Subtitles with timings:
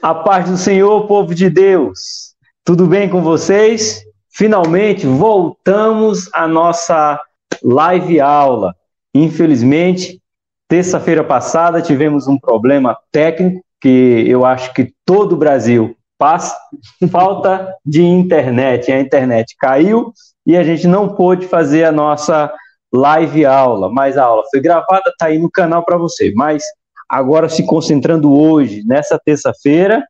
[0.00, 2.32] A paz do Senhor, povo de Deus.
[2.64, 4.04] Tudo bem com vocês?
[4.30, 7.20] Finalmente voltamos à nossa
[7.64, 8.76] live aula.
[9.12, 10.20] Infelizmente,
[10.68, 16.56] terça-feira passada tivemos um problema técnico que eu acho que todo o Brasil passa,
[17.10, 18.92] falta de internet.
[18.92, 20.12] A internet caiu
[20.46, 22.52] e a gente não pôde fazer a nossa
[22.92, 26.32] live aula, mas a aula foi gravada, está aí no canal para você.
[26.36, 26.62] Mas
[27.08, 30.04] Agora, se concentrando hoje, nessa terça-feira,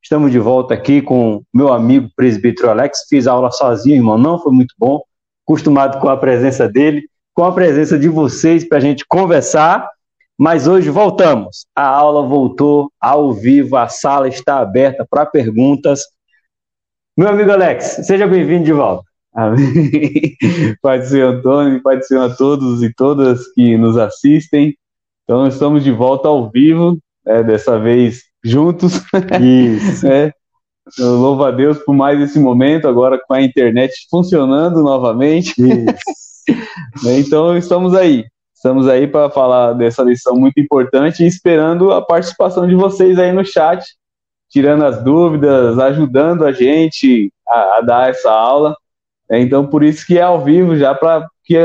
[0.00, 3.06] estamos de volta aqui com meu amigo presbítero Alex.
[3.08, 5.02] Fiz aula sozinho, irmão, não foi muito bom.
[5.44, 9.88] Acostumado com a presença dele, com a presença de vocês para a gente conversar.
[10.38, 11.66] Mas hoje voltamos.
[11.74, 16.02] A aula voltou ao vivo, a sala está aberta para perguntas.
[17.16, 19.04] Meu amigo Alex, seja bem-vindo de volta.
[19.34, 20.36] Amém.
[21.08, 24.76] Senhor Antônio, do Senhor a todos e todas que nos assistem.
[25.24, 29.00] Então estamos de volta ao vivo, é, dessa vez juntos.
[29.40, 30.06] Isso.
[30.08, 30.32] é.
[30.98, 35.54] Eu louvo a Deus por mais esse momento, agora com a internet funcionando novamente.
[37.02, 38.26] Né, então estamos aí.
[38.54, 43.32] Estamos aí para falar dessa lição muito importante e esperando a participação de vocês aí
[43.32, 43.82] no chat,
[44.50, 48.76] tirando as dúvidas, ajudando a gente a, a dar essa aula.
[49.30, 51.56] Então, por isso que é ao vivo, já para que,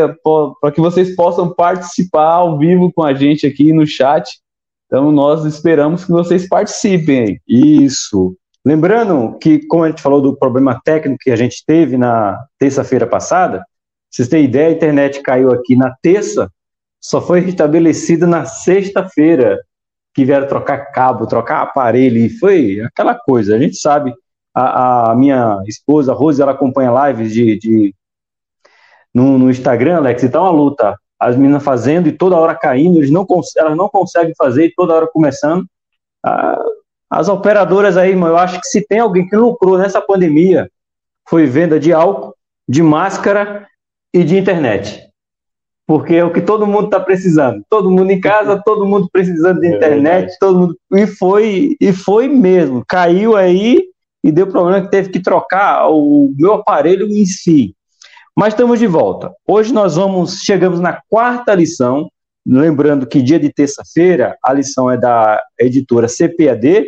[0.61, 4.39] para que vocês possam participar ao vivo com a gente aqui no chat.
[4.85, 7.39] Então, nós esperamos que vocês participem.
[7.47, 8.35] Isso.
[8.66, 13.07] Lembrando que, como a gente falou do problema técnico que a gente teve na terça-feira
[13.07, 13.63] passada,
[14.11, 16.52] vocês têm ideia, a internet caiu aqui na terça,
[17.00, 19.59] só foi restabelecida na sexta-feira,
[20.13, 23.55] que vieram trocar cabo, trocar aparelho, e foi aquela coisa.
[23.55, 24.13] A gente sabe,
[24.53, 27.95] a, a minha esposa, a Rose, ela acompanha lives de, de
[29.14, 30.96] no, no Instagram, Alex, e tá uma luta.
[31.20, 33.26] As meninas fazendo e toda hora caindo, não,
[33.58, 35.66] elas não conseguem fazer e toda hora começando.
[36.26, 36.62] Ah,
[37.10, 40.70] as operadoras aí, eu acho que se tem alguém que lucrou nessa pandemia,
[41.28, 42.36] foi venda de álcool,
[42.68, 43.68] de máscara
[44.14, 45.09] e de internet.
[45.88, 47.64] Porque é o que todo mundo está precisando.
[47.68, 50.78] Todo mundo em casa, todo mundo precisando de é internet, todo mundo.
[50.94, 52.84] E foi, e foi mesmo.
[52.88, 53.81] Caiu aí
[54.24, 57.75] e deu problema que teve que trocar o meu aparelho em si.
[58.35, 59.34] Mas estamos de volta.
[59.47, 62.09] Hoje nós vamos, chegamos na quarta lição,
[62.45, 66.88] lembrando que dia de terça-feira a lição é da editora CPAD,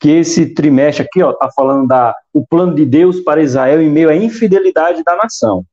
[0.00, 4.08] que esse trimestre aqui está falando da o plano de Deus para Israel em meio
[4.08, 5.64] à infidelidade da nação.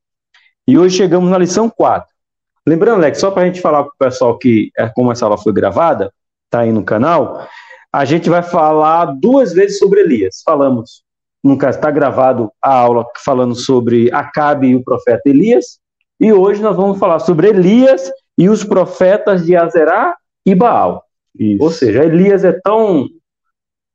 [0.67, 2.07] E hoje chegamos na lição 4.
[2.67, 5.37] Lembrando, Alex, só para a gente falar para o pessoal que, é, como essa aula
[5.37, 6.11] foi gravada,
[6.45, 7.47] está aí no canal,
[7.93, 10.41] a gente vai falar duas vezes sobre Elias.
[10.43, 11.04] Falamos
[11.45, 15.79] no caso, está gravado a aula falando sobre Acabe e o profeta Elias,
[16.19, 21.03] e hoje nós vamos falar sobre Elias e os profetas de Azerá e Baal.
[21.37, 21.63] Isso.
[21.63, 23.07] Ou seja, Elias é tão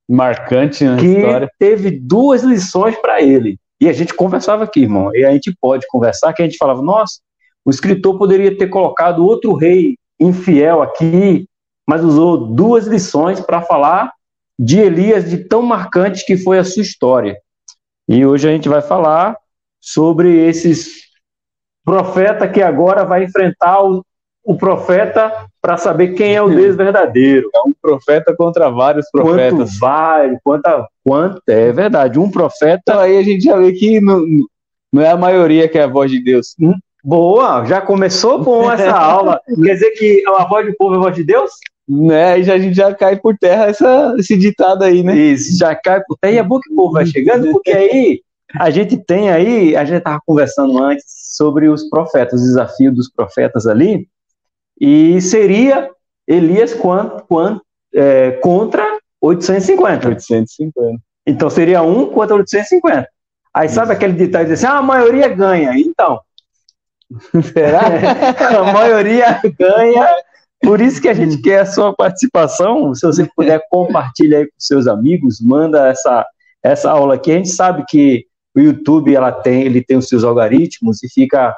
[0.09, 1.51] marcante na que história.
[1.59, 3.59] teve duas lições para ele.
[3.81, 6.83] E a gente conversava aqui, irmão, e a gente pode conversar, que a gente falava,
[6.83, 7.19] nossa,
[7.65, 11.49] o escritor poderia ter colocado outro rei infiel aqui,
[11.85, 14.13] mas usou duas lições para falar
[14.63, 17.39] de Elias, de tão marcante que foi a sua história.
[18.07, 19.35] E hoje a gente vai falar
[19.81, 21.01] sobre esses
[21.83, 24.05] profeta que agora vai enfrentar o,
[24.45, 27.49] o profeta para saber quem é o Deus verdadeiro.
[27.55, 29.51] É um profeta contra vários profetas.
[29.71, 32.19] Quanto vale, quanta, quanto é verdade.
[32.19, 32.83] Um profeta.
[32.83, 34.23] Então aí a gente já vê que não,
[34.93, 36.55] não é a maioria que é a voz de Deus.
[36.61, 36.75] Hum?
[37.03, 39.41] Boa, já começou com essa aula.
[39.47, 41.51] Quer dizer que a voz do povo é a voz de Deus?
[41.89, 42.33] Né?
[42.33, 45.17] Aí já, a gente já cai por terra essa, esse ditado aí, né?
[45.17, 46.35] Isso, já cai por terra.
[46.35, 48.23] E é bom que o povo vai chegando, porque aí
[48.59, 51.05] a gente tem aí, a gente estava conversando antes
[51.37, 54.09] sobre os profetas, o desafio dos profetas ali,
[54.81, 55.91] e seria
[56.27, 57.63] Elias quanto, quanto,
[57.95, 60.09] é, contra 850.
[60.09, 61.01] 850.
[61.27, 63.09] Então seria um contra 850.
[63.53, 63.75] Aí Isso.
[63.75, 65.73] sabe aquele ditado que diz assim, ah, a maioria ganha.
[65.77, 66.21] Então,
[67.53, 67.83] será?
[68.61, 70.09] a maioria ganha
[70.63, 72.95] por isso que a gente quer a sua participação.
[72.95, 76.27] Se você puder compartilhar aí com seus amigos, manda essa,
[76.63, 77.33] essa aula aqui.
[77.33, 81.55] A gente sabe que o YouTube ela tem, ele tem os seus algoritmos e fica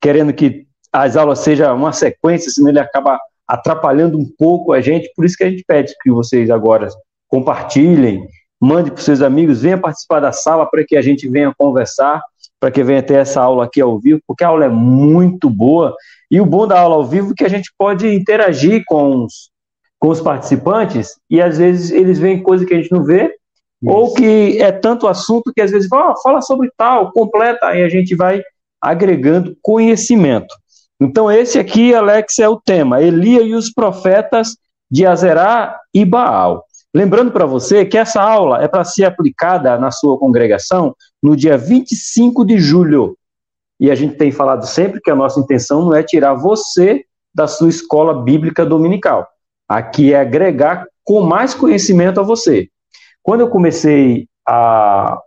[0.00, 3.18] querendo que as aulas sejam uma sequência, senão ele acaba
[3.48, 5.10] atrapalhando um pouco a gente.
[5.16, 6.88] Por isso que a gente pede que vocês agora
[7.28, 8.26] compartilhem,
[8.60, 12.22] mande para os seus amigos, venha participar da sala para que a gente venha conversar,
[12.60, 15.94] para que venha ter essa aula aqui ao vivo, porque a aula é muito boa
[16.34, 19.52] e o bom da aula ao vivo é que a gente pode interagir com os,
[20.00, 23.26] com os participantes e às vezes eles veem coisa que a gente não vê,
[23.80, 23.94] Isso.
[23.94, 27.88] ou que é tanto assunto que às vezes fala, fala sobre tal, completa, aí a
[27.88, 28.42] gente vai
[28.82, 30.52] agregando conhecimento.
[31.00, 34.56] Então esse aqui, Alex, é o tema, Elia e os profetas
[34.90, 36.64] de Azerá e Baal.
[36.92, 41.56] Lembrando para você que essa aula é para ser aplicada na sua congregação no dia
[41.56, 43.16] 25 de julho.
[43.84, 47.04] E a gente tem falado sempre que a nossa intenção não é tirar você
[47.34, 49.28] da sua escola bíblica dominical.
[49.68, 52.66] Aqui é agregar com mais conhecimento a você.
[53.22, 55.18] Quando eu comecei a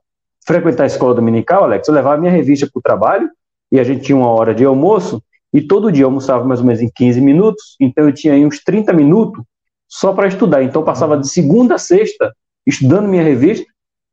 [0.43, 3.29] frequentar a escola dominical, Alex, eu levava minha revista para o trabalho
[3.71, 5.21] e a gente tinha uma hora de almoço
[5.53, 8.43] e todo dia eu almoçava mais ou menos em 15 minutos, então eu tinha aí
[8.43, 9.43] uns 30 minutos
[9.87, 10.63] só para estudar.
[10.63, 12.33] Então eu passava de segunda a sexta
[12.65, 13.67] estudando minha revista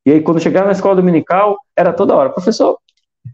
[0.04, 2.76] e aí quando chegava na escola dominical era toda hora, professor,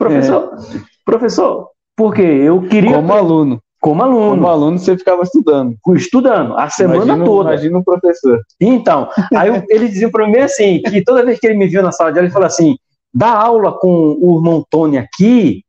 [0.00, 0.80] professor, é.
[1.04, 4.30] professor, porque eu queria como aluno como aluno.
[4.30, 5.74] Como aluno, você ficava estudando.
[5.96, 7.50] Estudando, a semana imagina, toda.
[7.50, 8.40] Imagina um professor.
[8.60, 11.90] Então, aí ele dizia para mim assim, que toda vez que ele me viu na
[11.90, 12.76] sala de aula, ele falou assim,
[13.12, 15.64] dar aula com o irmão Tony aqui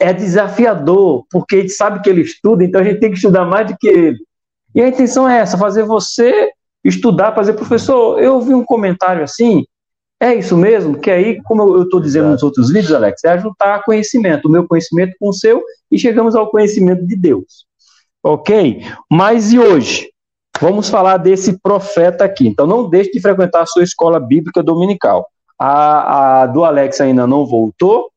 [0.00, 3.44] é desafiador, porque a gente sabe que ele estuda, então a gente tem que estudar
[3.44, 4.18] mais do que ele.
[4.74, 6.50] E a intenção é essa, fazer você
[6.84, 9.64] estudar, fazer, professor, eu vi um comentário assim,
[10.22, 10.96] é isso mesmo?
[10.96, 14.66] Que aí, como eu estou dizendo nos outros vídeos, Alex, é juntar conhecimento, o meu
[14.68, 17.66] conhecimento com o seu, e chegamos ao conhecimento de Deus.
[18.22, 18.84] Ok?
[19.10, 20.12] Mas e hoje?
[20.60, 22.46] Vamos falar desse profeta aqui.
[22.46, 25.26] Então não deixe de frequentar a sua escola bíblica dominical.
[25.58, 28.08] A, a do Alex ainda não voltou.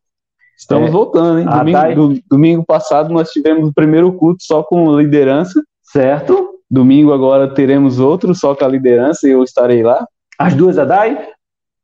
[0.56, 1.46] Estamos é, voltando, hein?
[1.46, 1.96] Domingo, Dai...
[1.96, 5.60] do, domingo passado nós tivemos o primeiro culto só com liderança.
[5.82, 6.60] Certo.
[6.70, 10.06] Domingo agora teremos outro só com a liderança e eu estarei lá.
[10.38, 11.30] As duas a Dai?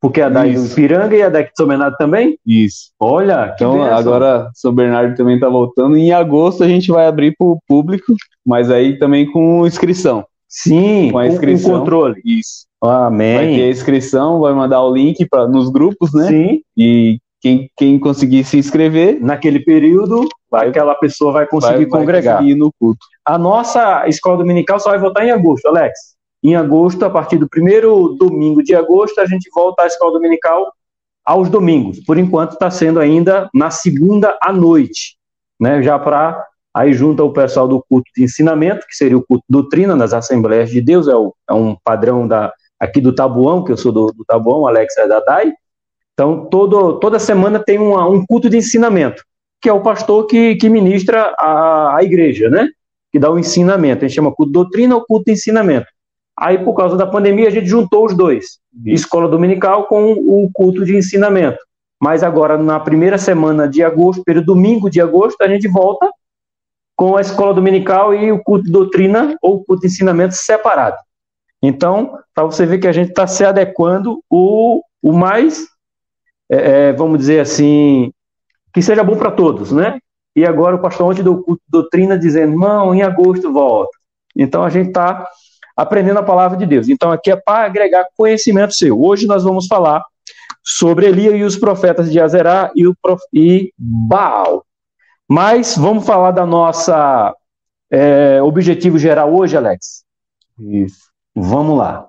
[0.01, 2.35] Porque a da Ipiranga e a da São Bernardo também?
[2.45, 2.89] Isso.
[2.99, 3.93] Olha, Então, benção.
[3.95, 5.95] agora São Bernardo também está voltando.
[5.95, 10.25] Em agosto a gente vai abrir para o público, mas aí também com inscrição.
[10.49, 11.71] Sim, com a inscrição.
[11.71, 12.19] Com controle.
[12.25, 12.65] Isso.
[12.81, 13.35] Amém.
[13.35, 16.27] Vai ter a inscrição, vai mandar o link pra, nos grupos, né?
[16.27, 16.61] Sim.
[16.75, 19.19] E quem, quem conseguir se inscrever.
[19.21, 22.35] Naquele período, vai, aquela pessoa vai conseguir vai, congregar.
[22.35, 22.99] Vai conseguir no culto.
[23.25, 26.10] A nossa escola dominical só vai voltar em agosto, Alex.
[26.43, 30.73] Em agosto, a partir do primeiro domingo de agosto, a gente volta à escola dominical
[31.23, 31.99] aos domingos.
[31.99, 35.17] Por enquanto, está sendo ainda na segunda à noite,
[35.59, 35.81] né?
[35.83, 39.95] Já para aí junta o pessoal do culto de ensinamento, que seria o culto doutrina
[39.95, 43.77] nas Assembleias de Deus, é, o, é um padrão da aqui do Tabuão, que eu
[43.77, 45.53] sou do, do Tabuão, Alex é da DAI.
[46.13, 49.23] Então, todo, toda semana tem uma, um culto de ensinamento,
[49.61, 52.67] que é o pastor que, que ministra a, a igreja, né?
[53.11, 54.03] Que dá o ensinamento.
[54.03, 55.85] A gente chama culto doutrina ou culto de ensinamento.
[56.41, 60.83] Aí, por causa da pandemia, a gente juntou os dois, escola dominical com o culto
[60.83, 61.59] de ensinamento.
[62.01, 66.09] Mas agora, na primeira semana de agosto, período domingo de agosto, a gente volta
[66.95, 70.97] com a escola dominical e o culto de doutrina ou o culto de ensinamento separado.
[71.61, 75.67] Então, para você ver que a gente está se adequando o, o mais,
[76.51, 78.11] é, é, vamos dizer assim,
[78.73, 79.99] que seja bom para todos, né?
[80.35, 83.95] E agora o pastor ontem do culto de doutrina dizendo, não, em agosto volta.
[84.35, 85.27] Então a gente está
[85.81, 86.87] aprendendo a palavra de Deus.
[86.89, 89.01] Então aqui é para agregar conhecimento seu.
[89.01, 90.03] Hoje nós vamos falar
[90.63, 93.21] sobre Elias e os profetas de Azerá e, o prof...
[93.33, 94.65] e Baal.
[95.27, 97.35] Mas vamos falar da nossa
[97.89, 100.03] é, objetivo geral hoje, Alex?
[100.59, 101.09] Isso.
[101.35, 102.07] Vamos lá.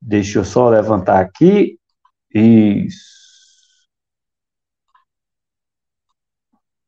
[0.00, 1.78] Deixa eu só levantar aqui.
[2.34, 3.06] Isso.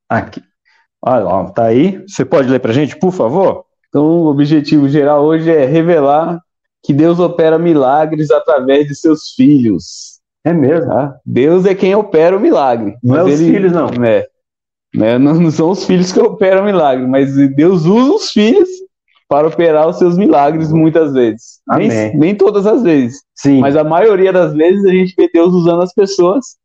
[0.09, 0.43] Aqui.
[1.01, 2.03] Olha, tá aí.
[2.09, 3.68] Você pode ler para gente, por favor?
[3.89, 6.41] Então, o objetivo geral hoje é revelar
[6.85, 10.19] que Deus opera milagres através de seus filhos.
[10.45, 10.91] É mesmo?
[10.91, 11.17] Tá?
[11.25, 12.97] Deus é quem opera o milagre.
[13.03, 13.89] Não é os ele, filhos, não.
[14.05, 14.27] É,
[14.95, 15.19] né?
[15.19, 18.69] Não, não são os filhos que operam o milagre, mas Deus usa os filhos
[19.29, 21.61] para operar os seus milagres muitas vezes.
[21.69, 23.23] Nem, nem, todas as vezes.
[23.35, 23.61] Sim.
[23.61, 26.57] Mas a maioria das vezes a gente vê Deus usando as pessoas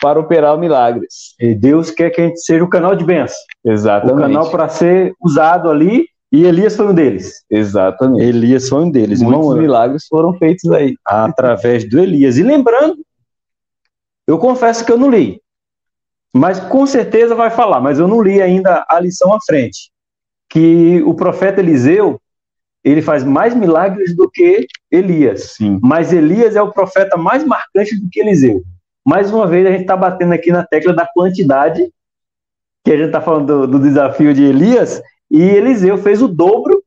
[0.00, 1.34] para operar milagres.
[1.38, 3.36] E Deus quer que a gente seja o canal de bênção.
[3.64, 4.16] Exatamente.
[4.16, 7.44] O canal para ser usado ali e Elias foi um deles.
[7.48, 8.24] Exatamente.
[8.24, 9.20] Elias foi um deles.
[9.20, 10.96] Muitos Irmão, milagres foram feitos aí.
[11.06, 12.36] Através do Elias.
[12.36, 12.98] E lembrando,
[14.26, 15.40] eu confesso que eu não li.
[16.34, 19.90] Mas com certeza vai falar, mas eu não li ainda a lição à frente.
[20.50, 22.20] Que o profeta Eliseu,
[22.84, 25.54] ele faz mais milagres do que Elias.
[25.54, 25.78] Sim.
[25.82, 28.62] Mas Elias é o profeta mais marcante do que Eliseu.
[29.06, 31.88] Mais uma vez, a gente está batendo aqui na tecla da quantidade,
[32.84, 36.82] que a gente está falando do, do desafio de Elias, e Eliseu fez o dobro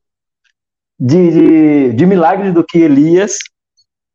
[0.99, 3.37] de, de, de milagres do que Elias,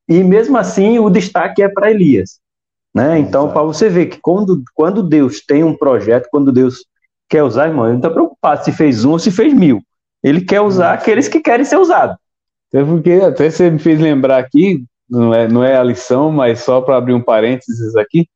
[0.08, 2.38] e mesmo assim o destaque é para Elias.
[2.94, 3.18] Né?
[3.18, 6.84] Então, para você ver que quando, quando Deus tem um projeto, quando Deus
[7.28, 9.82] quer usar, irmão, ele não está preocupado se fez um ou se fez mil.
[10.22, 12.16] Ele quer usar aqueles que querem ser usados.
[12.68, 16.60] Até porque até você me fez lembrar aqui, não é, não é a lição, mas
[16.60, 18.28] só para abrir um parênteses aqui,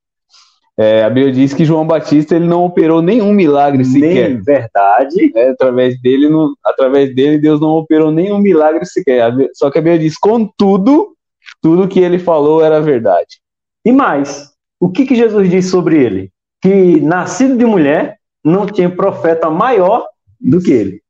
[0.81, 4.31] É, a Bíblia diz que João Batista ele não operou nenhum milagre sequer.
[4.31, 5.33] Nem verdade.
[5.35, 9.35] É, através dele, não, através dele, Deus não operou nenhum milagre sequer.
[9.55, 11.17] Só que a Bíblia diz, contudo,
[11.61, 13.41] tudo que ele falou era verdade.
[13.85, 16.31] E mais, o que, que Jesus diz sobre ele?
[16.63, 20.07] Que nascido de mulher não tinha profeta maior
[20.41, 21.03] do que ele.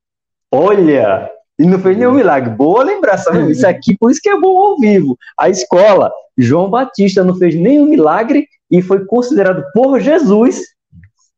[0.51, 2.49] Olha, e não fez nenhum milagre.
[2.49, 3.39] Boa lembrança?
[3.51, 5.19] Isso aqui, por isso que é bom ao vivo.
[5.39, 10.61] A escola, João Batista não fez nenhum milagre e foi considerado por Jesus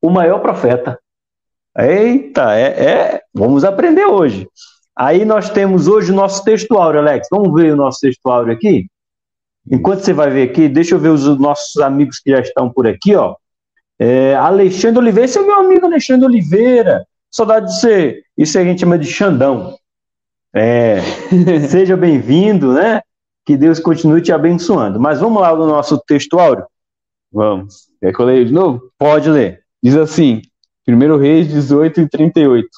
[0.02, 0.98] o maior profeta.
[1.78, 4.48] Eita, é, é, vamos aprender hoje.
[4.96, 7.28] Aí nós temos hoje o nosso textuário, Alex.
[7.30, 8.86] Vamos ver o nosso textuário aqui?
[9.70, 12.86] Enquanto você vai ver aqui, deixa eu ver os nossos amigos que já estão por
[12.86, 13.36] aqui, ó.
[13.98, 17.06] É, Alexandre Oliveira, esse é o meu amigo Alexandre Oliveira.
[17.30, 19.76] Saudade de ser, isso a gente chama de Xandão.
[20.54, 21.00] É,
[21.68, 23.00] seja bem-vindo, né?
[23.46, 24.98] Que Deus continue te abençoando.
[24.98, 26.64] Mas vamos lá no nosso textuário.
[27.32, 27.88] Vamos.
[28.00, 28.82] Quer que eu leia de novo?
[28.98, 29.60] Pode ler.
[29.82, 30.42] Diz assim,
[30.86, 32.68] 1 Reis 18 e 38.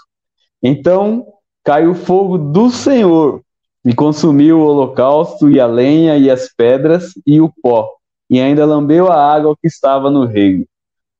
[0.62, 1.26] Então
[1.64, 3.42] caiu o fogo do Senhor
[3.84, 7.88] e consumiu o holocausto e a lenha e as pedras e o pó,
[8.30, 10.64] e ainda lambeu a água que estava no rego.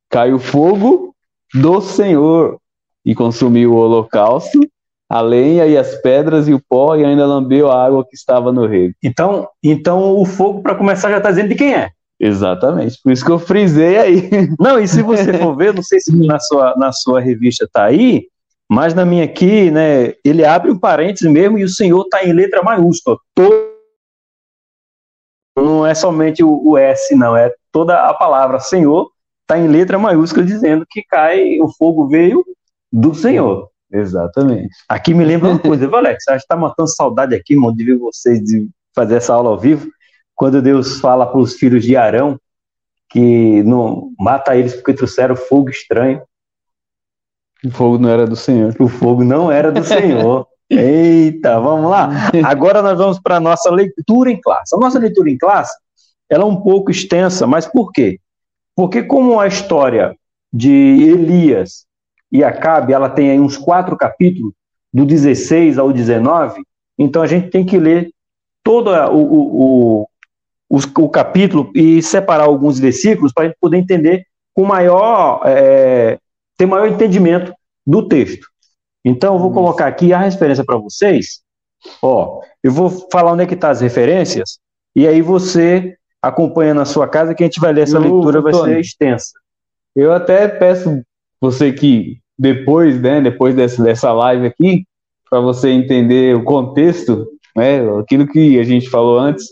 [0.08, 1.14] Caiu fogo
[1.54, 2.58] do Senhor
[3.04, 4.60] e consumiu o holocausto,
[5.08, 8.52] a lenha e as pedras e o pó, e ainda lambeu a água que estava
[8.52, 8.94] no rego.
[9.02, 11.90] Então, então o fogo, para começar, já está dizendo de quem é.
[12.24, 14.30] Exatamente, por isso que eu frisei aí.
[14.60, 17.86] Não, e se você for ver, não sei se na sua, na sua revista está
[17.86, 18.28] aí,
[18.70, 22.32] mas na minha aqui, né, ele abre um parênteses mesmo e o Senhor está em
[22.32, 23.18] letra maiúscula.
[23.34, 23.72] Todo...
[25.58, 29.10] Não é somente o, o, S, não, é toda a palavra Senhor
[29.42, 32.44] está em letra maiúscula dizendo que cai, o fogo veio
[32.92, 33.68] do Senhor.
[33.92, 34.70] Exatamente.
[34.88, 36.28] Aqui me lembra uma coisa, Alex?
[36.28, 39.58] A gente está matando saudade aqui, irmão, de ver vocês de fazer essa aula ao
[39.58, 39.90] vivo.
[40.42, 42.36] Quando Deus fala para os filhos de Arão
[43.08, 46.20] que não mata eles porque trouxeram fogo estranho.
[47.64, 48.74] O fogo não era do Senhor.
[48.80, 50.48] O fogo não era do Senhor.
[50.68, 52.10] Eita, vamos lá.
[52.44, 54.74] Agora nós vamos para a nossa leitura em classe.
[54.74, 55.72] A nossa leitura em classe
[56.28, 58.18] ela é um pouco extensa, mas por quê?
[58.74, 60.12] Porque como a história
[60.52, 61.86] de Elias
[62.32, 64.52] e Acabe, ela tem aí uns quatro capítulos,
[64.92, 66.60] do 16 ao 19,
[66.98, 68.10] então a gente tem que ler
[68.64, 70.08] todo o, o,
[70.72, 74.24] o, o capítulo e separar alguns versículos para a gente poder entender
[74.54, 76.18] com maior, é,
[76.56, 77.52] ter maior entendimento
[77.86, 78.46] do texto.
[79.04, 81.42] Então, eu vou colocar aqui a referência para vocês.
[82.00, 84.58] Ó, eu vou falar onde é que está as referências,
[84.96, 88.40] e aí você acompanha na sua casa que a gente vai ler essa eu, leitura,
[88.40, 89.32] vai ser extensa.
[89.94, 91.02] Eu até peço
[91.40, 94.86] você que depois, né, depois dessa, dessa live aqui,
[95.28, 97.26] para você entender o contexto,
[97.56, 99.46] né, aquilo que a gente falou antes,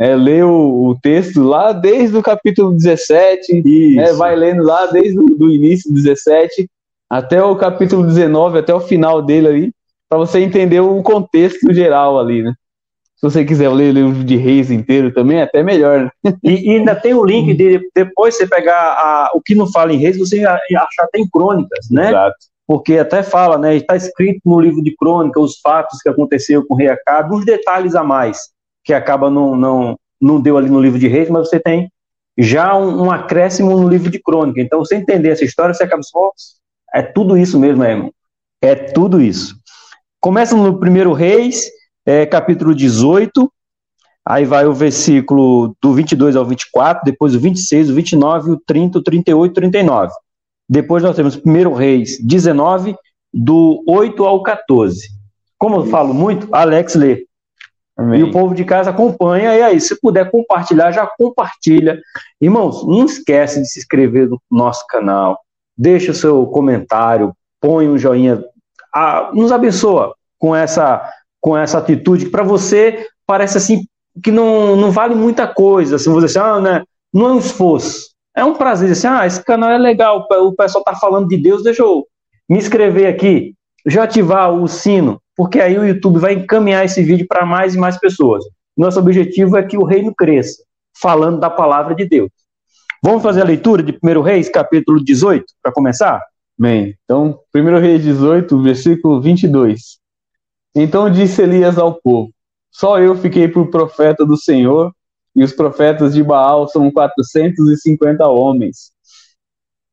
[0.00, 3.62] é, lê o, o, texto lá desde o capítulo 17,
[3.94, 6.66] né, vai lendo lá desde o do início 17
[7.08, 9.72] até o capítulo 19, até o final dele ali,
[10.08, 12.54] para você entender o contexto geral ali, né?
[13.16, 16.10] Se você quiser ler o livro de Reis inteiro também, é até melhor.
[16.24, 16.32] Né?
[16.42, 19.92] E, e, ainda tem o link de depois você pegar a, o que não fala
[19.92, 22.08] em Reis, você achar até em Crônicas, né?
[22.08, 22.36] Exato.
[22.66, 23.76] Porque até fala, né?
[23.76, 27.44] Está escrito no livro de Crônicas os fatos que aconteceram com o rei Acabe, uns
[27.44, 28.38] detalhes a mais
[28.84, 31.90] que acaba não, não, não deu ali no livro de Reis, mas você tem
[32.36, 34.60] já um, um acréscimo no livro de Crônica.
[34.60, 36.32] Então, você entender essa história, você acaba só.
[36.94, 38.12] É tudo isso mesmo, né, irmão?
[38.62, 39.56] É tudo isso.
[40.20, 41.70] Começa no primeiro Reis,
[42.04, 43.50] é, capítulo 18,
[44.24, 48.98] aí vai o versículo do 22 ao 24, depois o 26, o 29, o 30,
[48.98, 50.12] o 38 e o 39.
[50.68, 52.94] Depois nós temos 1 Reis 19,
[53.32, 55.08] do 8 ao 14.
[55.58, 57.24] Como eu falo muito, Alex lê.
[58.00, 58.20] Amém.
[58.20, 62.00] E o povo de casa acompanha, e aí, se puder compartilhar, já compartilha.
[62.40, 65.38] Irmãos, não esquece de se inscrever no nosso canal,
[65.76, 68.42] deixa o seu comentário, põe um joinha,
[68.94, 71.06] ah, nos abençoa com essa
[71.42, 73.86] com essa atitude que para você parece assim
[74.22, 78.10] que não, não vale muita coisa, assim, você assim, ah, né, não é um esforço,
[78.34, 81.62] é um prazer, assim, ah, esse canal é legal, o pessoal está falando de Deus,
[81.62, 82.06] deixa eu
[82.48, 83.54] me inscrever aqui,
[83.86, 87.78] já ativar o sino, porque aí o YouTube vai encaminhar esse vídeo para mais e
[87.78, 88.44] mais pessoas.
[88.76, 90.62] Nosso objetivo é que o reino cresça,
[91.00, 92.30] falando da palavra de Deus.
[93.02, 96.22] Vamos fazer a leitura de 1 Reis, capítulo 18, para começar?
[96.58, 99.98] Bem, então, 1 Reis 18, versículo 22.
[100.74, 102.30] Então disse Elias ao povo:
[102.70, 104.92] Só eu fiquei por profeta do Senhor,
[105.34, 108.92] e os profetas de Baal são 450 homens.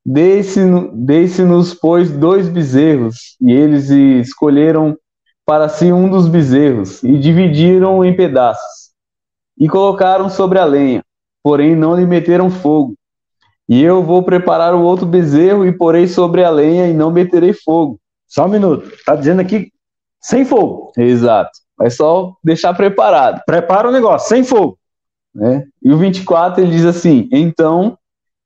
[0.10, 4.98] Deixe-nos, pois, dois bezerros, e eles escolheram
[5.46, 8.92] para si um dos bezerros, e dividiram em pedaços,
[9.60, 11.04] e colocaram sobre a lenha,
[11.44, 12.96] porém não lhe meteram fogo.
[13.68, 17.52] E eu vou preparar o outro bezerro e porei sobre a lenha e não meterei
[17.52, 18.00] fogo.
[18.26, 18.90] Só um minuto.
[19.06, 19.74] Tá dizendo aqui
[20.22, 20.94] sem fogo.
[20.98, 21.52] Exato.
[21.82, 23.42] É só deixar preparado.
[23.46, 24.80] Prepara o negócio, sem fogo.
[25.36, 25.66] Né?
[25.84, 27.98] E o 24 ele diz assim: Então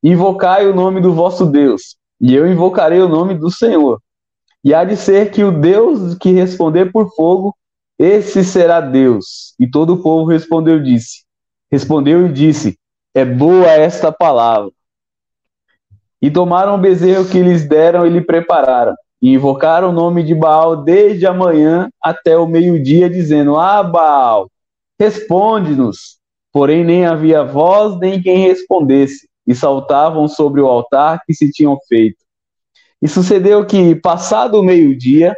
[0.03, 4.01] invocai o nome do vosso Deus, e eu invocarei o nome do Senhor.
[4.63, 7.55] E há de ser que o Deus que responder por fogo,
[7.97, 9.55] esse será Deus.
[9.59, 11.23] E todo o povo respondeu, disse,
[11.71, 12.77] respondeu e disse:
[13.13, 14.71] É boa esta palavra.
[16.21, 20.35] E tomaram o bezerro que lhes deram e lhe prepararam, e invocaram o nome de
[20.35, 24.49] Baal desde a manhã até o meio-dia, dizendo: Ah, Baal,
[24.99, 26.19] responde-nos.
[26.53, 31.77] Porém, nem havia voz nem quem respondesse, e saltavam sobre o altar que se tinham
[31.87, 32.17] feito.
[33.01, 35.35] E sucedeu que, passado o meio-dia,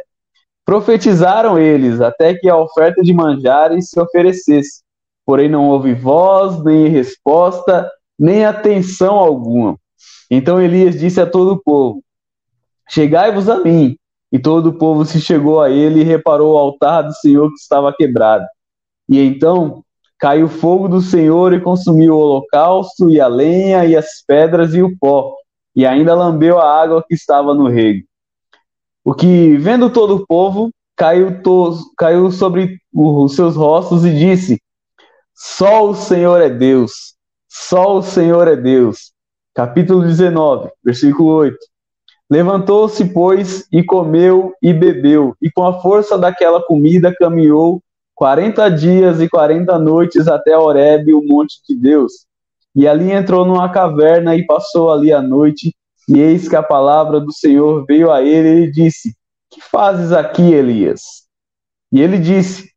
[0.64, 4.82] profetizaram eles até que a oferta de manjares se oferecesse.
[5.24, 9.78] Porém, não houve voz, nem resposta, nem atenção alguma.
[10.30, 12.02] Então Elias disse a todo o povo:
[12.88, 13.96] Chegai-vos a mim.
[14.32, 17.54] E todo o povo se chegou a ele e reparou o altar do Senhor que
[17.54, 18.44] estava quebrado.
[19.08, 19.83] E então
[20.24, 24.80] caiu fogo do Senhor e consumiu o holocausto, e a lenha, e as pedras, e
[24.80, 25.36] o pó,
[25.76, 28.06] e ainda lambeu a água que estava no rego.
[29.04, 34.58] O que, vendo todo o povo, caiu, to caiu sobre os seus rostos e disse:
[35.34, 37.16] Só o Senhor é Deus,
[37.46, 39.12] só o Senhor é Deus.
[39.54, 41.58] Capítulo 19, versículo 8.
[42.30, 47.82] Levantou-se, pois, e comeu e bebeu, e com a força daquela comida caminhou
[48.14, 52.26] quarenta dias e quarenta noites até Horebe, o monte de Deus.
[52.74, 55.74] E ali entrou numa caverna e passou ali a noite,
[56.08, 59.14] e eis que a palavra do Senhor veio a ele e disse:
[59.50, 61.00] Que fazes aqui, Elias?
[61.92, 62.70] E ele disse: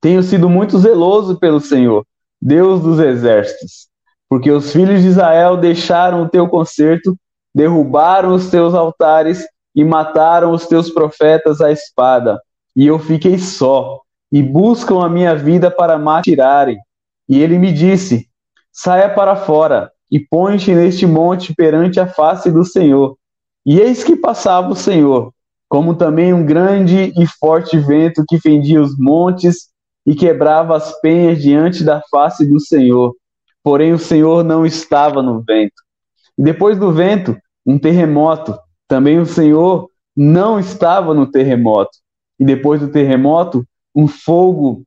[0.00, 2.04] Tenho sido muito zeloso pelo Senhor,
[2.40, 3.88] Deus dos exércitos,
[4.28, 7.16] porque os filhos de Israel deixaram o teu concerto
[7.54, 12.40] derrubaram os teus altares e mataram os teus profetas à espada.
[12.74, 14.00] E eu fiquei só,
[14.34, 16.76] e buscam a minha vida para me tirarem.
[17.28, 18.28] E ele me disse:
[18.72, 23.16] Saia para fora e põe-te neste monte perante a face do Senhor.
[23.64, 25.32] E eis que passava o Senhor,
[25.68, 29.68] como também um grande e forte vento que fendia os montes
[30.04, 33.14] e quebrava as penhas diante da face do Senhor.
[33.62, 35.80] Porém, o Senhor não estava no vento.
[36.36, 38.58] E depois do vento, um terremoto.
[38.88, 41.96] Também o Senhor não estava no terremoto.
[42.38, 44.82] E depois do terremoto, um fogo.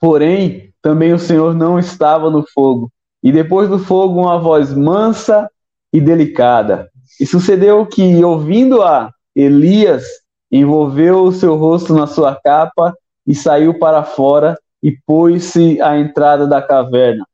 [0.00, 2.90] Porém, também o Senhor não estava no fogo.
[3.22, 5.48] E depois do fogo, uma voz mansa
[5.92, 6.90] e delicada.
[7.20, 10.04] E sucedeu que, ouvindo-a, Elias
[10.50, 12.94] envolveu o seu rosto na sua capa
[13.26, 17.24] e saiu para fora e pôs-se à entrada da caverna.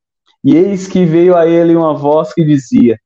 [0.45, 2.99] E eis que veio a ele uma voz que dizia: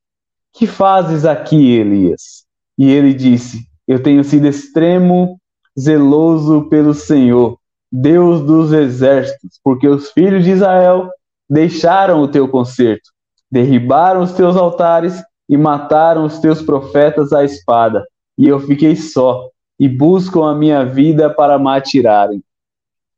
[0.52, 2.44] que fazes aqui, Elias?
[2.76, 5.40] E ele disse: Eu tenho sido extremo
[5.78, 7.59] zeloso pelo Senhor,
[7.92, 11.11] Deus dos exércitos, porque os filhos de Israel
[11.48, 13.11] deixaram o teu concerto,
[13.50, 18.05] derribaram os teus altares e mataram os teus profetas à espada.
[18.38, 22.42] E eu fiquei só, e buscam a minha vida para me atirarem.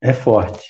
[0.00, 0.66] É forte.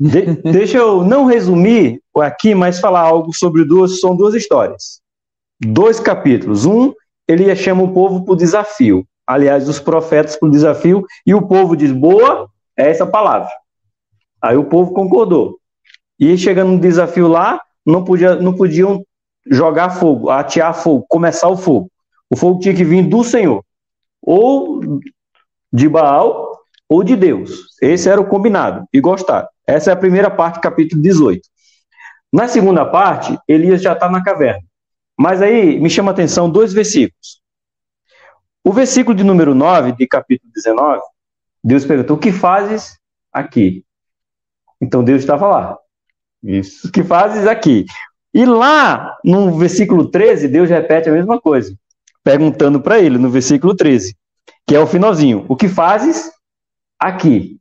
[0.00, 5.02] De deixa eu não resumir aqui, mas falar algo sobre duas, são duas histórias
[5.66, 6.66] dois capítulos.
[6.66, 6.92] Um,
[7.26, 9.06] ele chama o povo para o desafio.
[9.26, 13.50] Aliás, os profetas para o desafio, e o povo diz: boa, é essa palavra.
[14.40, 15.58] Aí o povo concordou.
[16.18, 19.04] E chegando no desafio lá, não, podia, não podiam
[19.46, 21.90] jogar fogo, atear fogo, começar o fogo.
[22.30, 23.64] O fogo tinha que vir do Senhor,
[24.20, 24.80] ou
[25.72, 26.58] de Baal,
[26.88, 27.76] ou de Deus.
[27.80, 29.48] Esse era o combinado, e gostaram.
[29.66, 31.40] Essa é a primeira parte, capítulo 18.
[32.32, 34.62] Na segunda parte, Elias já está na caverna.
[35.18, 37.42] Mas aí me chama a atenção dois versículos.
[38.64, 41.02] O versículo de número 9, de capítulo 19,
[41.62, 42.98] Deus perguntou: O que fazes
[43.32, 43.84] aqui?
[44.80, 45.78] Então Deus estava lá.
[46.42, 46.88] Isso.
[46.88, 47.84] O que fazes aqui?
[48.34, 51.74] E lá, no versículo 13, Deus repete a mesma coisa,
[52.24, 54.16] perguntando para ele, no versículo 13,
[54.66, 56.30] que é o finalzinho: O que fazes
[56.98, 57.58] aqui?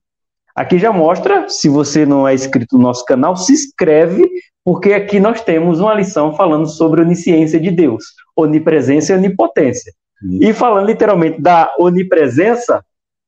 [0.56, 4.30] Aqui já mostra, se você não é inscrito no nosso canal, se inscreve,
[4.64, 8.04] porque aqui nós temos uma lição falando sobre a onisciência de Deus,
[8.36, 9.94] onipresença e onipotência.
[10.40, 12.84] E falando literalmente da onipresença,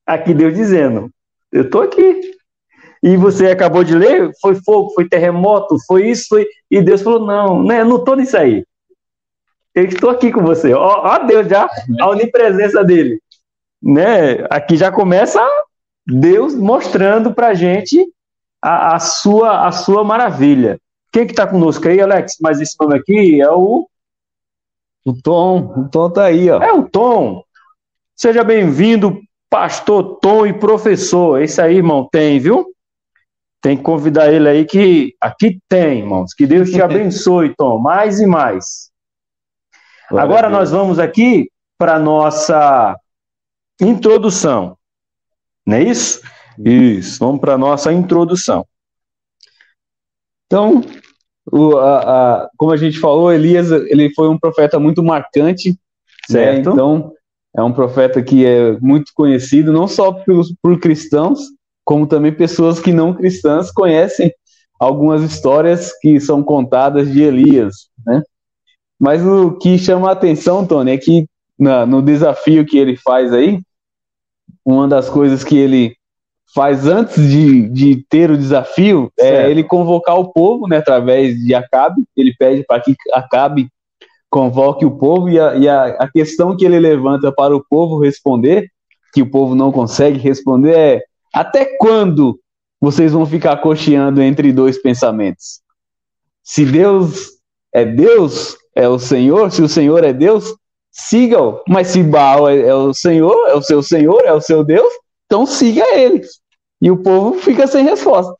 [0.05, 1.09] aqui Deus dizendo:
[1.51, 2.33] Eu estou aqui.
[3.01, 6.47] E você acabou de ler, foi fogo, foi terremoto, foi isso, foi.
[6.71, 8.65] E Deus falou: Não, né, não estou nisso aí.
[9.75, 10.73] Eu estou aqui com você.
[10.73, 11.67] Ó, ó Deus já,
[11.99, 13.19] a onipresença dele.
[13.81, 14.45] Né?
[14.49, 15.41] Aqui já começa
[16.05, 18.07] Deus mostrando para a gente
[18.61, 20.79] a, sua, a sua maravilha.
[21.11, 22.37] Quem que está conosco aí, Alex?
[22.41, 23.87] Mas esse nome aqui é o
[25.05, 26.61] O Tom, o Tom tá aí, ó.
[26.61, 27.43] É o Tom.
[28.15, 29.19] Seja bem-vindo,
[29.53, 31.39] pastor Tom e professor.
[31.39, 32.73] Esse aí, irmão, tem, viu?
[33.61, 36.33] Tem que convidar ele aí que aqui tem, irmãos.
[36.33, 38.89] Que Deus te abençoe, Tom, mais e mais.
[40.09, 42.99] Agora nós vamos aqui para nossa
[43.79, 44.75] introdução.
[45.67, 46.21] Não é isso?
[46.57, 48.65] Isso, vamos para nossa introdução.
[50.47, 50.81] Então,
[51.51, 55.77] o, a, a, como a gente falou, Elias ele foi um profeta muito marcante,
[56.27, 56.69] certo?
[56.69, 56.73] Né?
[56.73, 57.13] Então,
[57.55, 61.39] é um profeta que é muito conhecido, não só por, por cristãos,
[61.85, 64.33] como também pessoas que não cristãs conhecem
[64.79, 68.21] algumas histórias que são contadas de Elias, né?
[68.99, 71.27] Mas o que chama a atenção, Tony, é que
[71.59, 73.59] na, no desafio que ele faz aí,
[74.65, 75.95] uma das coisas que ele
[76.53, 79.47] faz antes de, de ter o desafio é certo.
[79.47, 82.03] é ele convocar o povo, né, através de Acabe.
[82.15, 83.67] Ele pede para que Acabe
[84.33, 87.99] convoque o povo e, a, e a, a, questão que ele levanta para o povo
[87.99, 88.67] responder,
[89.13, 92.39] que o povo não consegue responder, é até quando
[92.81, 95.61] vocês vão ficar cocheando entre dois pensamentos?
[96.43, 97.33] Se Deus
[97.71, 100.55] é Deus, é o Senhor, se o Senhor é Deus,
[100.91, 101.61] sigam.
[101.69, 104.91] Mas se Baal é, é o Senhor, é o seu Senhor, é o seu Deus,
[105.27, 106.23] então siga ele.
[106.81, 108.33] E o povo fica sem resposta.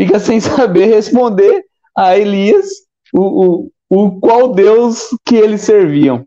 [0.00, 1.64] Fica sem saber responder
[1.96, 2.68] a Elias
[3.12, 6.24] o, o, o qual Deus que eles serviam.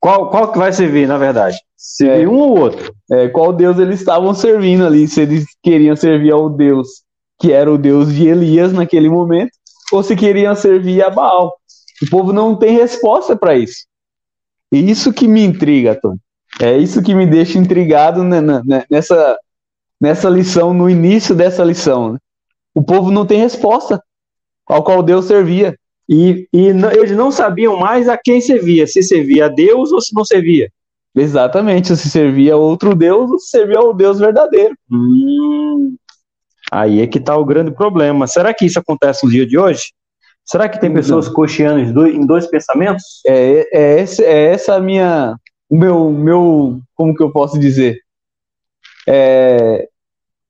[0.00, 1.58] Qual, qual que vai servir, na verdade?
[1.76, 2.94] Servir é, um ou outro?
[3.10, 7.02] É, qual Deus eles estavam servindo ali, se eles queriam servir ao Deus
[7.38, 9.52] que era o Deus de Elias naquele momento,
[9.92, 11.54] ou se queriam servir a Baal.
[12.02, 13.86] O povo não tem resposta para isso.
[14.72, 16.16] E isso que me intriga, Tom.
[16.60, 18.24] É isso que me deixa intrigado
[18.90, 19.38] nessa,
[20.00, 22.12] nessa lição, no início dessa lição.
[22.12, 22.18] Né?
[22.74, 24.02] O povo não tem resposta
[24.66, 25.78] ao qual Deus servia.
[26.08, 30.14] E, e eles não sabiam mais a quem servia, se servia a Deus ou se
[30.14, 30.70] não servia.
[31.14, 34.74] Exatamente, se servia a outro Deus ou se servia ao Deus verdadeiro.
[34.90, 35.96] Hum,
[36.70, 38.26] aí é que está o grande problema.
[38.26, 39.92] Será que isso acontece no dia de hoje?
[40.44, 43.04] Será que tem pessoas cocheando dois, em dois pensamentos?
[43.26, 45.36] É, é, esse, é essa a minha,
[45.68, 47.98] o meu, meu, como que eu posso dizer?
[49.06, 49.86] É,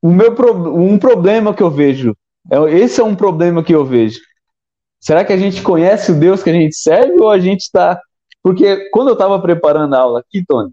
[0.01, 0.33] o meu
[0.73, 2.17] um problema que eu vejo.
[2.49, 4.21] É, esse é um problema que eu vejo.
[5.01, 8.01] Será que a gente conhece o Deus que a gente serve ou a gente está.
[8.43, 10.71] Porque quando eu estava preparando a aula aqui, Tony,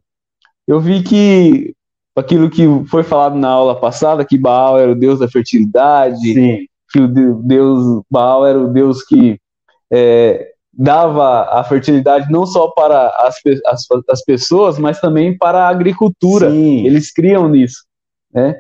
[0.68, 1.74] eu vi que
[2.16, 6.66] aquilo que foi falado na aula passada, que Baal era o Deus da fertilidade, Sim.
[6.92, 9.38] que o Deus Baal era o Deus que
[9.92, 13.36] é, dava a fertilidade não só para as,
[13.68, 16.50] as, as, pessoas, mas também para a agricultura.
[16.50, 16.86] Sim.
[16.86, 17.86] Eles criam nisso.
[18.34, 18.56] Né?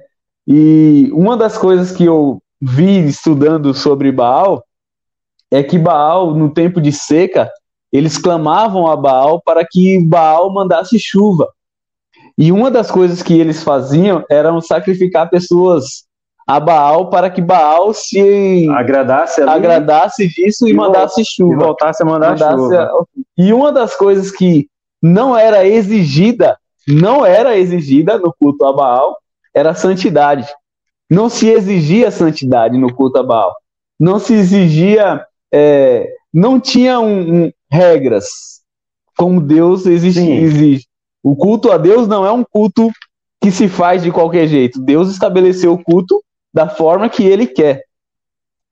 [0.47, 4.63] E uma das coisas que eu vi estudando sobre Baal
[5.51, 7.51] é que Baal, no tempo de seca,
[7.91, 11.47] eles clamavam a Baal para que Baal mandasse chuva.
[12.37, 16.05] E uma das coisas que eles faziam era sacrificar pessoas
[16.47, 21.53] a Baal para que Baal se agradasse, ali, agradasse disso e, e mandasse chuva.
[21.53, 22.83] E voltasse a mandar mandasse chuva.
[22.83, 23.03] A...
[23.37, 24.67] E uma das coisas que
[25.01, 29.17] não era exigida, não era exigida no culto a Baal,
[29.53, 30.47] era santidade.
[31.09, 33.55] Não se exigia santidade no culto a Baal.
[33.99, 38.25] Não se exigia, é, não tinha um, um, regras
[39.17, 40.85] como Deus exige, exige.
[41.23, 42.91] O culto a Deus não é um culto
[43.41, 44.81] que se faz de qualquer jeito.
[44.81, 46.21] Deus estabeleceu o culto
[46.53, 47.83] da forma que ele quer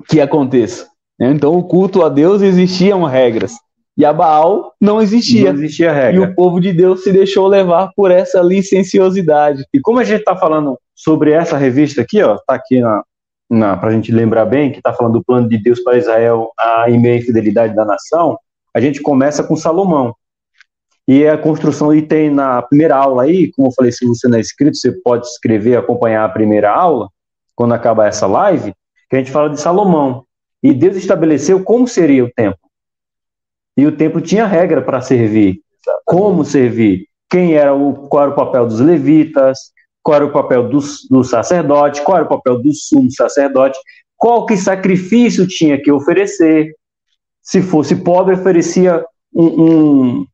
[0.07, 0.87] que aconteça.
[1.19, 1.31] Né?
[1.31, 3.53] Então, o culto a Deus existiam regras.
[3.95, 5.53] E a Baal não existia.
[5.53, 6.15] Não existia regra.
[6.15, 9.63] E o povo de Deus se deixou levar por essa licenciosidade.
[9.73, 13.03] E como a gente está falando sobre essa revista aqui, ó, está aqui na
[13.79, 16.89] para a gente lembrar bem, que está falando do plano de Deus para Israel, a
[16.89, 18.37] e infidelidade da nação,
[18.73, 20.15] a gente começa com Salomão.
[21.07, 24.37] E a construção, e tem na primeira aula aí, como eu falei, se você não
[24.37, 27.09] é inscrito, você pode escrever, acompanhar a primeira aula
[27.55, 28.73] quando acabar essa live,
[29.09, 30.25] que a gente fala de Salomão.
[30.61, 32.59] E Deus estabeleceu como seria o templo.
[33.75, 35.59] E o templo tinha regra para servir.
[36.05, 37.07] Como servir?
[37.29, 39.73] Quem era o, qual era o papel dos levitas?
[40.03, 42.01] Qual era o papel do, do sacerdote?
[42.01, 43.79] Qual era o papel do sumo sacerdote?
[44.17, 46.75] Qual que sacrifício tinha que oferecer?
[47.41, 50.25] Se fosse pobre, oferecia um, um,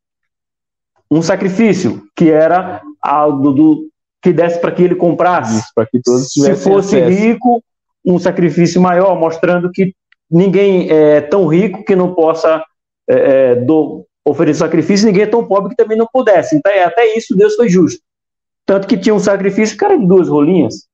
[1.11, 3.89] um sacrifício que era algo do,
[4.21, 5.63] que desse para que ele comprasse.
[5.73, 7.19] para que todos Se fosse acesso.
[7.19, 7.63] rico,
[8.05, 9.93] um sacrifício maior, mostrando que
[10.29, 12.63] ninguém é tão rico que não possa
[13.09, 13.13] é,
[13.51, 16.55] é, do, oferecer sacrifício, ninguém é tão pobre que também não pudesse.
[16.55, 18.01] Então, é, até isso Deus foi justo.
[18.69, 20.87] Tanto que tinha um sacrifício era de duas rolinhas.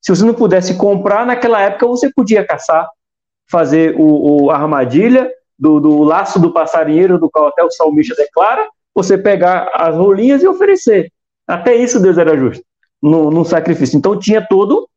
[0.00, 2.88] Se você não pudesse comprar, naquela época você podia caçar,
[3.50, 8.66] fazer o, o armadilha do, do laço do passarinheiro, do qual até o salmista declara,
[8.94, 11.12] você pegar as rolinhas e oferecer.
[11.46, 12.64] Até isso Deus era justo
[13.02, 13.98] no, no sacrifício.
[13.98, 14.88] Então tinha todo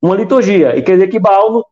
[0.00, 0.74] uma liturgia.
[0.74, 1.64] E quer dizer que Baal não,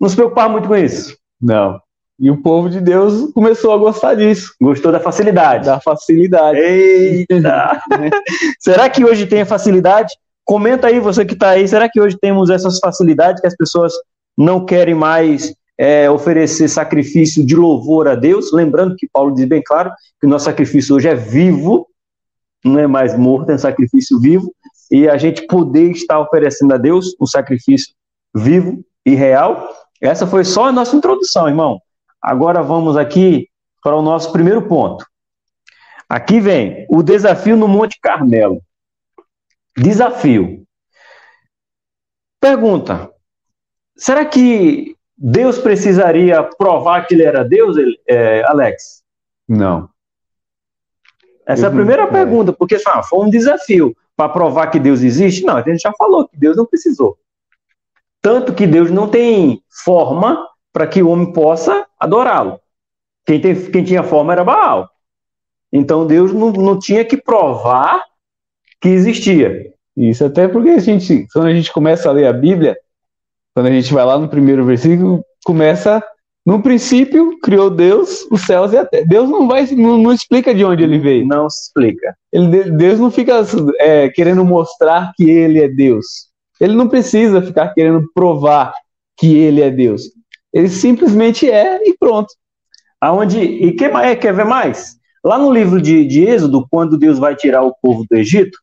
[0.00, 1.16] não se preocupava muito com isso.
[1.40, 1.80] Não.
[2.18, 4.54] E o povo de Deus começou a gostar disso.
[4.60, 5.66] Gostou da facilidade.
[5.66, 6.58] Da facilidade.
[6.58, 7.82] Eita!
[8.58, 10.14] Será que hoje tem facilidade?
[10.44, 13.92] Comenta aí, você que está aí, será que hoje temos essas facilidades que as pessoas
[14.38, 18.52] não querem mais é, oferecer sacrifício de louvor a Deus?
[18.52, 21.88] Lembrando que Paulo diz bem claro que o nosso sacrifício hoje é vivo,
[22.64, 24.54] não é mais morto, é um sacrifício vivo,
[24.88, 27.92] e a gente poder estar oferecendo a Deus um sacrifício
[28.32, 29.68] vivo e real.
[30.00, 31.80] Essa foi só a nossa introdução, irmão.
[32.26, 33.48] Agora vamos aqui
[33.80, 35.06] para o nosso primeiro ponto.
[36.08, 38.60] Aqui vem o desafio no Monte Carmelo.
[39.78, 40.66] Desafio.
[42.40, 43.12] Pergunta:
[43.96, 47.76] será que Deus precisaria provar que ele era Deus,
[48.08, 49.04] é, Alex?
[49.48, 49.88] Não.
[51.46, 55.02] Essa é a primeira não, pergunta, porque ah, foi um desafio para provar que Deus
[55.02, 55.44] existe.
[55.44, 57.16] Não, a gente já falou que Deus não precisou.
[58.20, 60.44] Tanto que Deus não tem forma
[60.76, 62.60] para que o homem possa adorá-lo.
[63.24, 64.90] Quem, quem tinha forma era Baal.
[65.72, 68.04] Então Deus não, não tinha que provar
[68.78, 69.72] que existia.
[69.96, 72.76] Isso até porque a gente, quando a gente começa a ler a Bíblia,
[73.54, 76.04] quando a gente vai lá no primeiro versículo, começa
[76.44, 79.06] no princípio criou Deus os céus e a terra.
[79.06, 81.26] Deus não vai, não, não explica de onde ele veio.
[81.26, 82.14] Não se explica.
[82.30, 83.42] Ele, Deus não fica
[83.78, 86.28] é, querendo mostrar que ele é Deus.
[86.60, 88.74] Ele não precisa ficar querendo provar
[89.16, 90.14] que ele é Deus.
[90.56, 92.32] Ele simplesmente é e pronto.
[92.98, 94.96] Aonde e que mais quer ver mais?
[95.22, 98.58] Lá no livro de, de Êxodo, quando Deus vai tirar o povo do Egito,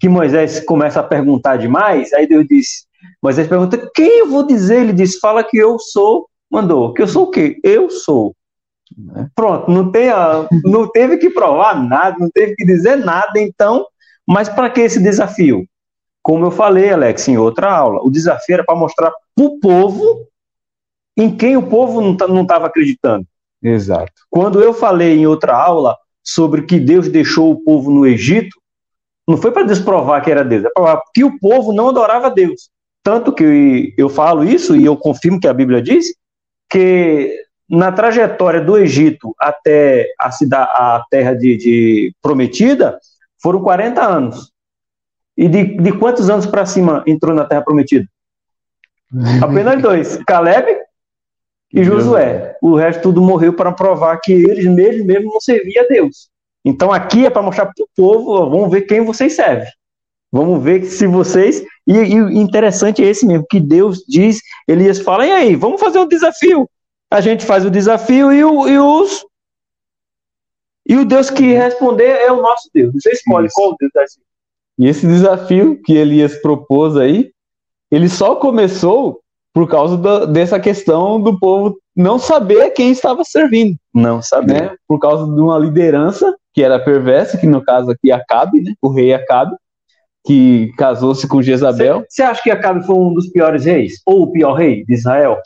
[0.00, 2.86] que Moisés começa a perguntar demais, aí Deus diz,
[3.22, 4.80] Moisés pergunta, quem eu vou dizer?
[4.80, 7.60] Ele diz, fala que eu sou, mandou, que eu sou o quê?
[7.62, 8.34] Eu sou.
[9.34, 13.84] Pronto, não, tem a, não teve que provar nada, não teve que dizer nada, então,
[14.26, 15.66] mas para que esse desafio?
[16.22, 20.26] Como eu falei, Alex, em outra aula, o desafio era para mostrar para o povo
[21.16, 23.26] em quem o povo não tá, estava acreditando.
[23.62, 24.12] Exato.
[24.30, 28.56] Quando eu falei em outra aula sobre que Deus deixou o povo no Egito,
[29.26, 32.70] não foi para desprovar que era Deus, é para que o povo não adorava Deus.
[33.02, 36.06] Tanto que eu falo isso e eu confirmo que a Bíblia diz
[36.68, 37.32] que
[37.68, 42.98] na trajetória do Egito até a, cidade, a terra de, de prometida
[43.42, 44.52] foram 40 anos.
[45.36, 48.06] E de, de quantos anos para cima entrou na terra prometida?
[49.42, 50.16] Apenas dois.
[50.26, 50.85] Caleb
[51.76, 52.56] e Josué.
[52.62, 56.30] O resto tudo morreu para provar que eles mesmos mesmo não serviam a Deus.
[56.64, 59.68] Então aqui é para mostrar para o povo, vamos ver quem vocês servem.
[60.32, 61.62] Vamos ver se vocês.
[61.86, 65.98] E, e interessante é esse mesmo, que Deus diz, Elias fala, e aí, vamos fazer
[65.98, 66.68] um desafio.
[67.10, 69.24] A gente faz o desafio e, o, e os.
[70.88, 72.92] E o Deus que responder é o nosso Deus.
[72.94, 73.54] Você escolhe Isso.
[73.54, 74.20] qual Deus vai ser.
[74.78, 77.30] E esse desafio que Elias propôs aí,
[77.90, 79.20] ele só começou
[79.56, 83.74] por causa da, dessa questão do povo não saber quem estava servindo.
[83.94, 84.52] Não saber.
[84.52, 84.76] Né?
[84.86, 88.74] Por causa de uma liderança que era perversa, que no caso aqui Acabe, né?
[88.82, 89.56] o rei Acabe,
[90.26, 92.04] que casou-se com Jezabel.
[92.06, 93.94] Você acha que Acabe foi um dos piores reis?
[94.04, 95.40] Ou o pior rei de Israel?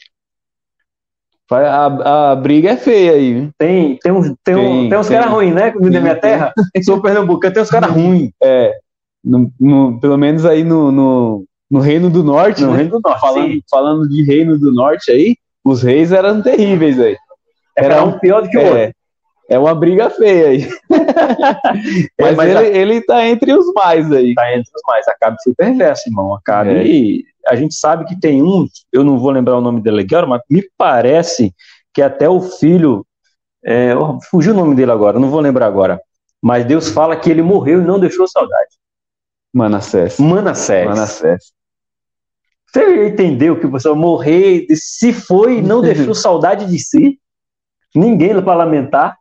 [1.49, 3.49] A, a briga é feia aí.
[3.57, 5.70] Tem, tem uns, tem, tem, um, tem uns caras ruins, né?
[5.70, 6.53] Como na minha terra.
[6.83, 8.33] Sou pernambucano, tem uns caras ruins.
[8.42, 8.73] É.
[9.23, 12.78] No, no, pelo menos aí no, no, no Reino do Norte, no né?
[12.78, 17.16] Reino do Norte, falando, falando de Reino do Norte aí, os reis eram terríveis aí.
[17.76, 18.94] Era, era um pior do que o é, outro.
[19.48, 20.68] É uma briga feia aí.
[22.20, 22.62] mas, mas ele, a...
[22.62, 24.35] ele tá entre os mais aí.
[24.35, 25.06] Tá entre os mais.
[25.09, 26.35] Acabe ser perverso, irmão.
[26.35, 26.70] Acabe.
[26.70, 26.87] É.
[26.87, 30.26] E a gente sabe que tem um, eu não vou lembrar o nome dele agora,
[30.26, 31.54] mas me parece
[31.92, 33.04] que até o filho.
[33.62, 33.92] É,
[34.30, 36.00] fugiu o nome dele agora, não vou lembrar agora.
[36.40, 38.70] Mas Deus fala que ele morreu e não deixou saudade.
[39.52, 40.18] Manassés.
[40.18, 40.87] Manassés.
[40.87, 41.52] Manassés.
[42.72, 47.18] Você entendeu que você morrer, se foi, não deixou saudade de si?
[47.94, 49.18] Ninguém para lamentar.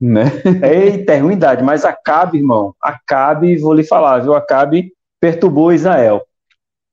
[0.00, 0.24] Né?
[0.62, 1.62] Eita, é ruindade.
[1.62, 4.34] Mas Acabe, irmão, Acabe, vou lhe falar, viu?
[4.34, 6.22] Acabe perturbou Israel.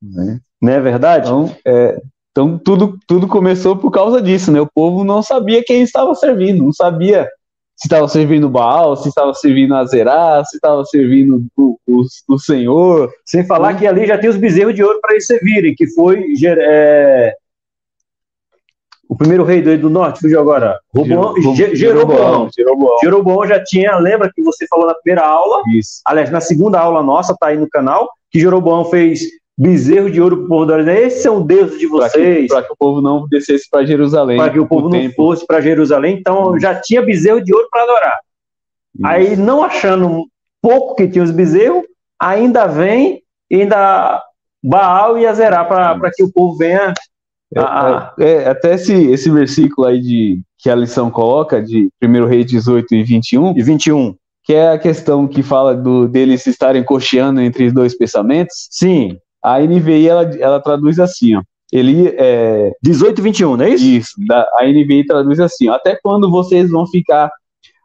[0.02, 0.40] Né?
[0.60, 1.28] Não é verdade?
[1.28, 4.60] Então, é, então tudo, tudo começou por causa disso, né?
[4.60, 7.28] O povo não sabia quem estava servindo, não sabia
[7.78, 13.08] se estava servindo Baal, se estava servindo Azerá, se estava servindo o, o, o, Senhor.
[13.24, 16.24] Sem falar que ali já tem os bezerros de ouro para eles servirem, que foi
[16.44, 17.34] é,
[19.08, 20.76] o primeiro rei do, do norte, fugiu agora.
[20.92, 21.36] Roboão,
[21.72, 22.50] Jeroboão.
[22.52, 22.98] Jeroboão.
[23.00, 25.62] Jeroboão já tinha, lembra que você falou na primeira aula?
[25.72, 26.00] Isso.
[26.04, 29.20] Aliás, na segunda aula nossa, tá aí no canal, que Jeroboão fez
[29.58, 32.46] bezerro de ouro para o povo da Esse é o Deus de vocês.
[32.46, 34.36] Para que, que, o povo não descesse para Jerusalém.
[34.36, 35.16] Para que o povo o não tempo.
[35.16, 36.16] fosse para Jerusalém.
[36.18, 38.18] Então já tinha bezerro de ouro para adorar.
[38.94, 39.06] Isso.
[39.06, 40.26] Aí, não achando
[40.62, 41.82] pouco que tinha os bezerros,
[42.20, 44.22] ainda vem, ainda
[44.62, 46.94] Baal e Azerá para que o povo venha.
[47.54, 48.14] É, a...
[48.18, 52.44] é, é, até esse, esse versículo aí de, que a lição coloca, de 1 Rei
[52.44, 53.56] 18 e 21.
[53.56, 57.94] E 21 que é a questão que fala do, deles estarem cocheando entre os dois
[57.94, 58.66] pensamentos.
[58.70, 59.18] Sim.
[59.42, 61.42] A NVI ela, ela traduz assim, ó.
[61.70, 63.84] Ele é 18 e 21, não é isso?
[63.84, 64.12] Isso.
[64.26, 67.30] Da, a NVI traduz assim, ó, até quando vocês vão ficar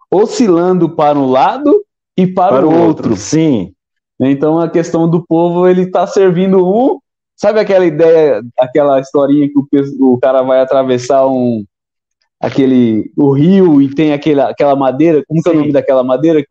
[0.10, 1.84] oscilando para um lado
[2.18, 3.10] e para, para o outro.
[3.10, 3.16] outro.
[3.16, 3.74] Sim.
[4.20, 7.00] Então a questão do povo, ele está servindo um.
[7.36, 11.66] Sabe aquela ideia, aquela historinha que o, o cara vai atravessar um,
[12.40, 15.50] aquele o rio e tem aquela, aquela madeira, como Sim.
[15.50, 16.50] é o nome daquela madeira que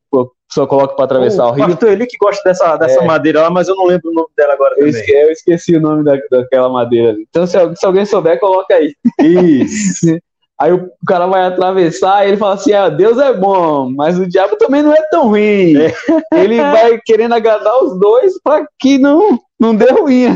[0.52, 1.66] pessoa coloca para atravessar o, o rio?
[1.66, 3.06] Pastor Eli que gosta dessa, dessa é.
[3.06, 5.80] madeira lá, mas eu não lembro o nome dela agora eu esqueci, eu esqueci, o
[5.80, 7.16] nome da, daquela madeira.
[7.28, 8.94] Então, se, se, alguém souber, coloca aí.
[9.20, 10.18] Isso.
[10.60, 14.28] Aí o cara vai atravessar e ele fala assim: ah, Deus é bom, mas o
[14.28, 15.76] diabo também não é tão ruim.
[15.76, 15.92] É.
[16.38, 20.26] Ele vai querendo agradar os dois para que não, não dê ruim.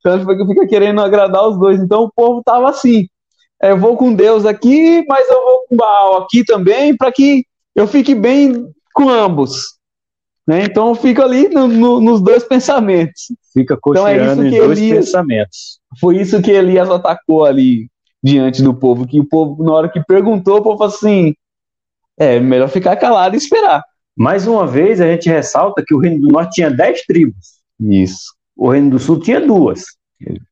[0.00, 1.78] então ele fica querendo agradar os dois.
[1.80, 3.06] Então o povo tava assim
[3.62, 7.44] eu vou com Deus aqui, mas eu vou com Baal aqui também, para que
[7.76, 9.78] eu fique bem com ambos.
[10.46, 10.64] Né?
[10.64, 13.32] Então eu fico ali no, no, nos dois pensamentos.
[13.52, 15.80] Fica cocheando então, é em dois Elias, pensamentos.
[16.00, 17.88] Foi isso que Elias atacou ali
[18.22, 21.34] diante do povo, que o povo, na hora que perguntou, o povo falou assim,
[22.16, 23.82] é melhor ficar calado e esperar.
[24.16, 27.62] Mais uma vez, a gente ressalta que o Reino do Norte tinha dez tribos.
[27.80, 28.34] Isso.
[28.56, 29.84] O Reino do Sul tinha duas.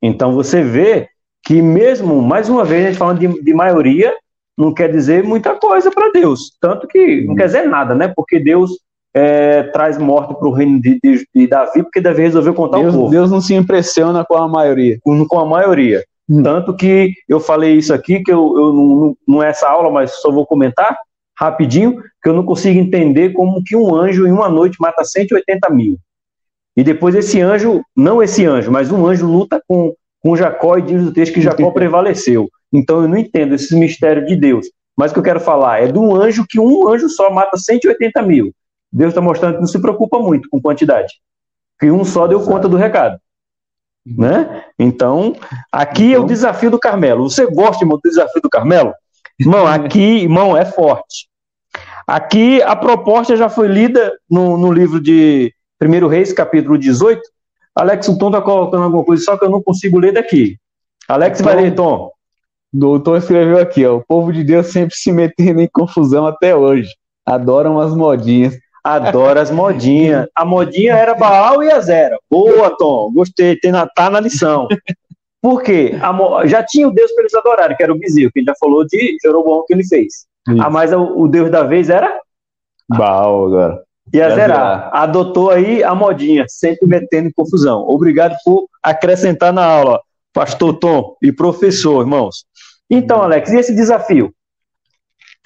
[0.03, 1.09] Então você vê
[1.44, 4.14] que mesmo, mais uma vez, a gente falando de, de maioria,
[4.61, 6.53] não quer dizer muita coisa para Deus.
[6.61, 8.12] Tanto que não quer dizer nada, né?
[8.14, 8.70] Porque Deus
[9.14, 12.94] é, traz morte para o reino de, de, de, Davi, porque Davi resolveu contar Deus,
[12.94, 13.11] o povo.
[13.11, 14.99] Deus não se impressiona com a maioria.
[15.03, 16.05] Com, com a maioria.
[16.29, 16.42] Hum.
[16.42, 20.12] Tanto que eu falei isso aqui, que eu, eu não, não é essa aula, mas
[20.20, 20.96] só vou comentar
[21.38, 25.70] rapidinho, que eu não consigo entender como que um anjo em uma noite mata 180
[25.70, 25.96] mil.
[26.77, 30.83] E depois esse anjo, não esse anjo, mas um anjo luta com com Jacó e
[30.83, 32.48] diz o texto que Jacó prevaleceu.
[32.72, 34.66] Então eu não entendo esse mistério de Deus.
[34.96, 37.56] Mas o que eu quero falar é de um anjo que um anjo só mata
[37.56, 38.52] 180 mil.
[38.92, 41.14] Deus está mostrando que não se preocupa muito com quantidade.
[41.78, 43.18] Que um só deu conta do recado.
[44.06, 44.64] Né?
[44.78, 45.37] Então,
[45.70, 46.14] aqui então...
[46.14, 47.28] é o então- desafio do Carmelo.
[47.28, 48.92] Você gosta, irmão, do desafio do Carmelo?
[49.38, 51.28] Irmão, aqui, irmão, é forte.
[52.06, 57.22] Aqui a proposta já foi lida no, no livro de 1 Reis, capítulo 18,
[57.81, 60.59] Alex, o Tom está colocando alguma coisa, só que eu não consigo ler daqui.
[61.09, 62.11] Alex, vai ler, Tom.
[62.75, 66.55] O Tom escreveu aqui, ó, o povo de Deus sempre se metendo em confusão até
[66.55, 66.90] hoje.
[67.25, 68.55] Adoram as modinhas.
[68.85, 70.29] Adora as modinhas.
[70.37, 72.19] A modinha era Baal e a Zera.
[72.31, 73.11] Boa, Tom.
[73.12, 73.57] Gostei.
[73.57, 74.69] Tem na, tá na lição.
[75.40, 75.99] Por quê?
[76.03, 78.55] A, já tinha o Deus para eles adorarem, que era o bezerro, que ele já
[78.61, 80.27] falou de Jeroboão que ele fez.
[80.49, 80.62] Isso.
[80.62, 82.21] Ah, mas o, o Deus da vez era?
[82.88, 83.83] Baal agora.
[84.12, 87.87] E a Zerar adotou aí a modinha, sempre metendo em confusão.
[87.88, 90.01] Obrigado por acrescentar na aula,
[90.33, 92.44] pastor Tom e professor, irmãos.
[92.90, 94.35] Então, Alex, e esse desafio?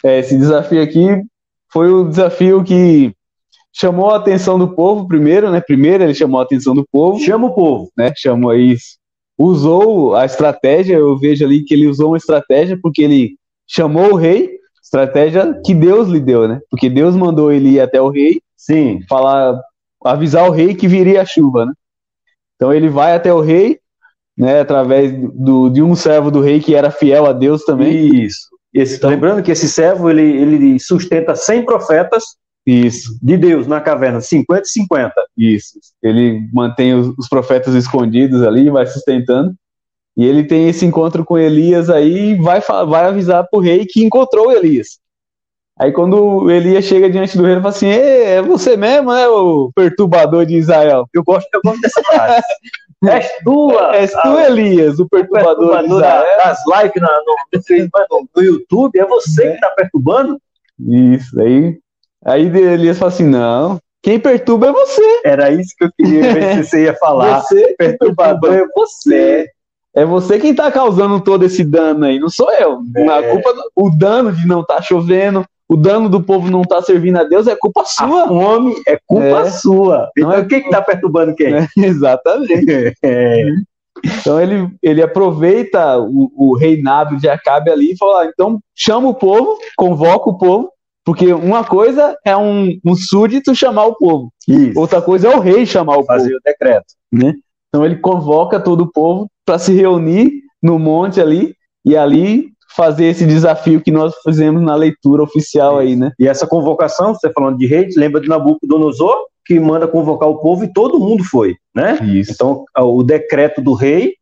[0.03, 1.23] É, esse desafio aqui
[1.71, 3.15] foi o desafio que
[3.73, 5.61] chamou a atenção do povo primeiro, né?
[5.61, 7.19] Primeiro ele chamou a atenção do povo.
[7.19, 7.91] Chama o povo.
[7.97, 8.13] Né?
[8.17, 8.97] Chamou isso.
[9.37, 14.17] Usou a estratégia, eu vejo ali que ele usou uma estratégia porque ele chamou o
[14.17, 16.61] rei, estratégia que Deus lhe deu, né?
[16.71, 19.01] Porque Deus mandou ele ir até o rei Sim.
[19.09, 19.61] Falar,
[20.05, 21.73] avisar o rei que viria a chuva, né?
[22.57, 23.79] Então ele vai até o rei,
[24.37, 28.25] né, através do, de um servo do rei que era fiel a Deus também.
[28.25, 28.49] Isso.
[28.73, 32.25] Esse, então, lembrando que esse servo ele, ele sustenta 100 profetas
[32.67, 33.19] isso.
[33.23, 35.13] de Deus na caverna, 50 e 50.
[35.37, 35.79] Isso.
[36.03, 39.55] Ele mantém os, os profetas escondidos ali, vai sustentando.
[40.17, 43.85] E ele tem esse encontro com Elias aí e vai, vai avisar para o rei
[43.85, 44.99] que encontrou Elias.
[45.79, 49.73] Aí quando Elias chega diante do rei, ele fala assim: é você mesmo, né, o
[49.75, 51.07] perturbador de Israel?
[51.13, 52.43] Eu gosto, eu gosto dessa frase.
[53.05, 56.39] És tu, És tu, Elias, o perturbador, o perturbador Israel.
[56.39, 59.49] das lives no, no, no, YouTube, é você é.
[59.51, 60.41] que está perturbando?
[60.79, 61.79] Isso, aí,
[62.25, 65.21] aí Elias fala assim: não, quem perturba é você.
[65.25, 67.41] Era isso que eu queria ver se você ia falar.
[67.45, 69.49] Você, perturbador, é você.
[69.97, 72.81] É você quem está causando todo esse dano aí, não sou eu.
[72.97, 73.09] É.
[73.09, 76.83] A culpa, o dano de não estar tá chovendo, o dano do povo não tá
[76.83, 78.25] servindo a Deus é culpa sua.
[78.25, 79.51] A fome é culpa é.
[79.51, 80.11] sua.
[80.17, 81.55] Então não é quem que tá perturbando quem?
[81.55, 82.95] É, exatamente.
[83.03, 83.45] É.
[84.21, 89.09] Então ele, ele aproveita o, o, reinado de Acabe ali e fala: ah, então chama
[89.09, 90.71] o povo, convoca o povo,
[91.05, 94.79] porque uma coisa é um, um súdito chamar o povo, Isso.
[94.79, 96.39] outra coisa é o rei chamar o Fazer povo.
[96.39, 96.87] o decreto.
[97.11, 97.35] Né?
[97.69, 101.55] Então ele convoca todo o povo para se reunir no monte ali
[101.85, 106.13] e ali fazer esse desafio que nós fizemos na leitura oficial aí, né?
[106.19, 110.65] E essa convocação, você falando de reis, lembra de Nabucodonosor, que manda convocar o povo
[110.65, 111.99] e todo mundo foi, né?
[112.03, 112.33] Isso.
[112.33, 114.15] Então, o decreto do rei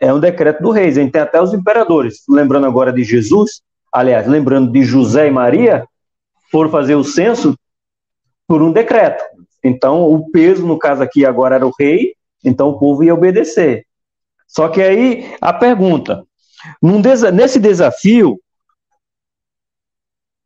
[0.00, 0.88] é um decreto do rei.
[0.88, 2.22] A gente tem até os imperadores.
[2.28, 3.60] Lembrando agora de Jesus,
[3.92, 5.86] aliás, lembrando de José e Maria,
[6.50, 7.54] foram fazer o censo
[8.48, 9.22] por um decreto.
[9.62, 13.84] Então, o peso, no caso aqui, agora era o rei, então o povo ia obedecer.
[14.48, 16.24] Só que aí, a pergunta,
[17.32, 18.38] nesse desafio,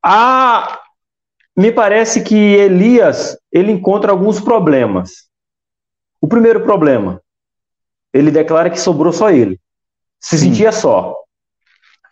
[0.04, 0.80] a,
[1.56, 5.28] me parece que Elias, ele encontra alguns problemas.
[6.20, 7.20] O primeiro problema,
[8.12, 9.60] ele declara que sobrou só ele.
[10.20, 11.16] Se sentia só.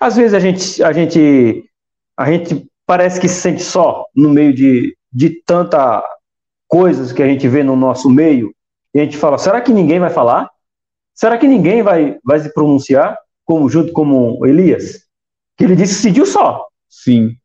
[0.00, 1.70] Às vezes a gente, a gente,
[2.16, 6.02] a gente parece que se sente só no meio de, de tanta
[6.66, 8.54] coisas que a gente vê no nosso meio
[8.92, 10.50] e a gente fala: será que ninguém vai falar?
[11.14, 15.04] Será que ninguém vai, vai se pronunciar como junto como Elias?
[15.56, 16.66] Que ele disse sentiu só.
[16.88, 17.36] Sim.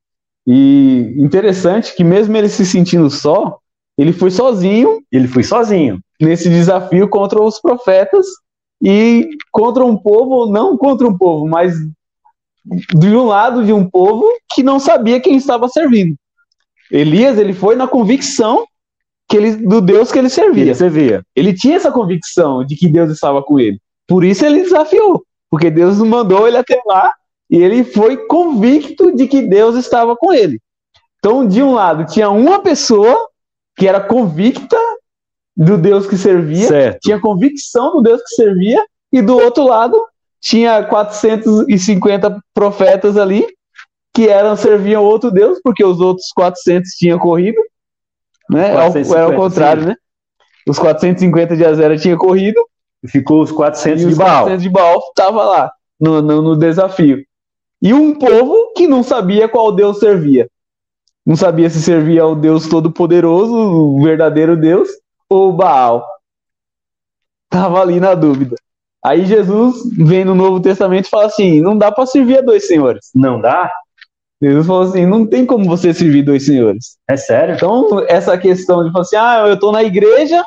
[0.48, 3.60] E interessante que mesmo ele se sentindo só,
[3.98, 5.02] ele foi sozinho.
[5.12, 8.26] Ele foi sozinho nesse desafio contra os profetas
[8.82, 11.74] e contra um povo, não contra um povo, mas
[12.66, 16.16] de um lado de um povo que não sabia quem estava servindo.
[16.92, 18.66] Elias, ele foi na convicção
[19.30, 20.74] que ele, do Deus que ele servia.
[20.74, 21.24] Você via.
[21.36, 23.80] Ele tinha essa convicção de que Deus estava com ele.
[24.08, 27.14] Por isso ele desafiou, porque Deus mandou ele até lá
[27.50, 30.60] e ele foi convicto de que Deus estava com ele.
[31.18, 33.28] Então, de um lado, tinha uma pessoa
[33.76, 34.78] que era convicta
[35.56, 37.00] do Deus que servia, certo.
[37.02, 38.82] tinha convicção do Deus que servia,
[39.12, 40.02] e do outro lado
[40.40, 43.46] tinha 450 profetas ali
[44.14, 47.62] que eram serviam outro Deus, porque os outros 400 tinham corrido,
[48.50, 48.72] né?
[48.72, 49.90] 450, era o contrário, sim.
[49.90, 49.96] né?
[50.68, 52.60] Os 450 de Azera tinha corrido,
[53.08, 54.44] ficou os 400 de Baal.
[54.44, 57.24] 400 de Baal estava lá no, no, no desafio.
[57.82, 60.50] E um povo que não sabia qual Deus servia.
[61.26, 64.90] Não sabia se servia ao Deus Todo-Poderoso, o verdadeiro Deus,
[65.30, 66.06] ou Baal?
[67.50, 68.56] Tava ali na dúvida.
[69.04, 72.68] Aí Jesus vem no Novo Testamento e fala assim: não dá para servir a dois
[72.68, 73.12] senhores.
[73.16, 73.72] Não dá?
[74.42, 76.98] Jesus falou assim: não tem como você servir dois senhores.
[77.10, 77.56] É sério?
[77.56, 80.44] Então, essa questão de falar assim: ah, eu estou na igreja,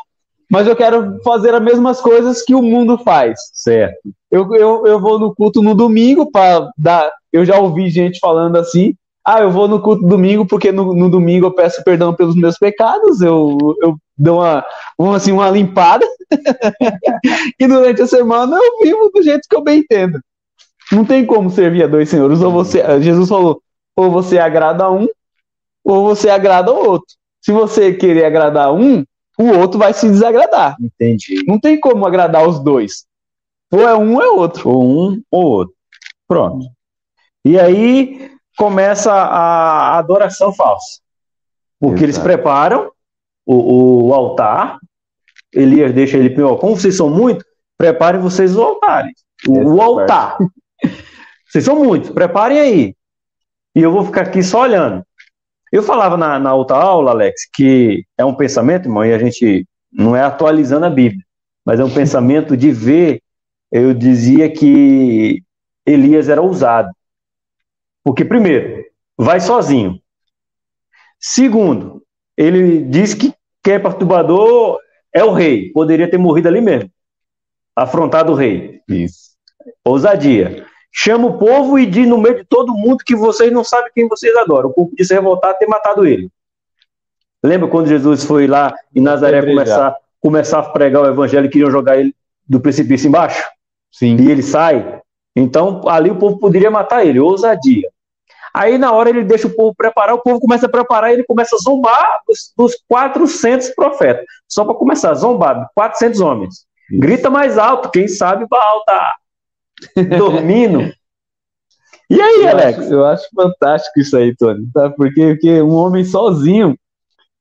[0.53, 3.41] mas eu quero fazer as mesmas coisas que o mundo faz.
[3.55, 3.97] Certo.
[4.31, 7.11] Eu, eu, eu vou no culto no domingo para dar.
[7.33, 8.95] Eu já ouvi gente falando assim:
[9.25, 12.59] ah, eu vou no culto domingo porque no, no domingo eu peço perdão pelos meus
[12.59, 14.63] pecados, eu, eu dou uma,
[14.99, 16.07] uma, assim, uma limpada,
[17.59, 20.21] e durante a semana eu vivo do jeito que eu bem entendo.
[20.93, 22.43] Não tem como servir a dois senhores.
[22.43, 23.63] Ou você, Jesus falou,
[23.97, 25.09] ou você agrada a um,
[25.83, 27.09] ou você agrada ao outro.
[27.41, 29.03] Se você querer agradar um,
[29.39, 30.76] o outro vai se desagradar.
[30.80, 31.45] Entendi.
[31.47, 33.07] Não tem como agradar os dois.
[33.70, 34.68] Ou é um ou é outro.
[34.68, 35.74] Ou um ou outro.
[36.28, 36.66] Pronto.
[37.45, 41.01] E aí, começa a adoração falsa.
[41.80, 42.05] Porque Exato.
[42.05, 42.93] eles preparam
[43.45, 44.78] o, o, altar,
[45.53, 47.45] Elias deixa ele, ó, como vocês são muitos,
[47.76, 49.09] preparem vocês o altar.
[49.49, 50.39] O, o altar.
[51.49, 52.97] vocês são muitos, preparem aí.
[53.74, 55.05] E eu vou ficar aqui só olhando.
[55.73, 59.66] Eu falava na, na outra aula, Alex, que é um pensamento, irmão, e a gente
[59.91, 61.25] não é atualizando a Bíblia,
[61.64, 63.23] mas é um pensamento de ver.
[63.70, 65.43] Eu dizia que
[65.87, 66.91] Elias era ousado.
[68.05, 68.85] Porque, primeiro,
[69.16, 69.99] vai sozinho.
[71.18, 72.03] Segundo,
[72.37, 73.33] ele diz que
[73.64, 74.79] quem é perturbador
[75.11, 75.73] é o rei.
[75.73, 76.91] Poderia ter morrido ali mesmo.
[77.75, 78.83] Afrontado o rei.
[78.87, 79.31] Isso.
[79.83, 80.66] Ousadia.
[80.95, 84.07] Chama o povo e diz no meio de todo mundo que vocês não sabem quem
[84.07, 84.68] vocês adoram.
[84.68, 86.28] O povo disse revoltar ter matado ele.
[87.43, 91.70] Lembra quando Jesus foi lá em Nazaré começar, começar a pregar o evangelho e queriam
[91.70, 92.14] jogar ele
[92.47, 93.43] do precipício embaixo?
[93.90, 94.16] Sim.
[94.20, 95.01] E ele sai.
[95.34, 97.88] Então, ali o povo poderia matar ele, ousadia.
[98.55, 101.24] Aí, na hora, ele deixa o povo preparar, o povo começa a preparar e ele
[101.24, 104.26] começa a zombar dos, dos 400 profetas.
[104.47, 106.66] Só para começar, zombar, 400 homens.
[106.90, 109.14] Grita mais alto, quem sabe Baal tá
[110.18, 110.93] dormindo.
[112.11, 112.78] E aí, eu Alex?
[112.78, 114.66] Acho, eu acho fantástico isso aí, Tony.
[114.72, 114.91] Tá?
[114.91, 116.76] Porque, porque um homem sozinho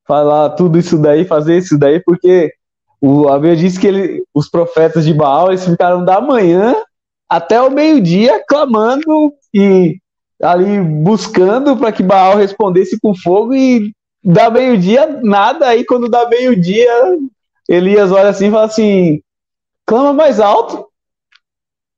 [0.06, 2.52] falar tudo isso daí, fazer isso daí, porque
[3.00, 6.74] o Abel disse que ele, os profetas de Baal eles ficaram da manhã
[7.28, 9.98] até o meio-dia clamando e
[10.42, 15.68] ali buscando para que Baal respondesse com fogo e dá meio-dia nada.
[15.68, 16.92] Aí quando dá meio-dia,
[17.68, 19.20] Elias olha assim e fala assim:
[19.86, 20.86] clama mais alto,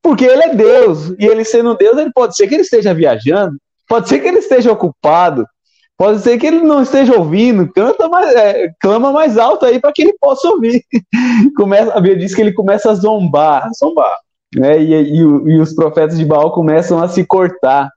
[0.04, 1.10] porque ele é Deus.
[1.18, 3.56] E ele sendo Deus, ele pode ser que ele esteja viajando,
[3.88, 5.44] pode ser que ele esteja ocupado,
[5.96, 9.92] Pode ser que ele não esteja ouvindo, canta mais, é, clama mais alto aí para
[9.92, 10.82] que ele possa ouvir.
[11.56, 14.16] começa, a Bíblia diz que ele começa a zombar, zombar,
[14.56, 14.82] né?
[14.82, 17.88] E, e, e, os profetas de Baal começam a se cortar,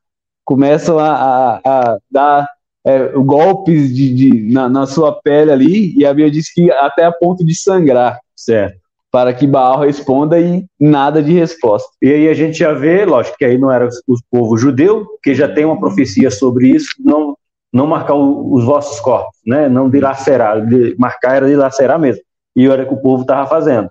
[0.45, 2.47] começam a, a, a dar
[2.85, 7.03] é, golpes de, de na, na, sua pele ali, e a Bíblia diz que até
[7.03, 8.19] a ponto de sangrar.
[8.35, 8.77] Certo.
[9.18, 11.89] Para que Baal responda e nada de resposta.
[11.99, 15.34] E aí a gente já vê, lógico que aí não era o povo judeu, que
[15.34, 17.36] já tem uma profecia sobre isso, não
[17.74, 19.68] não marcar os vossos corpos, né?
[19.68, 20.63] Não dilacerar,
[20.99, 22.22] marcar era dilacerar mesmo.
[22.55, 23.89] E era o que o povo estava fazendo.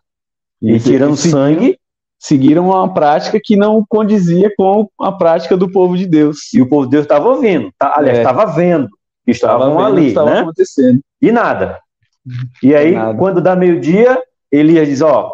[0.62, 1.77] E, e tirando sangue.
[2.20, 6.55] Seguiram uma prática que não condizia com a prática do povo de Deus.
[6.55, 8.55] E o povo de Deus estava ouvindo, tá, aliás, estava é.
[8.55, 8.89] vendo.
[9.27, 10.41] Estavam ali, estava né?
[10.43, 11.01] acontecendo.
[11.20, 11.81] E nada.
[12.62, 13.18] E aí, nada.
[13.18, 14.16] quando dá meio-dia,
[14.51, 15.32] Elias diz: Ó,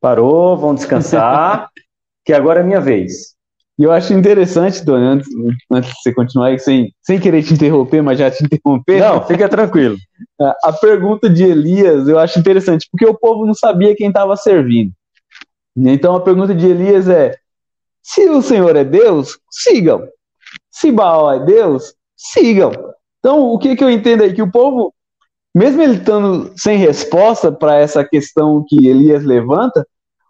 [0.00, 1.68] parou, vão descansar,
[2.24, 3.32] que agora é minha vez.
[3.78, 5.28] E eu acho interessante, Tony, antes,
[5.70, 9.00] antes de você continuar sem, sem querer te interromper, mas já te interromper.
[9.00, 9.96] Não, fica tranquilo.
[10.62, 14.92] A pergunta de Elias eu acho interessante, porque o povo não sabia quem estava servindo.
[15.76, 17.34] Então a pergunta de Elias é:
[18.02, 20.06] se o Senhor é Deus, sigam.
[20.70, 22.72] Se Baal é Deus, sigam.
[23.18, 24.34] Então o que, que eu entendo aí?
[24.34, 24.92] Que o povo,
[25.54, 29.86] mesmo ele estando sem resposta para essa questão que Elias levanta,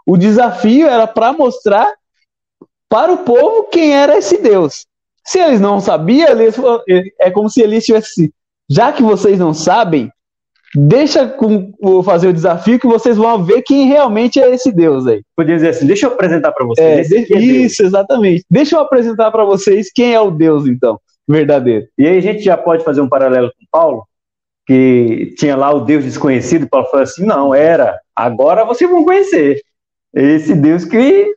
[0.06, 1.92] o desafio era para mostrar
[2.88, 4.84] para o povo quem era esse Deus.
[5.24, 6.56] Se eles não sabiam, eles,
[7.20, 8.32] é como se eles tivessem,
[8.68, 10.10] já que vocês não sabem,
[10.74, 15.22] deixa com, fazer o desafio que vocês vão ver quem realmente é esse Deus aí.
[15.36, 17.12] Podia dizer assim, deixa eu apresentar para vocês.
[17.12, 18.44] É, é isso, exatamente.
[18.50, 20.98] Deixa eu apresentar para vocês quem é o Deus, então,
[21.28, 21.86] verdadeiro.
[21.96, 24.04] E aí a gente já pode fazer um paralelo com Paulo,
[24.66, 29.60] que tinha lá o Deus desconhecido, Paulo falou assim, não, era, agora vocês vão conhecer.
[30.14, 31.34] Esse Deus que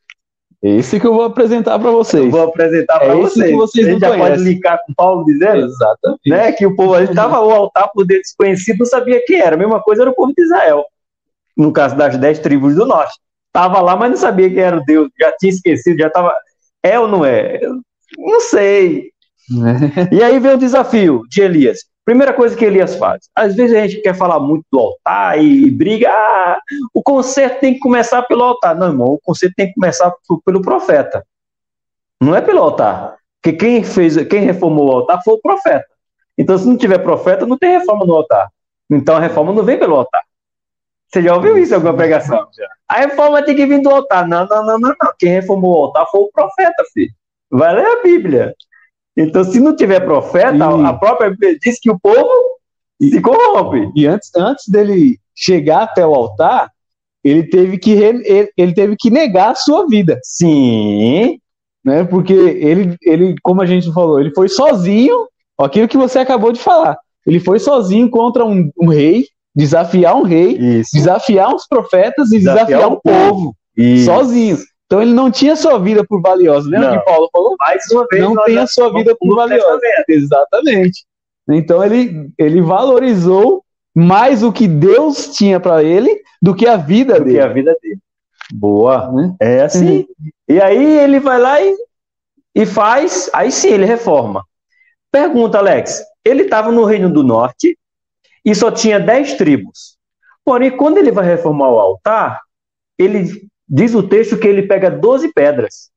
[0.66, 2.26] esse que eu vou apresentar para vocês.
[2.26, 3.52] Eu vou apresentar para é vocês.
[3.52, 4.32] Que vocês gente já conhecem.
[4.32, 6.22] pode linkar com Paulo dizendo Exatamente.
[6.28, 9.56] Né, que o povo estava o altar por Deus desconhecido, não sabia quem era.
[9.56, 10.84] A mesma coisa era o povo de Israel.
[11.56, 13.14] No caso das dez tribos do norte.
[13.48, 15.10] Estava lá, mas não sabia quem era o Deus.
[15.20, 16.34] Já tinha esquecido, já estava.
[16.82, 17.60] É ou não é?
[18.18, 19.12] Não sei.
[20.12, 21.82] e aí vem o desafio de Elias.
[22.06, 23.28] Primeira coisa que Elias faz.
[23.36, 26.10] Às vezes a gente quer falar muito do altar e briga.
[26.10, 26.60] Ah,
[26.94, 28.76] o concerto tem que começar pelo altar.
[28.76, 30.14] Não, irmão, o concerto tem que começar
[30.46, 31.26] pelo profeta.
[32.22, 33.18] Não é pelo altar.
[33.42, 35.86] Porque quem fez, quem reformou o altar foi o profeta.
[36.38, 38.50] Então, se não tiver profeta, não tem reforma no altar.
[38.90, 40.22] Então a reforma não vem pelo altar.
[41.08, 42.48] Você já ouviu isso em alguma pregação?
[42.88, 44.28] A reforma tem que vir do altar.
[44.28, 45.14] Não, não, não, não, não.
[45.18, 47.12] Quem reformou o altar foi o profeta, filho.
[47.50, 48.54] Vai ler a Bíblia.
[49.18, 50.86] Então, se não tiver profeta, e...
[50.86, 52.30] a própria Bíblia diz que o povo
[53.02, 53.90] se corrompe.
[53.96, 56.70] E antes, antes dele chegar até o altar,
[57.24, 60.20] ele teve que, ele, ele teve que negar a sua vida.
[60.24, 61.40] Sim.
[61.84, 62.04] Né?
[62.04, 65.28] Porque ele, ele, como a gente falou, ele foi sozinho,
[65.60, 66.98] aquilo que você acabou de falar.
[67.26, 70.92] Ele foi sozinho contra um, um rei, desafiar um rei, Isso.
[70.94, 73.56] desafiar uns profetas e desafiar, desafiar o povo.
[73.76, 74.06] Isso.
[74.06, 74.58] Sozinho.
[74.86, 76.70] Então ele não tinha sua vida por valiosa.
[76.70, 77.00] Lembra não.
[77.00, 77.56] que Paulo falou?
[77.60, 79.80] Mais uma vez, não tem a sua vida por valiosa.
[80.08, 81.06] Exatamente.
[81.50, 83.64] Então ele, ele valorizou
[83.94, 87.38] mais o que Deus tinha para ele do que a vida do dele.
[87.38, 88.00] Que a vida dele.
[88.54, 89.12] Boa.
[89.12, 89.36] Né?
[89.40, 90.00] É assim.
[90.00, 90.30] Uhum.
[90.48, 91.76] E aí ele vai lá e,
[92.54, 94.46] e faz, aí sim ele reforma.
[95.12, 96.04] Pergunta, Alex.
[96.24, 97.78] Ele estava no Reino do Norte
[98.44, 99.98] e só tinha dez tribos.
[100.44, 102.42] Porém, quando ele vai reformar o altar,
[103.00, 105.90] ele Diz o texto que ele pega 12 pedras.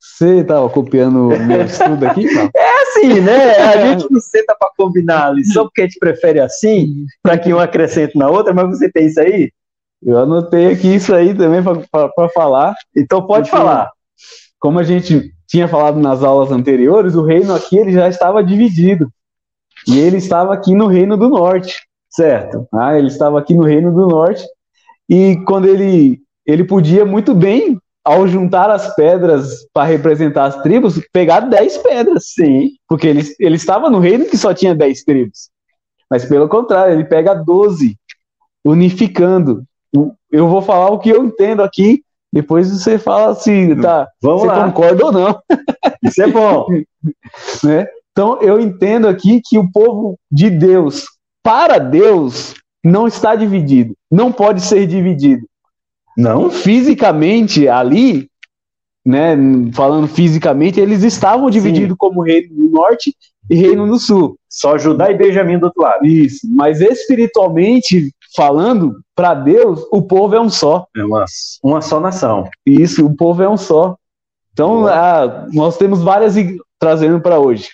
[0.00, 2.24] Você estava copiando o meu estudo aqui?
[2.32, 2.50] Não?
[2.56, 3.56] É assim, né?
[3.56, 7.52] A gente não senta para combinar ali só porque a gente prefere assim, para que
[7.52, 9.52] um acrescente na outra, mas você tem isso aí?
[10.02, 12.74] Eu anotei aqui isso aí também para falar.
[12.96, 13.90] Então pode porque, falar.
[14.58, 19.10] Como a gente tinha falado nas aulas anteriores, o reino aqui ele já estava dividido.
[19.86, 22.66] E ele estava aqui no reino do norte, certo?
[22.72, 24.44] Ah, ele estava aqui no reino do norte.
[25.08, 31.00] E quando ele ele podia muito bem, ao juntar as pedras para representar as tribos,
[31.12, 32.24] pegar 10 pedras.
[32.34, 32.70] Sim.
[32.88, 35.50] Porque ele, ele estava no reino que só tinha 10 tribos.
[36.10, 37.96] Mas pelo contrário, ele pega 12,
[38.64, 39.64] unificando.
[40.30, 44.48] Eu vou falar o que eu entendo aqui, depois você fala se tá, Vamos você
[44.48, 44.64] lá.
[44.64, 45.40] concorda ou não.
[46.02, 46.66] Isso é bom.
[47.64, 47.86] né?
[48.12, 51.06] Então eu entendo aqui que o povo de Deus,
[51.42, 55.46] para Deus, não está dividido, não pode ser dividido.
[56.16, 58.28] Não, fisicamente ali,
[59.04, 59.36] né,
[59.72, 61.96] falando fisicamente, eles estavam divididos Sim.
[61.96, 63.14] como reino do norte
[63.48, 64.36] e reino do sul.
[64.48, 66.04] Só Judá e Benjamim do outro lado.
[66.04, 70.86] Isso, mas espiritualmente falando, para Deus, o povo é um só.
[70.96, 71.24] É uma,
[71.62, 72.48] uma só nação.
[72.64, 73.96] Isso, o povo é um só.
[74.52, 76.34] Então, a, nós temos várias
[76.78, 77.68] trazendo para hoje.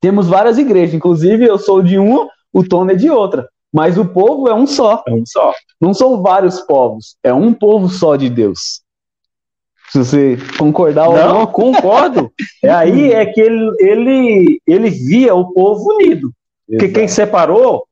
[0.00, 3.48] temos várias igrejas, inclusive eu sou de uma, o Tony é de outra.
[3.76, 5.04] Mas o povo é um só.
[5.06, 5.52] É um só.
[5.78, 8.80] Não são vários povos, é um povo só de Deus.
[9.90, 11.34] Se você concordar ou não.
[11.40, 12.32] Não, concordo.
[12.64, 16.28] é aí é que ele, ele, ele via o povo unido.
[16.28, 16.32] Exato.
[16.70, 17.86] Porque quem separou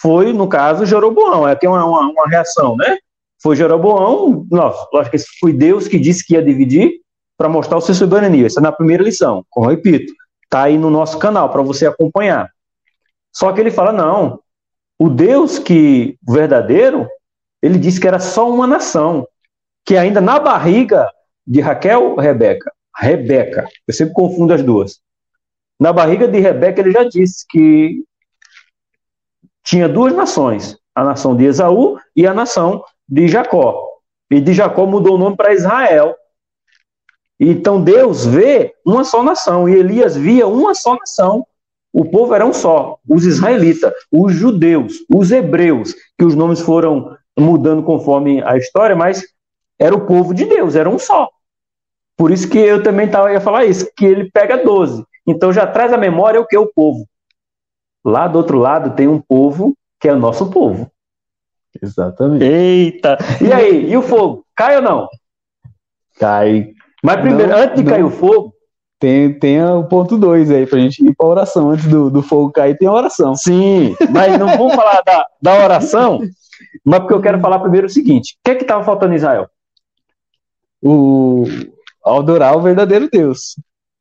[0.00, 1.46] foi, no caso, Jeroboão.
[1.46, 2.96] É que é uma, uma, uma reação, né?
[3.42, 6.92] Foi Jeroboão, nossa, lógico que foi Deus que disse que ia dividir
[7.36, 8.46] para mostrar o seu soberania.
[8.46, 10.14] Essa é na primeira lição, como eu repito.
[10.44, 12.48] Está aí no nosso canal para você acompanhar.
[13.30, 14.40] Só que ele fala: não,
[15.00, 17.08] o Deus que verdadeiro,
[17.62, 19.26] ele disse que era só uma nação,
[19.82, 21.10] que ainda na barriga
[21.46, 25.00] de Raquel, Rebeca, Rebeca, eu sempre confundo as duas.
[25.80, 28.04] Na barriga de Rebeca ele já disse que
[29.64, 33.88] tinha duas nações, a nação de Esaú e a nação de Jacó.
[34.30, 36.14] E de Jacó mudou o nome para Israel.
[37.38, 41.46] Então Deus vê uma só nação e Elias via uma só nação.
[41.92, 47.16] O povo era um só, os israelitas, os judeus, os hebreus, que os nomes foram
[47.38, 49.24] mudando conforme a história, mas
[49.78, 51.28] era o povo de Deus, era um só.
[52.16, 55.04] Por isso que eu também tava, ia falar isso, que ele pega 12.
[55.26, 57.08] Então já traz a memória o que é o povo.
[58.04, 60.90] Lá do outro lado tem um povo que é o nosso povo.
[61.82, 62.44] Exatamente.
[62.44, 63.18] Eita!
[63.40, 64.44] E aí, e o fogo?
[64.54, 65.08] Cai ou não?
[66.18, 66.72] Cai.
[67.02, 67.90] Mas primeiro, não, antes de não.
[67.90, 68.54] cair o fogo.
[69.00, 71.70] Tem, tem o ponto 2 aí, pra gente ir pra oração.
[71.70, 73.34] Antes do, do fogo cair, tem a oração.
[73.34, 76.20] Sim, mas não vamos falar da, da oração,
[76.84, 79.16] mas porque eu quero falar primeiro o seguinte: o que é que estava faltando em
[79.16, 79.48] Israel?
[80.82, 81.46] O
[82.04, 83.56] adorar o verdadeiro Deus.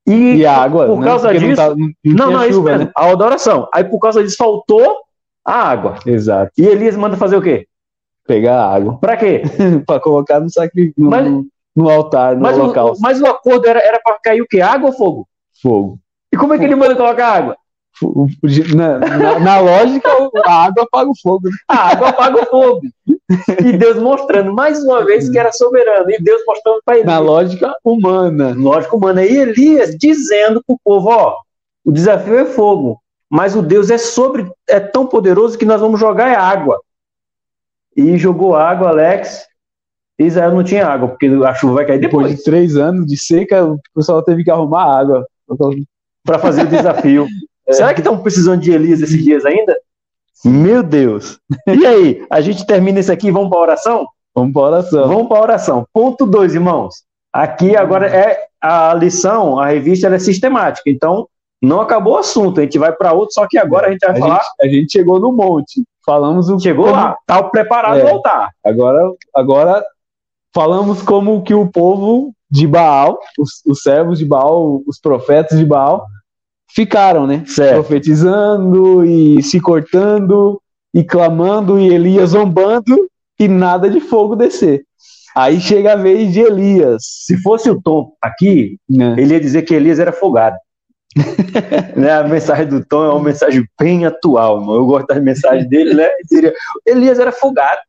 [0.05, 0.87] E, e a água.
[0.87, 1.05] Por né?
[1.05, 1.47] causa disso.
[1.47, 2.85] Não, tá, não, não, não é isso mesmo.
[2.85, 2.91] Né?
[2.93, 3.69] A adoração.
[3.73, 4.97] Aí por causa disso faltou
[5.45, 5.95] a água.
[6.05, 6.51] Exato.
[6.57, 7.67] E Elias manda fazer o quê?
[8.27, 8.97] Pegar a água.
[8.99, 9.43] Para quê?
[9.87, 10.93] para colocar no sacrifício.
[10.97, 11.45] No,
[11.75, 12.93] no, altar, no mas local.
[12.93, 14.61] O, mas o acordo era, era para cair o quê?
[14.61, 15.27] Água ou fogo?
[15.61, 15.99] Fogo.
[16.31, 17.57] E como é que ele manda colocar água?
[18.75, 20.09] Na, na, na, lógica,
[20.45, 21.49] a água apaga o fogo.
[21.49, 21.55] Né?
[21.67, 22.81] A água apaga o fogo.
[23.65, 26.09] E Deus mostrando mais uma vez que era soberano.
[26.09, 27.05] E Deus mostrando para ele.
[27.05, 28.55] Na lógica humana.
[28.57, 29.25] Lógica humana.
[29.25, 31.35] E Elias dizendo para o povo: ó,
[31.83, 33.01] o desafio é fogo.
[33.29, 36.81] Mas o Deus é sobre, é tão poderoso que nós vamos jogar é água.
[37.95, 39.48] E jogou água, Alex.
[40.25, 42.27] Israel não tinha água, porque a chuva vai cair depois.
[42.27, 45.25] Depois de três anos de seca, o pessoal teve que arrumar água.
[46.25, 47.27] Para fazer o desafio.
[47.67, 47.73] É.
[47.73, 49.77] Será que estão precisando de Elias esses dias ainda?
[50.43, 51.39] Meu Deus.
[51.67, 54.07] E aí, a gente termina isso aqui e vamos para oração?
[54.33, 55.07] Vamos para oração.
[55.07, 55.87] Vamos para oração.
[55.93, 57.03] Ponto 2, irmãos.
[57.31, 60.89] Aqui agora é a lição, a revista é sistemática.
[60.89, 61.27] Então,
[61.61, 62.59] não acabou o assunto.
[62.59, 64.41] A gente vai para outro, só que agora a gente vai a falar.
[64.41, 65.83] Gente, a gente chegou no monte.
[66.05, 66.59] Falamos o.
[66.59, 66.97] Chegou como...
[66.97, 68.09] lá, tá preparado é.
[68.09, 68.49] voltar.
[68.65, 69.83] Agora, agora
[70.53, 75.65] falamos como que o povo de Baal, os, os servos de Baal, os profetas de
[75.65, 76.05] Baal,
[76.71, 77.43] ficaram, né?
[77.45, 77.75] Certo.
[77.75, 80.61] Profetizando e se cortando
[80.93, 84.83] e clamando e Elias zombando e nada de fogo descer.
[85.35, 87.03] Aí chega a vez de Elias.
[87.25, 89.21] Se fosse o Tom aqui, é.
[89.21, 90.57] ele ia dizer que Elias era folgado.
[91.95, 92.11] né?
[92.11, 94.57] A mensagem do Tom é uma mensagem bem atual.
[94.73, 96.09] Eu gosto das mensagens dele, né?
[96.27, 96.53] Seria,
[96.85, 97.79] Elias era folgado.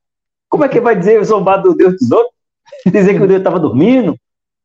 [0.49, 2.35] Como é que vai dizer zombar do Deus dos outros?
[2.87, 4.17] Dizer que o Deus estava dormindo,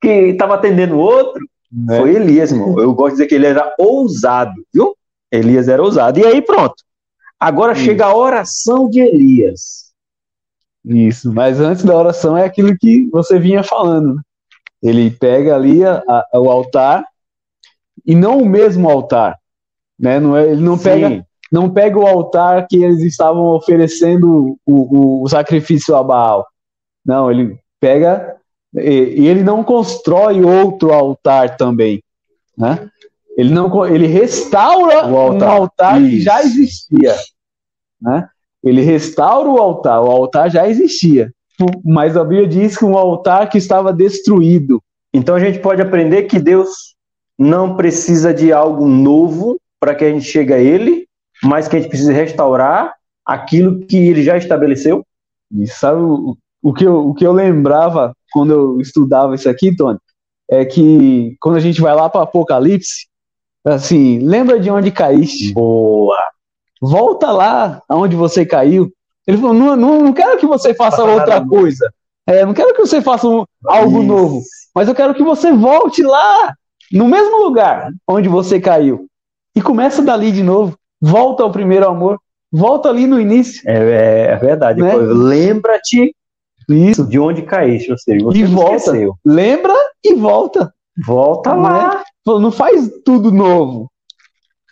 [0.02, 1.42] que estava atendendo o outro.
[1.72, 2.00] Né?
[2.00, 2.80] Foi Elias, irmão.
[2.80, 4.96] Eu gosto de dizer que ele era ousado, viu?
[5.32, 6.20] Elias era ousado.
[6.20, 6.76] E aí, pronto.
[7.40, 7.84] Agora Isso.
[7.84, 9.86] chega a oração de Elias.
[10.86, 14.16] Isso, mas antes da oração é aquilo que você vinha falando.
[14.16, 14.22] Né?
[14.84, 17.04] Ele pega ali a, a, o altar
[18.06, 19.36] e não o mesmo altar,
[20.00, 20.20] né?
[20.20, 25.24] Não é, ele não pega, não pega o altar que eles estavam oferecendo o, o,
[25.24, 26.46] o sacrifício a Baal.
[27.04, 28.36] Não, ele pega
[28.76, 32.04] e, ele não constrói outro altar também,
[32.58, 32.90] né?
[33.38, 35.50] Ele não ele restaura altar.
[35.50, 36.10] um altar Isso.
[36.10, 37.16] que já existia,
[38.02, 38.28] né?
[38.64, 41.32] Ele restaura o altar, o altar já existia,
[41.84, 44.82] mas a Bíblia diz que um altar que estava destruído.
[45.14, 46.96] Então a gente pode aprender que Deus
[47.38, 51.08] não precisa de algo novo para que a gente chegue a Ele,
[51.44, 52.94] mas que a gente precisa restaurar
[53.26, 55.06] aquilo que Ele já estabeleceu.
[55.54, 56.36] E sabe o,
[56.66, 60.00] o, que, eu, o que eu lembrava quando eu estudava isso aqui, Tony,
[60.50, 63.06] é que quando a gente vai lá para Apocalipse,
[63.64, 65.54] assim, lembra de onde caíste?
[65.54, 66.18] Boa!
[66.82, 68.92] Volta lá aonde você caiu.
[69.28, 71.88] Ele falou: não, não, não quero que você faça outra coisa.
[72.26, 74.08] É, não quero que você faça um, algo Isso.
[74.08, 74.42] novo.
[74.74, 76.52] Mas eu quero que você volte lá,
[76.92, 79.06] no mesmo lugar onde você caiu.
[79.56, 80.76] E começa dali de novo.
[81.00, 82.20] Volta ao primeiro amor.
[82.52, 83.62] Volta ali no início.
[83.70, 84.82] É, é, é verdade.
[84.82, 84.96] Né?
[84.96, 86.12] Lembra-te
[86.70, 87.06] isso.
[87.06, 88.76] De onde caíste, ou seja, você e volta.
[88.76, 89.16] Esqueceu.
[89.24, 90.74] Lembra e volta.
[91.06, 91.96] Volta lá.
[91.98, 92.04] Né?
[92.26, 93.92] Não faz tudo novo.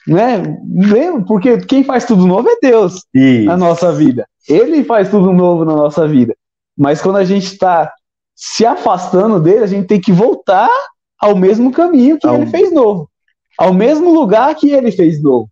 [0.08, 0.58] Né?
[0.76, 1.24] Lembra?
[1.26, 3.46] Porque quem faz tudo novo é Deus Isso.
[3.46, 4.28] na nossa vida.
[4.48, 6.36] Ele faz tudo novo na nossa vida.
[6.78, 7.92] Mas quando a gente está
[8.36, 10.70] se afastando dele, a gente tem que voltar
[11.20, 13.10] ao mesmo caminho que Ao- ele fez novo.
[13.58, 15.48] Ao mesmo lugar que ele fez novo.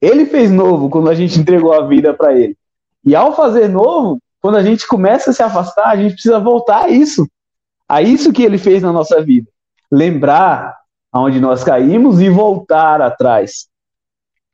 [0.00, 2.56] Ele fez novo quando a gente entregou a vida para ele.
[3.04, 6.84] E ao fazer novo, quando a gente começa a se afastar, a gente precisa voltar
[6.84, 7.28] a isso.
[7.88, 9.50] A isso que ele fez na nossa vida.
[9.90, 10.72] Lembrar
[11.12, 13.66] aonde nós caímos e voltar atrás.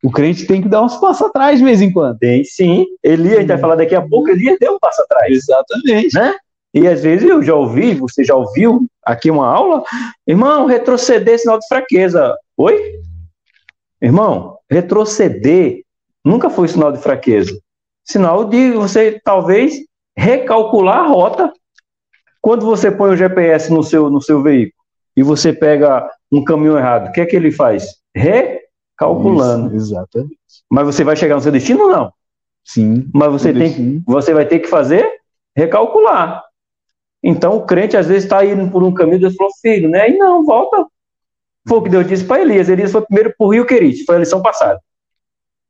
[0.03, 2.17] O crente tem que dar uns passos atrás de vez em quando.
[2.17, 2.87] Tem sim.
[3.03, 5.31] Elias, a gente vai falar daqui a pouco, Elias deu um passo atrás.
[5.31, 6.15] Exatamente.
[6.15, 6.37] né?
[6.73, 9.83] E às vezes eu já ouvi, você já ouviu aqui uma aula,
[10.25, 12.35] irmão, retroceder é sinal de fraqueza.
[12.57, 12.99] Oi?
[14.01, 15.83] Irmão, retroceder
[16.25, 17.55] nunca foi sinal de fraqueza.
[18.03, 19.79] Sinal de você talvez
[20.15, 21.53] recalcular a rota.
[22.41, 24.83] Quando você põe o GPS no seu, no seu veículo
[25.15, 27.95] e você pega um caminho errado, o que é que ele faz?
[28.13, 29.75] Recalculando.
[29.75, 30.37] Isso, exatamente.
[30.69, 32.13] Mas você vai chegar no seu destino ou não?
[32.65, 33.09] Sim.
[33.13, 35.09] Mas você, tem, você vai ter que fazer
[35.55, 36.43] recalcular.
[37.23, 40.09] Então o crente às vezes está indo por um caminho, Deus falou, filho, né?
[40.09, 40.85] E não, volta.
[41.67, 42.67] Foi o que Deus disse para Elias.
[42.67, 44.79] Elias foi primeiro por Rio Querite, foi a lição passada.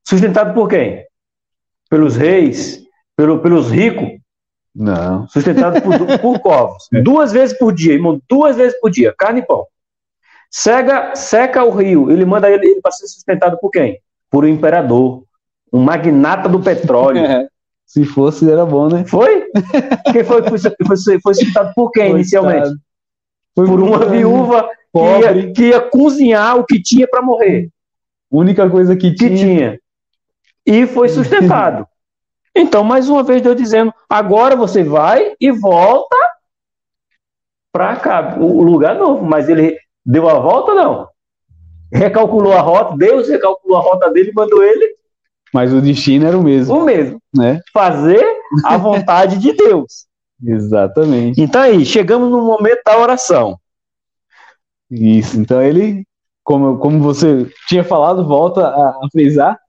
[0.07, 1.05] Sustentado por quem?
[1.93, 2.81] Pelos reis,
[3.15, 4.19] pelo, pelos ricos,
[4.75, 5.27] Não.
[5.27, 6.87] sustentado por, por povos.
[7.03, 9.63] Duas vezes por dia, irmão, duas vezes por dia, carne e pão.
[10.49, 13.99] Cega, seca o rio, ele manda ele, ele para ser sustentado por quem?
[14.31, 15.23] Por um imperador,
[15.71, 17.21] um magnata do petróleo.
[17.29, 17.47] É.
[17.85, 19.05] Se fosse, era bom, né?
[19.05, 19.45] Foi?
[20.11, 22.69] Quem foi, foi, foi, foi citado por quem inicialmente?
[23.53, 25.39] Foi Por uma viúva que pobre.
[25.41, 27.69] ia, que ia cozinhar o que tinha para morrer.
[28.31, 29.37] Única coisa que Que tinha.
[29.37, 29.79] tinha.
[30.65, 31.87] E foi sustentado.
[32.55, 36.15] Então, mais uma vez, Deus dizendo: agora você vai e volta
[37.71, 39.25] para cá, o lugar novo.
[39.25, 41.07] Mas ele deu a volta, não.
[41.91, 44.95] Recalculou a rota, Deus recalculou a rota dele e mandou ele
[45.53, 47.21] Mas o destino era o mesmo, o mesmo.
[47.35, 47.59] né?
[47.71, 48.23] Fazer
[48.65, 50.07] a vontade de Deus.
[50.43, 51.39] Exatamente.
[51.39, 53.59] Então aí, chegamos no momento da oração.
[54.89, 55.39] Isso.
[55.39, 56.03] Então ele,
[56.43, 59.59] como, como você tinha falado, volta a, a frisar,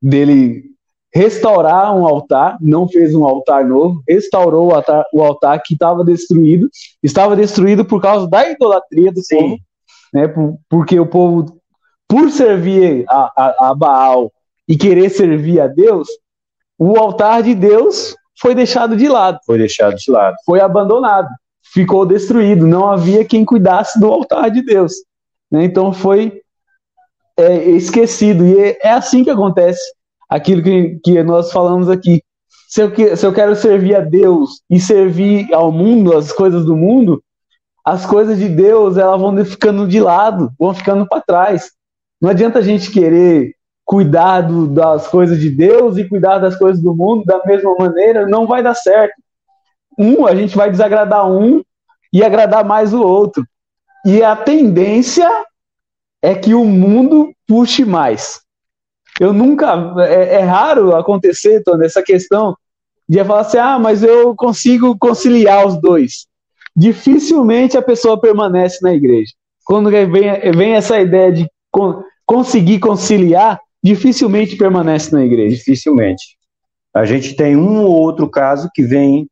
[0.00, 0.64] dele
[1.12, 6.04] restaurar um altar, não fez um altar novo, restaurou o altar, o altar que estava
[6.04, 6.68] destruído,
[7.02, 9.58] estava destruído por causa da idolatria do povo,
[10.14, 10.28] né?
[10.28, 11.60] Por- porque o povo,
[12.08, 14.32] por servir a, a, a Baal
[14.68, 16.08] e querer servir a Deus,
[16.78, 20.36] o altar de Deus foi deixado de lado Foi deixado de lado.
[20.46, 21.28] foi abandonado,
[21.74, 24.92] ficou destruído, não havia quem cuidasse do altar de Deus.
[25.50, 25.64] né?
[25.64, 26.40] Então foi
[27.40, 28.44] é, esquecido.
[28.46, 29.80] E é, é assim que acontece
[30.28, 32.22] aquilo que, que nós falamos aqui.
[32.68, 36.76] Se eu, se eu quero servir a Deus e servir ao mundo, as coisas do
[36.76, 37.22] mundo,
[37.84, 41.72] as coisas de Deus elas vão ficando de lado, vão ficando para trás.
[42.20, 46.80] Não adianta a gente querer cuidar do- das coisas de Deus e cuidar das coisas
[46.80, 49.14] do mundo da mesma maneira, não vai dar certo
[50.00, 51.62] um, a gente vai desagradar um
[52.10, 53.44] e agradar mais o outro.
[54.06, 55.28] E a tendência
[56.22, 58.40] é que o mundo puxe mais.
[59.18, 59.94] Eu nunca.
[59.98, 62.56] É, é raro acontecer, Tony, essa questão
[63.08, 66.26] de falar assim: ah, mas eu consigo conciliar os dois.
[66.76, 69.32] Dificilmente a pessoa permanece na igreja.
[69.64, 75.56] Quando vem, vem essa ideia de con- conseguir conciliar, dificilmente permanece na igreja.
[75.56, 76.38] Dificilmente.
[76.94, 79.28] A gente tem um ou outro caso que vem,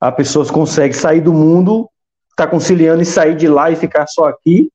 [0.00, 1.88] a pessoa consegue sair do mundo,
[2.30, 4.68] está conciliando e sair de lá e ficar só aqui,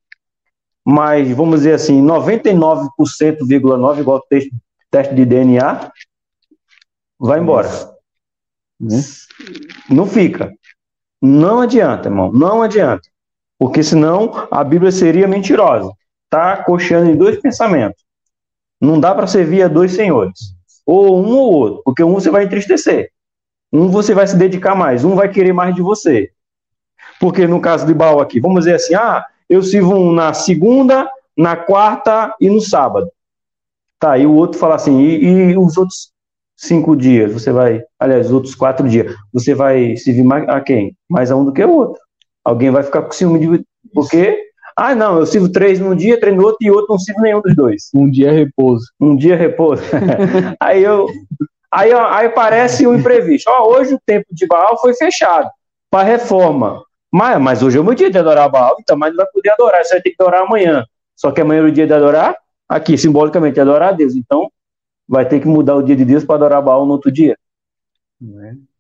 [0.86, 4.52] mas vamos dizer assim, 99,9, igual o teste,
[4.90, 5.92] teste de DNA,
[7.20, 7.70] vai embora.
[8.80, 9.02] Né?
[9.90, 10.54] Não fica.
[11.22, 13.10] Não adianta, irmão, não adianta.
[13.58, 15.92] Porque senão a Bíblia seria mentirosa.
[16.26, 18.04] Está coxando em dois pensamentos.
[18.80, 20.56] Não dá para servir a dois senhores.
[20.86, 23.12] Ou um ou outro, porque um você vai entristecer.
[23.72, 26.32] Um você vai se dedicar mais, um vai querer mais de você.
[27.20, 31.10] Porque no caso de Baal aqui, vamos dizer assim: ah, eu sirvo um na segunda,
[31.36, 33.10] na quarta e no sábado.
[34.00, 36.12] Tá, e o outro fala assim: e, e os outros
[36.56, 37.34] cinco dias?
[37.34, 40.96] Você vai, aliás, os outros quatro dias, você vai servir mais a quem?
[41.10, 42.02] Mais a um do que o outro.
[42.44, 43.66] Alguém vai ficar com ciúme de.
[43.94, 44.40] Porque,
[44.76, 47.42] ah, não, eu sirvo três num dia, três no outro e outro não sirvo nenhum
[47.42, 47.90] dos dois.
[47.94, 48.86] Um dia repouso.
[49.00, 49.84] Um dia repouso.
[50.60, 51.08] aí eu.
[51.72, 53.48] Aí, aí parece um imprevisto.
[53.50, 55.48] Ó, hoje o tempo de Baal foi fechado
[55.92, 56.84] para reforma.
[57.12, 59.52] Mas, mas hoje é o meu dia de adorar Baal, então mas não vai poder
[59.52, 60.86] adorar, você vai ter que adorar amanhã.
[61.16, 62.36] Só que amanhã é o dia de adorar,
[62.68, 64.16] aqui, simbolicamente, adorar a Deus.
[64.16, 64.52] Então,
[65.08, 67.38] vai ter que mudar o dia de Deus para adorar Baal no outro dia.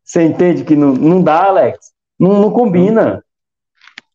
[0.03, 1.91] Você entende que não, não dá, Alex?
[2.19, 3.23] Não, não combina.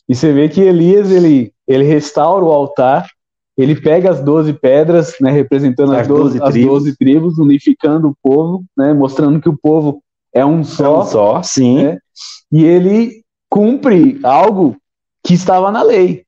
[0.08, 3.06] E você vê que Elias ele, ele restaura o altar
[3.56, 8.08] ele pega as 12 pedras, né, representando as, as 12, 12 as 12 tribos, unificando
[8.08, 10.02] o povo, né, mostrando que o povo
[10.32, 10.84] é um só.
[10.84, 11.84] É um só, sim.
[11.84, 11.98] Né,
[12.50, 14.76] e ele cumpre algo
[15.24, 16.24] que estava na lei.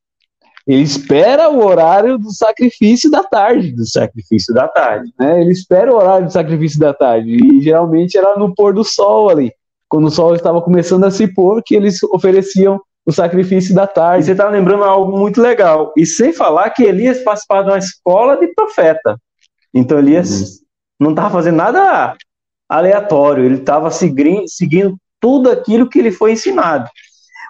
[0.66, 3.72] Ele espera o horário do sacrifício da tarde.
[3.72, 5.12] Do sacrifício da tarde.
[5.18, 5.40] Né?
[5.40, 7.30] Ele espera o horário do sacrifício da tarde.
[7.30, 9.52] E geralmente era no pôr do sol ali.
[9.88, 14.22] Quando o sol estava começando a se pôr, que eles ofereciam o sacrifício da tarde.
[14.22, 15.92] E você está lembrando algo muito legal.
[15.96, 19.16] E sem falar que Elias participava de uma escola de profeta.
[19.72, 20.46] Então Elias uhum.
[20.98, 22.16] não estava fazendo nada
[22.68, 26.90] aleatório, ele estava seguindo, seguindo tudo aquilo que ele foi ensinado.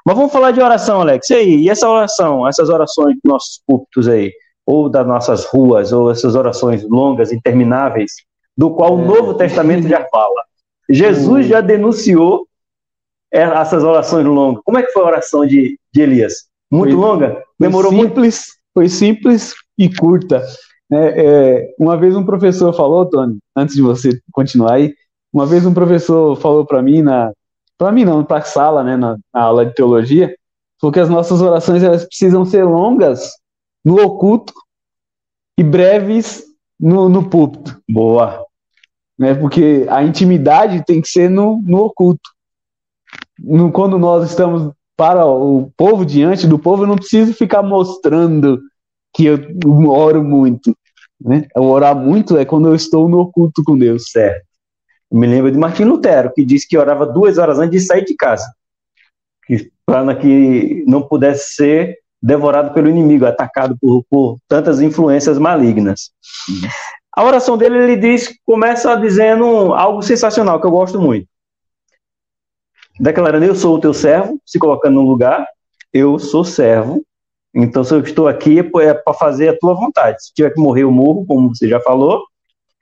[0.07, 1.29] Mas vamos falar de oração, Alex.
[1.31, 4.33] E aí, e essa oração, essas orações dos nossos púlpitos aí,
[4.65, 8.13] ou das nossas ruas, ou essas orações longas, intermináveis,
[8.57, 9.03] do qual é.
[9.03, 10.45] o Novo Testamento já fala.
[10.89, 12.47] Jesus já denunciou
[13.35, 14.63] é, essas orações longas.
[14.65, 16.45] Como é que foi a oração de, de Elias?
[16.71, 17.43] Muito foi, longa?
[17.59, 18.75] Demorou foi simples, muito?
[18.75, 20.41] Foi simples e curta.
[20.93, 24.95] É, é, uma vez um professor falou, Tony, antes de você continuar aí,
[25.33, 27.33] uma vez um professor falou para mim, na,
[27.79, 30.35] para mim não, para a sala, né, na, na, aula de teologia,
[30.81, 33.33] falou que as nossas orações elas precisam ser longas
[33.85, 34.53] no oculto
[35.59, 36.45] e breves
[36.79, 37.81] no, no púlpito.
[37.89, 38.45] Boa.
[39.19, 42.37] Né, porque a intimidade tem que ser no, no oculto
[43.39, 48.61] no, quando nós estamos para o povo, diante do povo, eu não preciso ficar mostrando
[49.15, 49.39] que eu
[49.89, 50.75] oro muito.
[51.21, 51.47] Né?
[51.55, 54.11] Eu orar muito é quando eu estou no oculto com Deus.
[54.11, 54.46] Certo.
[55.11, 58.15] Me lembro de Martim Lutero, que disse que orava duas horas antes de sair de
[58.15, 58.53] casa,
[59.85, 66.11] para que não pudesse ser devorado pelo inimigo, atacado por, por tantas influências malignas.
[67.13, 71.29] A oração dele, ele diz, começa dizendo algo sensacional, que eu gosto muito
[72.99, 75.47] declarando: Eu sou o teu servo, se colocando no lugar,
[75.93, 77.05] eu sou servo.
[77.55, 80.23] Então, se eu estou aqui, é para fazer a tua vontade.
[80.23, 82.23] Se tiver que morrer, eu morro, como você já falou.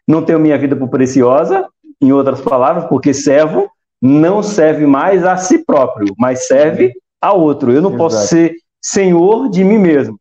[0.06, 1.66] Não tenho minha vida por preciosa,
[2.00, 3.70] em outras palavras, porque servo
[4.00, 7.72] não serve mais a si próprio, mas serve a outro.
[7.72, 8.02] Eu não Exato.
[8.02, 10.20] posso ser senhor de mim mesmo.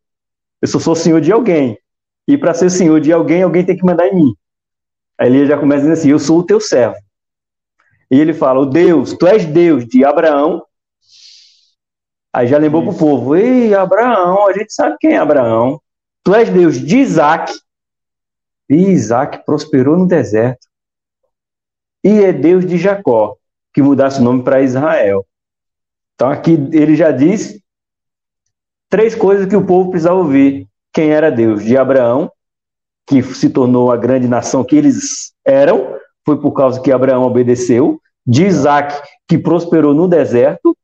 [0.62, 1.78] Eu só sou senhor de alguém.
[2.28, 4.36] E para ser senhor de alguém, alguém tem que mandar em mim.
[5.20, 6.96] Aí ele já começa dizendo assim: Eu sou o teu servo.
[8.10, 10.64] E ele fala: O Deus, tu és Deus de Abraão.
[12.32, 15.82] Aí já lembrou para o povo: Ei, Abraão, a gente sabe quem é Abraão.
[16.24, 17.54] Tu és Deus de Isaac.
[18.70, 20.66] E Isaac prosperou no deserto.
[22.04, 23.36] E é Deus de Jacó,
[23.74, 25.26] que mudasse o nome para Israel.
[26.16, 27.60] Então aqui ele já diz
[28.90, 30.68] três coisas que o povo precisava ouvir.
[30.92, 31.64] Quem era Deus?
[31.64, 32.32] De Abraão,
[33.08, 38.00] que se tornou a grande nação que eles eram, foi por causa que Abraão obedeceu
[38.26, 40.78] de Isaac, que prosperou no deserto,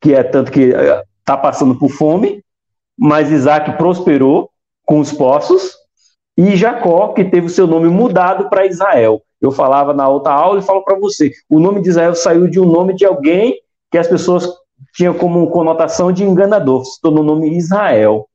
[0.00, 2.42] que é tanto que está eh, passando por fome,
[2.96, 4.50] mas Isaac prosperou
[4.84, 5.74] com os poços,
[6.36, 9.22] e Jacó, que teve o seu nome mudado para Israel.
[9.40, 12.60] Eu falava na outra aula e falo para você: o nome de Israel saiu de
[12.60, 13.60] um nome de alguém
[13.90, 14.48] que as pessoas
[14.94, 18.28] tinham como conotação de enganador, se tornou o nome Israel.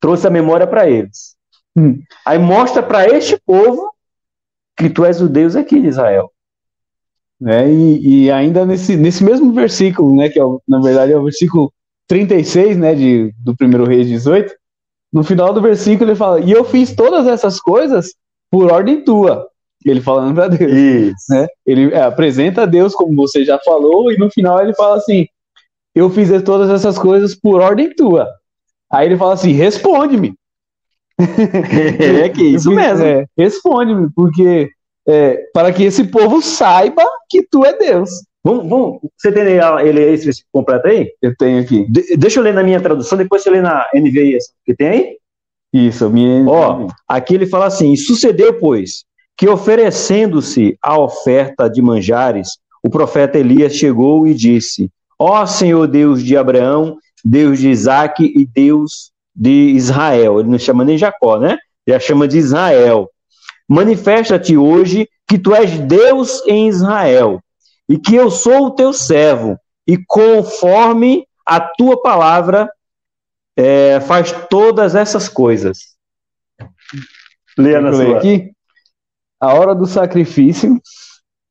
[0.00, 1.34] Trouxe a memória para eles.
[1.76, 2.00] Hum.
[2.24, 3.90] Aí mostra para este povo
[4.76, 6.30] que tu és o Deus aqui de Israel.
[7.40, 7.70] Né?
[7.70, 11.72] E, e, ainda nesse, nesse mesmo versículo, né, que é, na verdade é o versículo
[12.08, 14.54] 36 né, de, do primeiro Reis 18,
[15.12, 18.14] no final do versículo ele fala: E eu fiz todas essas coisas
[18.50, 19.48] por ordem tua.
[19.86, 20.72] Ele falando para Deus.
[20.72, 21.14] Isso.
[21.30, 21.46] Né?
[21.64, 25.26] Ele é, apresenta a Deus, como você já falou, e no final ele fala assim:
[25.94, 28.28] Eu fiz todas essas coisas por ordem tua.
[28.90, 30.34] Aí ele fala assim: Responde-me.
[31.20, 33.04] é que isso mesmo.
[33.04, 34.68] É, Responde-me, porque
[35.06, 38.10] é, para que esse povo saiba que tu é Deus.
[38.42, 41.10] Vamos, vamos, você tem ele esse completo aí?
[41.22, 41.84] Eu tenho aqui.
[41.90, 45.16] De, deixa eu ler na minha tradução, depois você lê na NVI que tem aí?
[45.72, 46.48] Isso, minha.
[46.48, 49.04] Ó, aqui ele fala assim: sucedeu, pois,
[49.36, 56.22] que oferecendo-se a oferta de manjares, o profeta Elias chegou e disse: Ó Senhor Deus
[56.22, 60.40] de Abraão, Deus de Isaac e Deus de Israel.
[60.40, 61.58] Ele não chama nem Jacó, né?
[61.86, 63.10] Já chama de Israel.
[63.68, 67.40] Manifesta-te hoje que tu és Deus em Israel
[67.88, 72.70] e que eu sou o teu servo e conforme a tua palavra
[73.56, 75.96] é, faz todas essas coisas.
[77.58, 78.18] Leia na sua.
[78.18, 78.52] aqui.
[79.40, 80.80] A hora do sacrifício,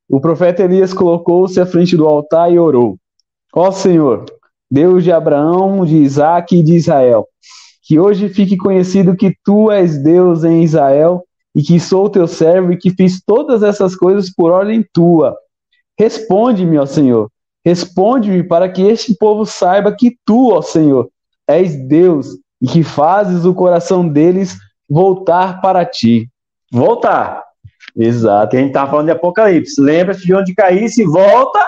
[0.09, 2.97] o profeta Elias colocou-se à frente do altar e orou:
[3.53, 4.25] Ó Senhor,
[4.69, 7.27] Deus de Abraão, de Isaac e de Israel,
[7.83, 11.23] que hoje fique conhecido que tu és Deus em Israel
[11.55, 15.37] e que sou teu servo e que fiz todas essas coisas por ordem tua.
[15.97, 17.29] Responde-me, ó Senhor,
[17.63, 21.07] responde-me para que este povo saiba que tu, ó Senhor,
[21.47, 22.29] és Deus
[22.61, 24.57] e que fazes o coração deles
[24.89, 26.27] voltar para ti.
[26.71, 27.44] Voltar.
[27.95, 28.51] Exato.
[28.51, 31.65] Quem está falando de Apocalipse, lembra-se de onde caísse e volta.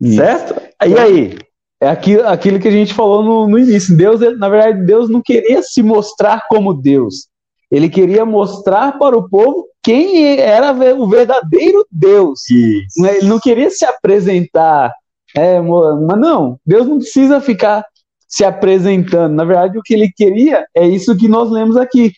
[0.00, 0.16] Isso.
[0.16, 0.60] Certo?
[0.86, 1.38] E aí?
[1.80, 3.96] É aquilo, aquilo que a gente falou no, no início.
[3.96, 7.28] Deus, na verdade, Deus não queria se mostrar como Deus.
[7.70, 12.48] Ele queria mostrar para o povo quem era o verdadeiro Deus.
[12.50, 13.06] Isso.
[13.06, 14.92] Ele não queria se apresentar.
[15.34, 17.84] É, mas não, Deus não precisa ficar
[18.28, 19.34] se apresentando.
[19.34, 22.12] Na verdade, o que ele queria é isso que nós lemos aqui: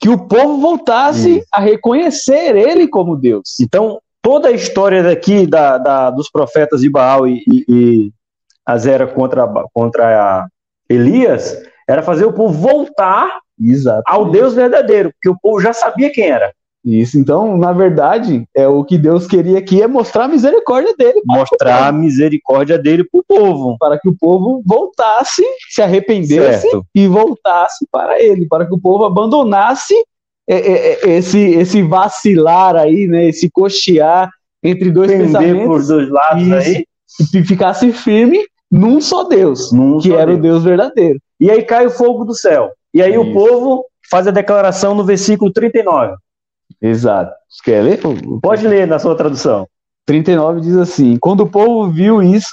[0.00, 1.46] que o povo voltasse isso.
[1.52, 3.58] a reconhecer ele como Deus.
[3.60, 8.12] Então, toda a história daqui da, da dos profetas de Baal e, e, e
[8.66, 10.46] Azera contra, contra
[10.88, 11.56] Elias
[11.88, 14.04] era fazer o povo voltar Exatamente.
[14.06, 16.52] ao Deus verdadeiro, porque o povo já sabia quem era.
[16.84, 21.22] Isso, então, na verdade, é o que Deus queria aqui é mostrar a misericórdia dele.
[21.24, 23.76] Mostrar a misericórdia dele para o povo.
[23.78, 26.84] Para que o povo voltasse, se arrependesse certo.
[26.94, 29.94] e voltasse para ele, para que o povo abandonasse
[30.46, 34.30] é, é, é, esse, esse vacilar aí, né, esse cochear
[34.62, 35.66] entre dois Pender pensamentos.
[35.66, 36.84] por dois lados isso, aí.
[37.34, 40.38] E ficasse firme num só Deus, num que só era Deus.
[40.38, 41.18] o Deus verdadeiro.
[41.40, 42.70] E aí cai o fogo do céu.
[42.92, 43.22] E aí Isso.
[43.22, 46.14] o povo faz a declaração no versículo 39.
[46.84, 47.32] Exato.
[47.48, 48.00] Você quer ler?
[48.42, 49.66] Pode ler na sua tradução.
[50.06, 52.48] 39 diz assim: Quando o povo viu isso,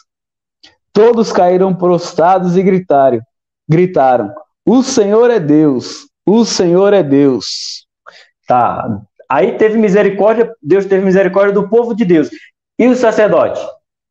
[0.94, 3.20] todos caíram prostrados e gritaram:
[3.68, 4.34] gritaram:
[4.66, 7.86] O Senhor é Deus, o Senhor é Deus.
[8.48, 9.02] Tá.
[9.30, 12.30] Aí teve misericórdia, Deus teve misericórdia do povo de Deus.
[12.80, 13.62] E o sacerdote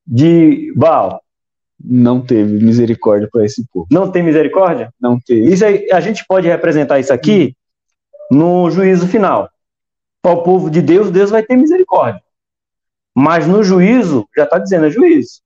[0.07, 1.21] de Baal?
[1.83, 3.87] não teve misericórdia para esse povo.
[3.91, 4.93] Não tem misericórdia?
[5.01, 5.51] Não teve.
[5.51, 7.57] Isso aí, a gente pode representar isso aqui
[8.31, 9.49] no juízo final.
[10.23, 12.23] Para o povo de Deus, Deus vai ter misericórdia.
[13.15, 15.41] Mas no juízo, já está dizendo, é juízo.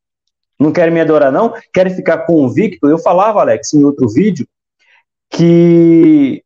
[0.58, 1.54] Não querem me adorar, não?
[1.72, 2.88] Querem ficar convicto?
[2.88, 4.46] Eu falava, Alex, em outro vídeo,
[5.30, 6.42] que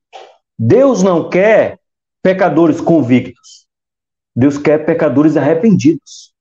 [0.59, 1.79] Deus não quer
[2.23, 3.67] pecadores convictos.
[4.35, 6.33] Deus quer pecadores arrependidos.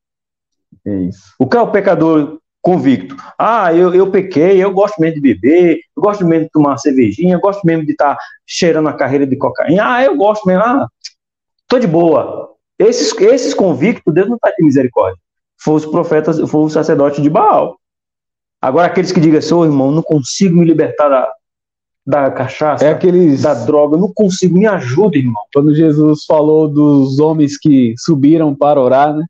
[0.86, 1.34] É isso.
[1.40, 3.16] O que é o pecador convicto.
[3.38, 7.36] Ah, eu, eu pequei, eu gosto mesmo de beber, eu gosto mesmo de tomar cervejinha,
[7.36, 9.96] eu gosto mesmo de estar tá cheirando a carreira de cocaína.
[9.96, 10.88] Ah, eu gosto mesmo, ah,
[11.68, 12.49] tô de boa.
[12.80, 15.20] Esses, esses convictos, Deus não está de misericórdia.
[15.59, 17.78] Foi os profetas, foi o sacerdote de Baal.
[18.61, 21.32] Agora, aqueles que digam assim, oh, irmão, não consigo me libertar da,
[22.05, 23.41] da cachaça, é aqueles...
[23.41, 25.43] da droga, não consigo, me ajuda, irmão.
[25.53, 29.26] Quando Jesus falou dos homens que subiram para orar, né?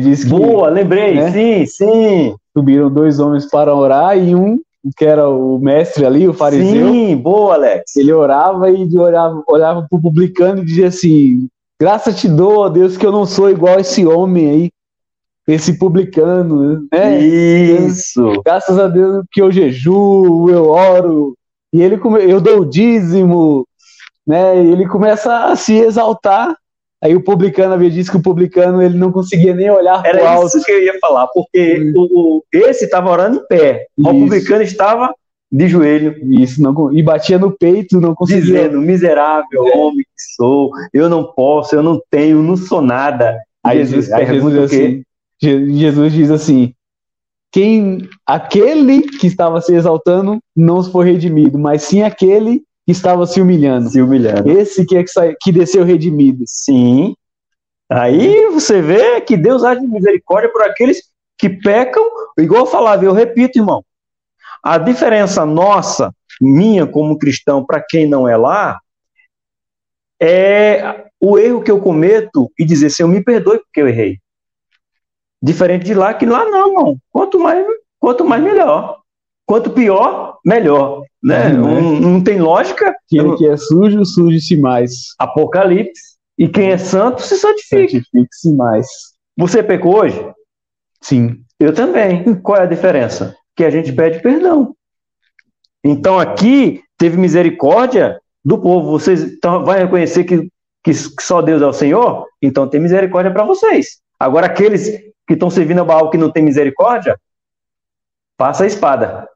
[0.00, 1.30] disse que, Boa, lembrei, né?
[1.30, 2.36] sim, sim.
[2.56, 4.60] Subiram dois homens para orar e um,
[4.96, 6.92] que era o mestre ali, o fariseu.
[6.92, 7.96] Sim, boa, Alex.
[7.96, 11.48] Ele orava e olhava, olhava para o publicano e dizia assim:
[11.80, 14.70] Graças te dou, ó Deus, que eu não sou igual esse homem aí,
[15.46, 17.18] esse publicano, né?
[17.18, 18.42] Isso.
[18.44, 21.34] Graças a Deus que eu jejuo, eu oro,
[21.72, 23.66] e ele eu dou o dízimo,
[24.26, 24.62] né?
[24.62, 26.56] E ele começa a se exaltar
[27.00, 30.26] Aí o publicano havia dito que o publicano ele não conseguia nem olhar para o
[30.26, 30.38] alto.
[30.38, 32.00] Era isso que eu ia falar, porque hum.
[32.00, 34.08] o, o, esse estava orando em pé, isso.
[34.08, 35.14] o publicano estava
[35.50, 36.16] de joelho.
[36.40, 38.42] Isso, não, e batia no peito, não conseguia.
[38.42, 39.76] Dizendo, miserável é.
[39.76, 43.38] homem que sou, eu não posso, eu não tenho, não sou nada.
[43.64, 45.02] Aí Jesus, aí Jesus, diz assim,
[45.40, 46.74] Jesus diz assim,
[47.50, 53.38] quem, aquele que estava se exaltando não foi redimido, mas sim aquele que estava se
[53.38, 53.90] humilhando.
[53.90, 54.50] Se humilhando.
[54.50, 56.42] Esse que, é que, que desceu redimido.
[56.46, 57.14] Sim.
[57.86, 61.02] Aí você vê que Deus age de misericórdia por aqueles
[61.36, 62.02] que pecam,
[62.38, 63.84] igual eu falava, eu repito, irmão.
[64.64, 68.80] A diferença nossa, minha como cristão, para quem não é lá,
[70.18, 74.18] é o erro que eu cometo e dizer, Senhor, me perdoe porque eu errei.
[75.42, 76.98] Diferente de lá, que lá não, irmão.
[77.12, 77.66] Quanto mais,
[78.00, 78.97] quanto mais melhor.
[79.48, 81.04] Quanto pior, melhor.
[81.22, 81.48] Né?
[81.48, 82.94] Não, não tem lógica.
[83.08, 85.14] Quem que é sujo, suje-se mais.
[85.18, 86.18] Apocalipse.
[86.36, 87.92] E quem é santo, se santifique.
[87.92, 88.86] Santifique-se mais.
[89.38, 90.22] Você pecou hoje?
[91.00, 91.40] Sim.
[91.58, 92.34] Eu também.
[92.42, 93.34] Qual é a diferença?
[93.56, 94.76] Que a gente pede perdão.
[95.82, 98.90] Então aqui teve misericórdia do povo.
[98.90, 100.46] Vocês então, vai reconhecer que,
[100.84, 102.26] que só Deus é o Senhor?
[102.42, 103.98] Então tem misericórdia para vocês.
[104.20, 104.90] Agora aqueles
[105.26, 107.18] que estão servindo a Baal que não tem misericórdia,
[108.36, 109.26] passa a espada.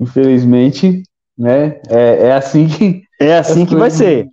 [0.00, 1.02] Infelizmente,
[1.36, 1.80] né?
[1.88, 4.28] É, é assim que é assim que vai ser.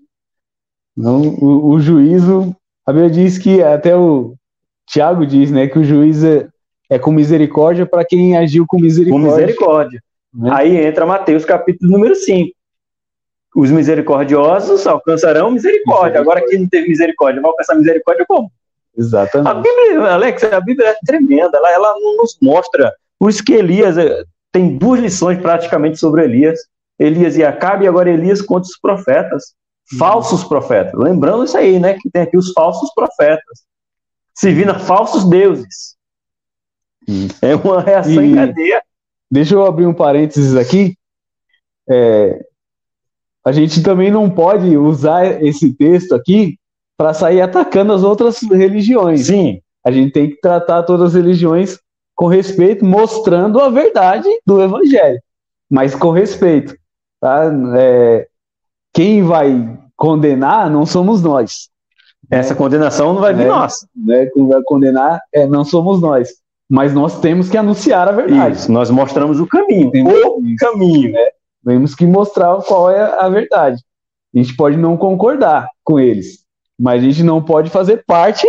[0.95, 2.55] Não, o, o, juízo,
[2.85, 4.35] a Bíblia diz que até o
[4.87, 6.47] Tiago diz, né, que o juízo é,
[6.89, 9.27] é com misericórdia para quem agiu com misericórdia.
[9.27, 10.03] Com misericórdia.
[10.33, 10.49] Né?
[10.53, 12.51] Aí entra Mateus capítulo número 5.
[13.55, 16.19] Os misericordiosos alcançarão misericórdia.
[16.19, 18.51] Agora quem não teve misericórdia vai alcançar misericórdia como?
[18.95, 19.49] Exatamente.
[19.49, 21.57] A Bíblia, Alex, a Bíblia é tremenda.
[21.57, 23.95] Ela, ela nos mostra por isso que Elias
[24.53, 26.59] tem duas lições praticamente sobre Elias.
[26.99, 29.55] Elias e Acabe, e agora Elias contra os profetas,
[29.97, 30.93] falsos profetas.
[30.93, 31.95] Lembrando isso aí, né?
[31.95, 33.63] Que tem aqui os falsos profetas.
[34.33, 35.95] Servindo a falsos deuses.
[37.07, 37.35] Isso.
[37.41, 38.81] É uma reação e em cadeia.
[39.29, 40.95] Deixa eu abrir um parênteses aqui.
[41.89, 42.45] É,
[43.43, 46.57] a gente também não pode usar esse texto aqui
[46.95, 49.25] para sair atacando as outras religiões.
[49.25, 49.59] Sim.
[49.83, 51.79] A gente tem que tratar todas as religiões
[52.15, 55.19] com respeito, mostrando a verdade do evangelho,
[55.69, 56.75] mas com respeito.
[57.19, 57.51] Tá?
[57.77, 58.27] É,
[58.93, 61.69] quem vai condenar não somos nós.
[62.29, 63.85] Essa condenação não vai vir é, nós.
[63.95, 64.25] Né?
[64.27, 66.29] Quem vai condenar é, não somos nós.
[66.69, 68.55] Mas nós temos que anunciar a verdade.
[68.55, 69.91] Isso, nós mostramos o caminho.
[69.93, 71.11] o isso, caminho.
[71.11, 71.27] Né?
[71.65, 73.81] Temos que mostrar qual é a verdade.
[74.33, 76.39] A gente pode não concordar com eles,
[76.79, 78.47] mas a gente não pode fazer parte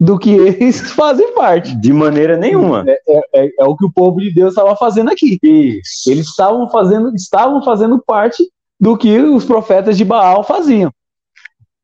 [0.00, 1.74] do que eles fazem parte.
[1.74, 2.84] De maneira nenhuma.
[2.86, 5.38] É, é, é, é o que o povo de Deus estava fazendo aqui.
[5.42, 6.10] Isso.
[6.10, 8.48] Eles estavam fazendo, estavam fazendo parte
[8.80, 10.92] do que os profetas de Baal faziam.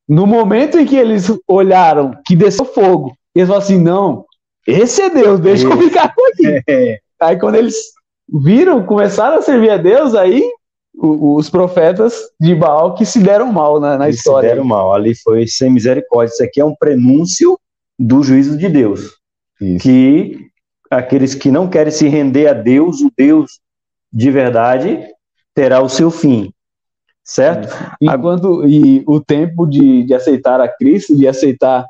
[0.08, 4.24] No momento em que eles olharam que desceu fogo, eles falaram assim: não,
[4.66, 6.62] esse é Deus, deixa eu ficar aqui.
[6.68, 6.98] É.
[7.20, 7.74] Aí quando eles
[8.28, 10.44] viram, começaram a servir a Deus, aí
[10.96, 14.48] os profetas de Baal que se deram mal na, na história.
[14.48, 16.32] Se deram mal, ali foi sem misericórdia.
[16.32, 17.58] Isso aqui é um prenúncio
[17.98, 19.12] do juízo de Deus.
[19.60, 19.82] Isso.
[19.82, 20.46] Que
[20.90, 23.60] aqueles que não querem se render a Deus, o Deus
[24.12, 24.98] de verdade,
[25.54, 26.52] terá o seu fim.
[27.24, 27.68] Certo?
[28.00, 31.86] Enquanto e o tempo de, de aceitar a Cristo, de aceitar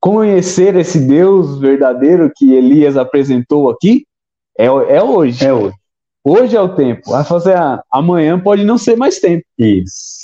[0.00, 4.04] conhecer esse Deus verdadeiro que Elias apresentou aqui,
[4.58, 5.46] é, é hoje.
[5.46, 5.74] É hoje.
[6.22, 7.10] Hoje é o tempo.
[7.10, 9.44] Vai fazer ah, amanhã pode não ser mais tempo.
[9.58, 10.23] Isso.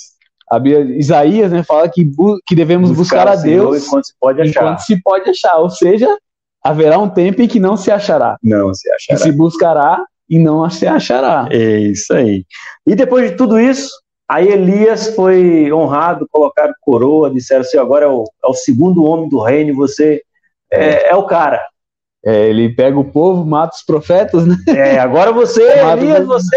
[0.50, 0.58] A
[0.96, 2.10] Isaías né, fala que,
[2.46, 4.62] que devemos buscar, buscar a Deus enquanto se pode achar.
[4.62, 5.56] Enquanto se pode achar.
[5.58, 6.08] Ou seja,
[6.62, 8.36] haverá um tempo em que não se achará.
[8.42, 9.18] Não se achará.
[9.18, 11.48] Que se buscará e não se achará.
[11.50, 12.44] É isso aí.
[12.86, 13.90] E depois de tudo isso,
[14.28, 19.28] aí Elias foi honrado, colocaram coroa, disseram assim: agora é o, é o segundo homem
[19.28, 20.22] do reino, você
[20.72, 21.64] é, é o cara.
[22.24, 24.56] É, ele pega o povo, mata os profetas, né?
[24.68, 26.56] É, agora você, Elias, você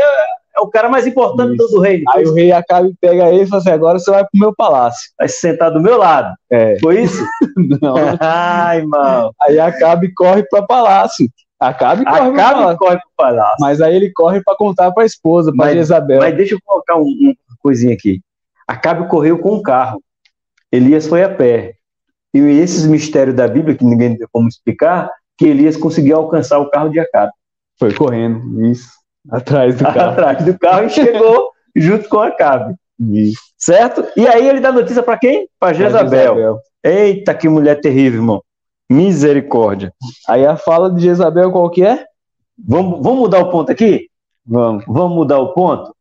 [0.55, 2.03] é o cara mais importante do, do reino.
[2.09, 4.53] Aí o rei acaba e pega ele e fala assim: agora você vai pro meu
[4.55, 5.11] palácio.
[5.17, 6.33] Vai se sentar do meu lado.
[6.49, 6.77] É.
[6.79, 7.25] Foi isso?
[7.81, 7.95] Não.
[8.19, 9.33] Ai, mano.
[9.41, 11.27] Aí acaba e corre pro palácio.
[11.59, 13.57] Acabe e corre, Acabe corre pro palácio.
[13.59, 16.19] Mas aí ele corre para contar pra esposa, pra mas, Isabel.
[16.19, 18.21] Mas deixa eu colocar um, uma coisinha aqui.
[18.67, 20.01] Acabe correu com o carro.
[20.71, 21.75] Elias foi a pé.
[22.33, 26.69] E esses mistérios da Bíblia, que ninguém tem como explicar, que Elias conseguiu alcançar o
[26.69, 27.31] carro de Acabe.
[27.79, 29.02] Foi correndo, isso.
[29.29, 29.99] Atrás do carro.
[30.11, 32.75] Atrás do carro e chegou junto com Acabe.
[32.99, 33.41] Isso.
[33.57, 34.05] Certo?
[34.15, 35.47] E aí ele dá notícia para quem?
[35.59, 36.35] Para Jezabel.
[36.35, 36.59] Jezabel.
[36.83, 38.43] Eita, que mulher terrível, irmão.
[38.89, 39.93] Misericórdia.
[40.27, 42.05] Aí a fala de Jezabel qual que é?
[42.57, 44.09] Vamos, vamos mudar o ponto aqui?
[44.45, 44.83] Vamos.
[44.87, 45.95] Vamos mudar o ponto?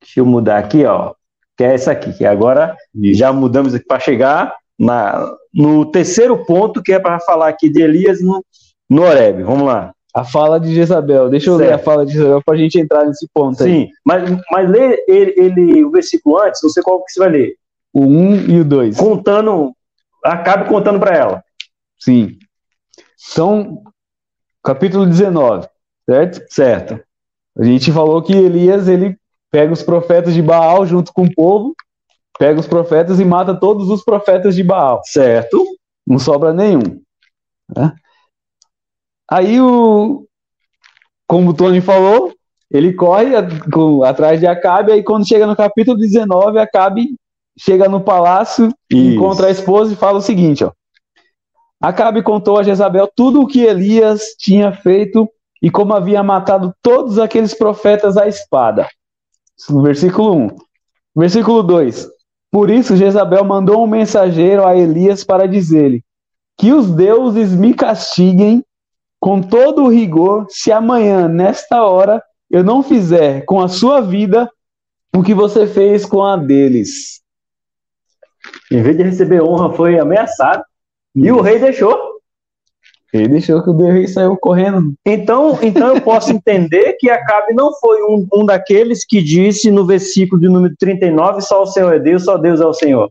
[0.00, 1.12] Deixa eu mudar aqui, ó.
[1.56, 3.18] Que é essa aqui, que agora Isso.
[3.18, 7.82] já mudamos aqui para chegar na, no terceiro ponto, que é para falar aqui de
[7.82, 8.44] Elias no,
[8.88, 9.42] no Oreb.
[9.42, 9.92] Vamos lá.
[10.14, 11.28] A fala de Jezabel.
[11.28, 11.68] Deixa eu certo.
[11.68, 13.70] ler a fala de Jezabel para a gente entrar nesse ponto aí.
[13.70, 17.28] Sim, mas, mas lê ele, ele, o versículo antes, não sei qual que você vai
[17.28, 17.54] ler.
[17.92, 18.96] O 1 um e o 2.
[18.96, 19.72] Contando,
[20.24, 21.44] acabe contando para ela.
[21.98, 22.38] Sim.
[23.32, 23.82] Então,
[24.62, 25.68] capítulo 19,
[26.08, 26.44] certo?
[26.48, 27.00] Certo.
[27.58, 29.16] A gente falou que Elias, ele
[29.50, 31.74] pega os profetas de Baal junto com o povo,
[32.38, 35.00] pega os profetas e mata todos os profetas de Baal.
[35.04, 35.64] Certo.
[36.06, 37.00] Não sobra nenhum.
[37.76, 37.92] Né?
[39.30, 40.24] Aí o.
[41.26, 42.32] Como o Tony falou,
[42.70, 43.32] ele corre
[44.06, 47.16] atrás de Acabe, aí quando chega no capítulo 19, Acabe
[47.58, 49.14] chega no palácio, Isso.
[49.14, 50.72] encontra a esposa e fala o seguinte, ó.
[51.80, 55.28] Acabe contou a Jezabel tudo o que Elias tinha feito
[55.62, 58.88] e como havia matado todos aqueles profetas à espada.
[59.56, 60.48] Isso no versículo 1.
[61.16, 62.08] Versículo 2.
[62.50, 66.02] Por isso Jezabel mandou um mensageiro a Elias para dizer-lhe:
[66.56, 68.64] Que os deuses me castiguem
[69.20, 74.50] com todo o rigor, se amanhã, nesta hora, eu não fizer com a sua vida
[75.14, 77.20] o que você fez com a deles.
[78.70, 80.62] Em vez de receber honra, foi ameaçado.
[81.14, 82.18] E o rei deixou.
[83.12, 84.94] Ele deixou que o rei saiu correndo.
[85.04, 89.86] Então, então eu posso entender que Acabe não foi um, um daqueles que disse no
[89.86, 93.10] versículo de número 39: só o Senhor é Deus, só Deus é o Senhor.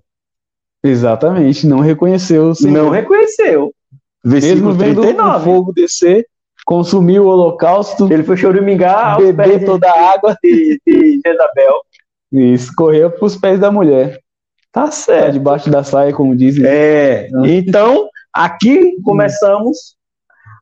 [0.84, 2.72] Exatamente, não reconheceu o Senhor.
[2.72, 3.74] Não reconheceu.
[4.24, 5.38] Versículo Mesmo vendo 39.
[5.38, 6.26] o fogo descer,
[6.66, 8.12] consumir o holocausto.
[8.12, 11.76] Ele foi choramingar beber toda a água de, de Jezabel.
[12.32, 14.20] E escorreu para os pés da mulher.
[14.72, 15.26] Tá certo.
[15.26, 16.66] Tá debaixo da saia, como dizem.
[16.66, 17.30] É.
[17.46, 19.96] Então, aqui começamos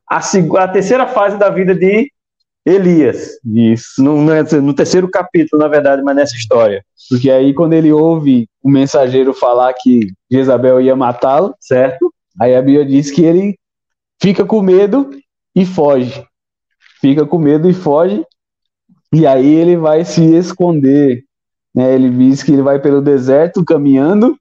[0.08, 0.20] a,
[0.58, 2.10] a terceira fase da vida de
[2.64, 3.32] Elias.
[3.44, 4.02] Isso.
[4.02, 6.84] No, no, terceiro capítulo, na verdade, mas nessa história.
[7.08, 12.12] Porque aí, quando ele ouve o mensageiro falar que Jezabel ia matá-lo, certo?
[12.40, 13.58] Aí a Bíblia diz que ele
[14.20, 15.10] fica com medo
[15.54, 16.24] e foge.
[17.00, 18.24] Fica com medo e foge.
[19.12, 21.24] E aí ele vai se esconder.
[21.74, 21.94] Né?
[21.94, 24.36] Ele diz que ele vai pelo deserto caminhando.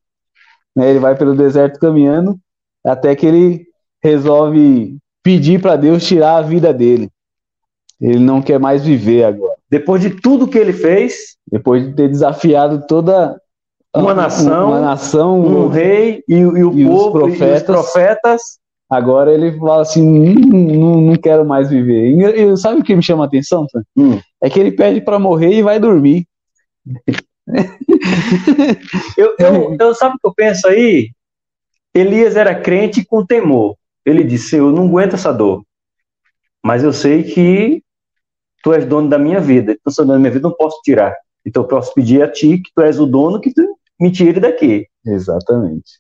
[0.75, 0.89] Né?
[0.89, 2.37] Ele vai pelo deserto caminhando
[2.85, 3.67] até que ele
[4.03, 7.09] resolve pedir para Deus tirar a vida dele.
[7.99, 9.55] Ele não quer mais viver agora.
[9.69, 13.39] Depois de tudo que ele fez, depois de ter desafiado toda
[13.95, 17.63] uma nação, uma nação um rei e, e o e povo os profetas, e os
[17.63, 18.41] profetas.
[18.89, 22.11] Agora ele fala assim: não, não, quero mais viver.
[22.11, 23.65] E, sabe o que me chama a atenção?
[23.95, 24.19] Hum.
[24.41, 26.25] É que ele pede para morrer e vai dormir.
[29.17, 31.11] eu, eu, eu, sabe o que eu penso aí?
[31.93, 33.75] Elias era crente com temor.
[34.05, 35.63] Ele disse: Eu não aguento essa dor,
[36.63, 37.81] mas eu sei que
[38.63, 39.71] tu és dono da minha vida.
[39.71, 41.15] Então, se dono da minha vida, não posso tirar.
[41.45, 43.61] Então, eu posso pedir a ti, que tu és o dono, que tu
[43.99, 44.87] me tire daqui.
[45.05, 45.99] Exatamente.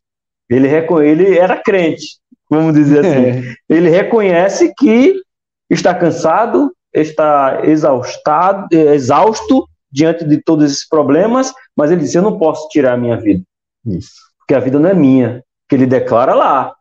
[0.49, 2.19] Ele, ele era crente,
[2.49, 3.49] vamos dizer assim.
[3.49, 3.55] É.
[3.69, 5.21] Ele reconhece que
[5.69, 12.37] está cansado, está exaustado, exausto diante de todos esses problemas, mas ele diz: Eu não
[12.37, 13.43] posso tirar a minha vida.
[13.85, 14.13] Isso.
[14.37, 15.43] Porque a vida não é minha.
[15.67, 16.75] Que ele declara lá: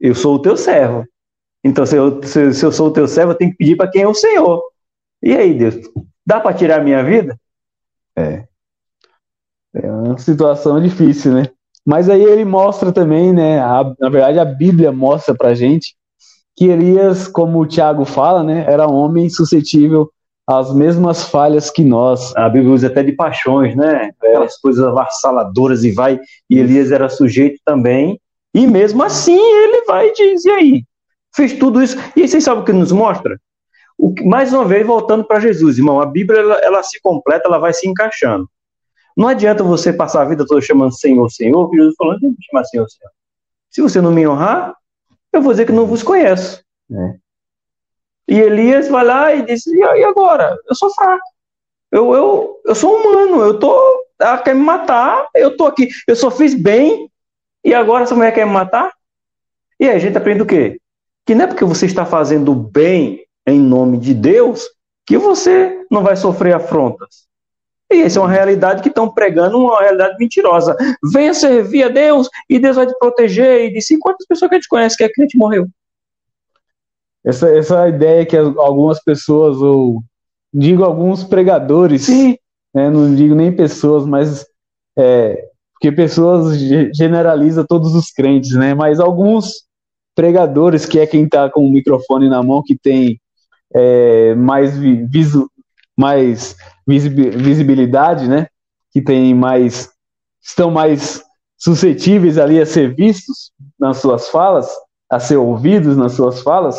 [0.00, 1.04] Eu sou o teu servo.
[1.62, 3.90] Então, se eu, se, se eu sou o teu servo, eu tenho que pedir para
[3.90, 4.62] quem é o Senhor.
[5.22, 5.76] E aí, Deus,
[6.26, 7.38] dá para tirar a minha vida?
[8.16, 8.46] É.
[9.74, 11.48] É uma situação difícil, né?
[11.84, 13.60] Mas aí ele mostra também, né?
[13.60, 15.94] A, na verdade, a Bíblia mostra pra gente
[16.56, 18.64] que Elias, como o Tiago fala, né?
[18.68, 20.10] Era um homem suscetível
[20.46, 22.34] às mesmas falhas que nós.
[22.36, 24.10] A Bíblia usa até de paixões, né?
[24.20, 26.20] Aquelas coisas avassaladoras e vai.
[26.48, 28.20] E Elias era sujeito também.
[28.54, 30.84] E mesmo assim ele vai e diz: e aí?
[31.34, 31.96] Fez tudo isso.
[32.16, 33.36] E vocês sabem o que nos mostra?
[33.98, 37.58] O, mais uma vez, voltando para Jesus, irmão, a Bíblia ela, ela se completa, ela
[37.58, 38.48] vai se encaixando.
[39.16, 42.64] Não adianta você passar a vida toda chamando Senhor, Senhor, que Jesus falou, não chamar
[42.64, 43.10] Senhor, Senhor.
[43.70, 44.74] Se você não me honrar,
[45.32, 46.62] eu vou dizer que não vos conheço.
[46.90, 47.14] É.
[48.26, 50.56] E Elias vai lá e diz, e agora?
[50.68, 51.22] Eu sou fraco.
[51.92, 54.04] Eu, eu, eu sou humano, eu tô.
[54.18, 55.88] Ela quer me matar, eu tô aqui.
[56.08, 57.10] Eu só fiz bem,
[57.64, 58.92] e agora essa mulher quer me matar?
[59.78, 60.80] E aí a gente aprende o quê?
[61.24, 64.68] Que não é porque você está fazendo bem em nome de Deus
[65.06, 67.26] que você não vai sofrer afrontas.
[67.92, 70.76] E essa é uma realidade que estão pregando, uma realidade mentirosa.
[71.12, 73.66] Venha servir a Deus e Deus vai te proteger.
[73.66, 75.66] E disse: quantas pessoas que a gente conhece que é crente morreu?
[77.24, 80.02] Essa, essa ideia que algumas pessoas, ou
[80.52, 82.36] digo alguns pregadores, Sim.
[82.74, 84.44] Né, não digo nem pessoas, mas
[84.98, 86.58] é, porque pessoas
[86.94, 88.74] generaliza todos os crentes, né?
[88.74, 89.64] Mas alguns
[90.14, 93.20] pregadores, que é quem está com o microfone na mão, que tem
[93.74, 95.48] é, mais visu,
[95.96, 96.56] mais
[96.86, 98.48] visibilidade, né?
[98.92, 99.90] Que tem mais
[100.42, 101.22] estão mais
[101.56, 103.50] suscetíveis ali a ser vistos
[103.80, 104.68] nas suas falas,
[105.10, 106.78] a ser ouvidos nas suas falas,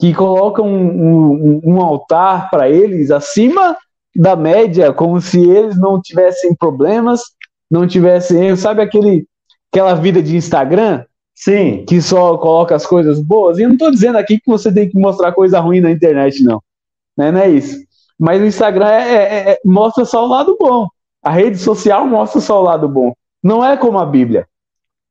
[0.00, 3.76] que colocam um, um, um altar para eles acima
[4.14, 7.20] da média, como se eles não tivessem problemas,
[7.70, 9.26] não tivessem, sabe aquele
[9.70, 13.58] aquela vida de Instagram, sim, que só coloca as coisas boas.
[13.58, 16.42] E eu não estou dizendo aqui que você tem que mostrar coisa ruim na internet,
[16.42, 16.62] não,
[17.16, 17.30] né?
[17.30, 17.76] Não é isso.
[18.18, 20.88] Mas o Instagram é, é, é, mostra só o lado bom.
[21.22, 23.12] A rede social mostra só o lado bom.
[23.42, 24.46] Não é como a Bíblia.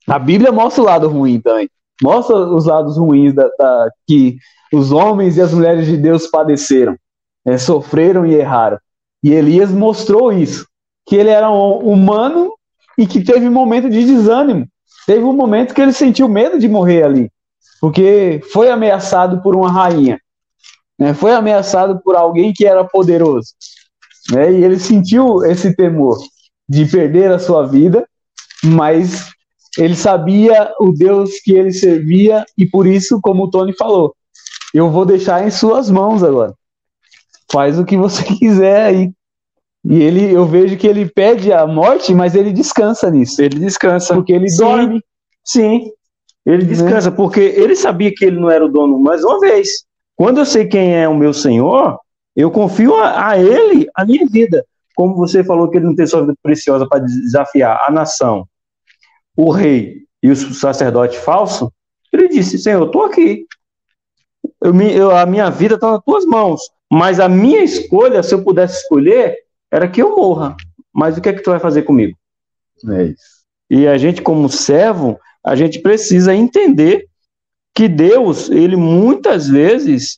[0.08, 1.70] A Bíblia mostra o lado ruim também.
[2.04, 4.38] Mostra os lados ruins da, da que
[4.74, 6.96] os homens e as mulheres de Deus padeceram,
[7.46, 8.78] né, sofreram e erraram.
[9.24, 10.68] E Elias mostrou isso,
[11.08, 12.54] que ele era um humano
[12.98, 14.68] e que teve um momento de desânimo.
[15.08, 17.32] Teve um momento que ele sentiu medo de morrer ali,
[17.80, 20.20] porque foi ameaçado por uma rainha
[20.98, 23.50] né, foi ameaçado por alguém que era poderoso.
[24.32, 26.18] Né, e ele sentiu esse temor
[26.68, 28.08] de perder a sua vida,
[28.64, 29.30] mas
[29.78, 34.16] ele sabia o Deus que ele servia e por isso, como o Tony falou,
[34.74, 36.54] eu vou deixar em suas mãos agora.
[37.52, 39.12] Faz o que você quiser aí.
[39.86, 43.42] E ele, eu vejo que ele pede a morte, mas ele descansa nisso.
[43.42, 44.14] Ele descansa.
[44.14, 44.58] Porque ele Sim.
[44.58, 45.02] dorme.
[45.46, 45.92] Sim.
[46.46, 46.70] Ele né?
[46.70, 47.16] descansa, né?
[47.16, 49.86] porque ele sabia que ele não era o dono mais uma vez.
[50.18, 52.00] Quando eu sei quem é o meu Senhor,
[52.36, 54.66] eu confio a, a Ele a minha vida.
[54.96, 58.48] Como você falou que ele não tem sua vida preciosa para desafiar a nação,
[59.36, 61.72] o rei e o sacerdote falso,
[62.12, 63.46] ele disse: Senhor, eu estou aqui.
[64.60, 66.62] Eu, eu, a minha vida está nas tuas mãos.
[66.92, 69.38] Mas a minha escolha, se eu pudesse escolher,
[69.72, 70.58] era que eu morra.
[70.92, 72.18] Mas o que é que tu vai fazer comigo?
[72.90, 73.38] É isso.
[73.70, 77.08] E a gente, como servo, a gente precisa entender
[77.78, 80.18] que Deus, ele muitas vezes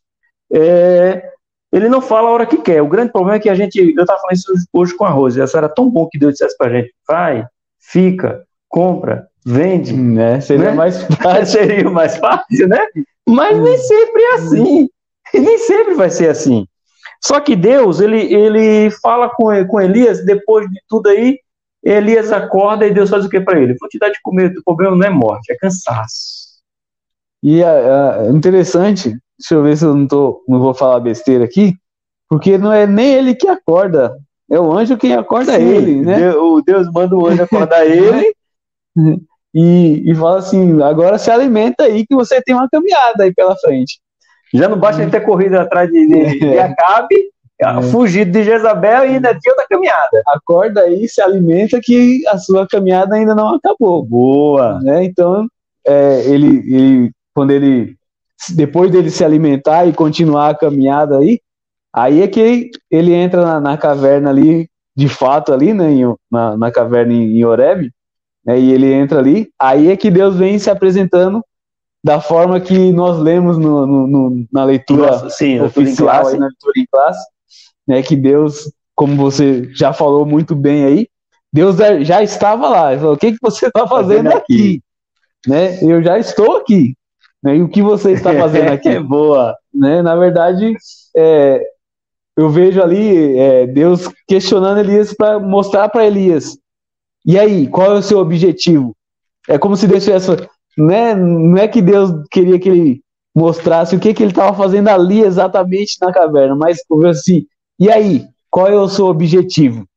[0.50, 1.30] é,
[1.74, 2.82] ele não fala a hora que quer.
[2.82, 5.42] O grande problema é que a gente, eu estava falando isso hoje com a Rose,
[5.42, 7.46] essa era tão bom que Deus dissesse para a gente, vai,
[7.78, 9.92] fica, compra, vende.
[9.92, 10.40] Né?
[10.40, 10.72] Seria né?
[10.72, 11.46] mais fácil.
[11.60, 12.80] Seria mais fácil, né?
[13.28, 14.90] Mas nem sempre é assim.
[15.34, 16.66] nem sempre vai ser assim.
[17.22, 21.38] Só que Deus, ele, ele fala com, com Elias, depois de tudo aí,
[21.84, 23.76] Elias acorda e Deus faz o que para ele?
[23.78, 26.39] Vou te dar de comer, o problema não é morte, é cansaço.
[27.44, 31.46] E é, é interessante, deixa eu ver se eu não, tô, não vou falar besteira
[31.46, 31.74] aqui,
[32.30, 34.16] porque não é nem ele que acorda,
[34.52, 36.18] é o anjo quem acorda Sim, ele, né?
[36.18, 38.34] Deus, o Deus manda o anjo acordar ele
[39.54, 43.56] e, e fala assim: agora se alimenta aí que você tem uma caminhada aí pela
[43.58, 44.00] frente.
[44.54, 47.16] Já não basta ele ter corrido atrás de, de, de Acabe,
[47.62, 47.82] é.
[47.84, 50.24] fugido de Jezabel e ainda tinha outra caminhada.
[50.28, 54.04] Acorda aí, se alimenta que a sua caminhada ainda não acabou.
[54.04, 54.80] Boa!
[54.82, 55.04] Né?
[55.04, 55.48] Então,
[55.86, 57.96] é, ele, ele quando ele
[58.50, 61.40] depois dele se alimentar e continuar a caminhada aí,
[61.94, 66.58] aí é que ele entra na, na caverna ali, de fato ali, né, em, na,
[66.58, 67.90] na, caverna em, em Oreb,
[68.46, 71.42] né, e ele entra ali, aí é que Deus vem se apresentando
[72.04, 76.48] da forma que nós lemos no, no, no na leitura Nossa, sim, oficial, aí, na
[76.48, 77.26] leitura em classe,
[77.88, 81.08] né, que Deus, como você já falou muito bem aí,
[81.54, 82.92] Deus já estava lá.
[82.92, 84.38] Ele falou, o que, que você está fazendo aqui?
[84.38, 84.84] aqui?
[85.48, 85.80] Né?
[85.82, 86.96] Eu já estou aqui.
[87.44, 87.58] Né?
[87.58, 88.90] E o que você está fazendo aqui?
[88.90, 89.56] é boa.
[89.74, 90.02] Né?
[90.02, 90.76] Na verdade,
[91.16, 91.62] é,
[92.38, 96.58] eu vejo ali é, Deus questionando Elias para mostrar para Elias.
[97.26, 98.96] E aí, qual é o seu objetivo?
[99.48, 100.32] É como se Deus tivesse.
[100.78, 101.14] Né?
[101.16, 103.02] Não é que Deus queria que ele
[103.36, 107.46] mostrasse o que, que ele estava fazendo ali exatamente na caverna, mas assim,
[107.80, 109.88] e aí, qual é o seu objetivo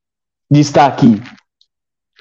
[0.49, 1.21] de estar aqui?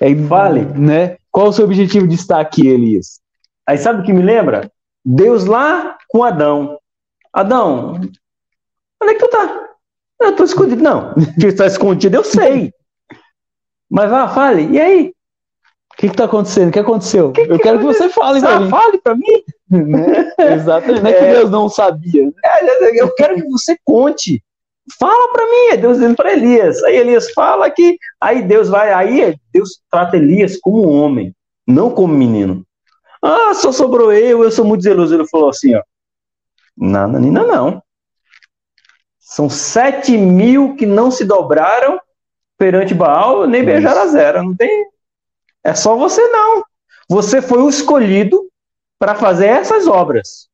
[0.01, 1.16] É, vale, né?
[1.31, 3.20] Qual é o seu objetivo de estar aqui, Elias?
[3.66, 4.70] Aí sabe o que me lembra?
[5.04, 6.78] Deus lá com Adão.
[7.32, 7.94] Adão,
[9.02, 9.68] onde é que tu tá?
[10.20, 10.82] Eu estou escondido.
[10.82, 12.72] Não, que está escondido eu sei.
[13.90, 14.68] Mas vá, fale.
[14.70, 15.12] E aí?
[15.92, 16.68] O que está acontecendo?
[16.68, 17.32] O que aconteceu?
[17.32, 18.70] Que eu quero que você fale para mim.
[18.70, 19.24] Fale para mim.
[19.72, 20.30] Né?
[20.38, 21.00] Exatamente.
[21.00, 21.34] Não é que é.
[21.34, 22.26] Deus não sabia.
[22.26, 22.32] Né?
[22.44, 24.42] É, eu quero que você conte.
[24.98, 25.68] Fala para mim.
[25.70, 26.82] É Deus dizendo para Elias.
[26.84, 27.96] Aí Elias fala que.
[28.20, 28.92] Aí Deus vai.
[28.92, 31.34] Aí Deus trata Elias como homem,
[31.66, 32.66] não como menino.
[33.23, 35.15] Ah, só sobrou eu, eu sou muito zeloso.
[35.15, 35.82] Ele falou assim, ó.
[36.77, 37.82] Nada, Nina, não.
[39.19, 42.01] São sete mil que não se dobraram
[42.59, 44.43] perante Baal, nem beijaram a zero.
[44.43, 44.86] Não tem.
[45.65, 46.65] É só você não.
[47.09, 48.49] Você foi o escolhido
[48.99, 50.49] para fazer essas obras.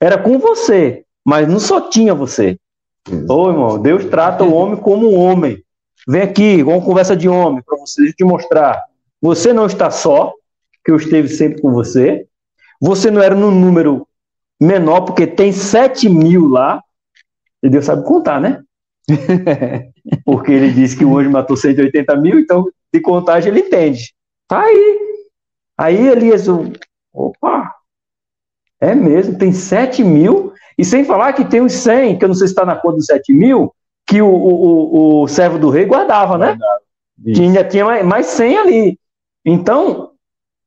[0.00, 2.58] Era com você, mas não só tinha você.
[3.28, 5.62] Ô, irmão, Deus trata o homem como um homem.
[6.06, 8.82] Vem aqui, vamos conversa de homem para você te mostrar.
[9.20, 10.32] Você não está só,
[10.86, 12.28] que eu esteve sempre com você.
[12.80, 14.06] Você não era num número
[14.60, 16.80] menor, porque tem 7 mil lá.
[17.60, 18.62] E Deus sabe contar, né?
[20.24, 24.14] porque ele disse que o anjo matou 180 mil, então de contagem ele entende.
[24.46, 24.98] Tá aí.
[25.76, 26.46] Aí Elias,
[27.12, 27.74] opa,
[28.80, 32.34] é mesmo, tem 7 mil, e sem falar que tem os 100, que eu não
[32.34, 33.74] sei se está na conta dos 7 mil,
[34.06, 36.56] que o, o, o, o servo do rei guardava, né?
[37.34, 38.98] Tinha, tinha mais, mais 100 ali.
[39.44, 40.15] Então,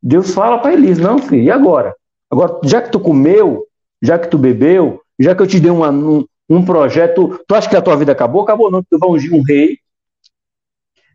[0.02, 1.96] Deus fala para Elias, não, filho, e agora?
[2.30, 3.66] Agora, já que tu comeu,
[4.02, 7.70] já que tu bebeu, já que eu te dei uma, um, um projeto, tu acha
[7.70, 8.42] que a tua vida acabou?
[8.42, 9.78] Acabou não, tu vai ungir um rei,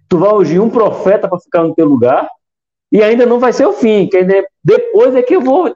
[0.09, 2.28] tu vai ungir um profeta para ficar no teu lugar,
[2.93, 4.24] e ainda não vai ser o fim, que
[4.62, 5.74] depois é que eu vou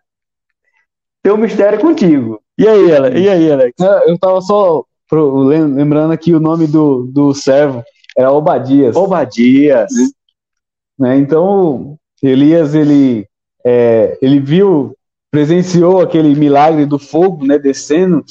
[1.22, 2.40] ter um mistério contigo.
[2.56, 3.20] E aí, Alex?
[3.20, 3.74] E aí, Alex?
[4.06, 7.82] Eu estava só lembrando aqui o nome do, do servo,
[8.16, 8.94] era Obadias.
[8.96, 9.90] Obadias.
[10.98, 11.16] Né?
[11.18, 13.26] Então, Elias ele
[13.64, 14.96] é, ele viu,
[15.30, 18.24] presenciou aquele milagre do fogo, né, descendo,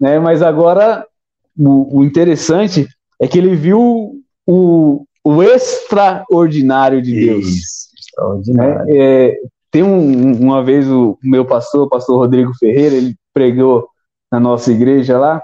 [0.00, 0.18] né?
[0.18, 1.06] Mas agora
[1.56, 2.86] o, o interessante
[3.20, 7.46] é que ele viu o, o extraordinário de Deus.
[7.46, 8.84] Isso, extraordinário.
[8.86, 8.96] Né?
[8.96, 9.38] É,
[9.70, 13.88] tem um, uma vez o meu pastor, o pastor Rodrigo Ferreira, ele pregou
[14.30, 15.42] na nossa igreja lá,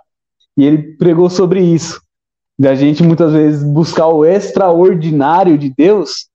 [0.57, 2.01] e ele pregou sobre isso,
[2.59, 6.29] da gente muitas vezes buscar o extraordinário de Deus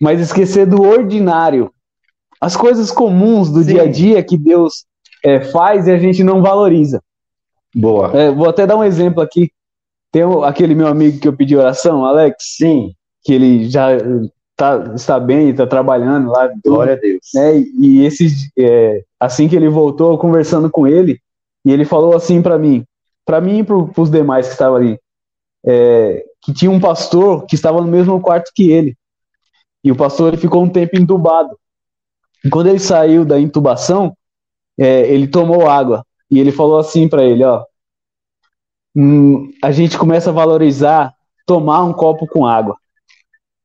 [0.00, 1.70] mas esquecer do ordinário.
[2.40, 3.72] As coisas comuns do Sim.
[3.72, 4.84] dia a dia que Deus
[5.24, 7.02] é, faz e a gente não valoriza.
[7.74, 8.10] Boa.
[8.16, 9.50] É, vou até dar um exemplo aqui.
[10.12, 12.36] Tem aquele meu amigo que eu pedi oração, Alex.
[12.56, 12.92] Sim.
[13.24, 13.88] Que ele já
[14.56, 16.50] tá, está bem, está trabalhando lá.
[16.64, 17.20] Glória a Deus.
[17.34, 17.58] Né?
[17.80, 21.20] E esses, é, assim que ele voltou, conversando com ele,
[21.64, 22.84] e ele falou assim para mim,
[23.24, 24.98] para mim e para os demais que estavam ali,
[25.66, 28.96] é, que tinha um pastor que estava no mesmo quarto que ele.
[29.86, 31.56] E o pastor ele ficou um tempo entubado.
[32.44, 34.16] E quando ele saiu da intubação,
[34.76, 36.04] é, ele tomou água.
[36.28, 37.62] E ele falou assim para ele: Ó,
[38.96, 41.14] hum, a gente começa a valorizar
[41.46, 42.76] tomar um copo com água.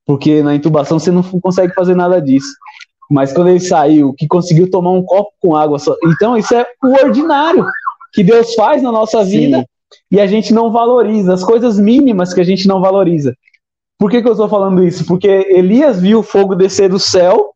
[0.05, 2.53] Porque na intubação você não consegue fazer nada disso.
[3.09, 5.95] Mas quando ele saiu, que conseguiu tomar um copo com água só.
[6.05, 7.65] Então isso é o ordinário
[8.13, 9.65] que Deus faz na nossa vida Sim.
[10.11, 13.35] e a gente não valoriza, as coisas mínimas que a gente não valoriza.
[14.01, 15.05] Por que, que eu estou falando isso?
[15.05, 17.51] Porque Elias viu o fogo descer do céu,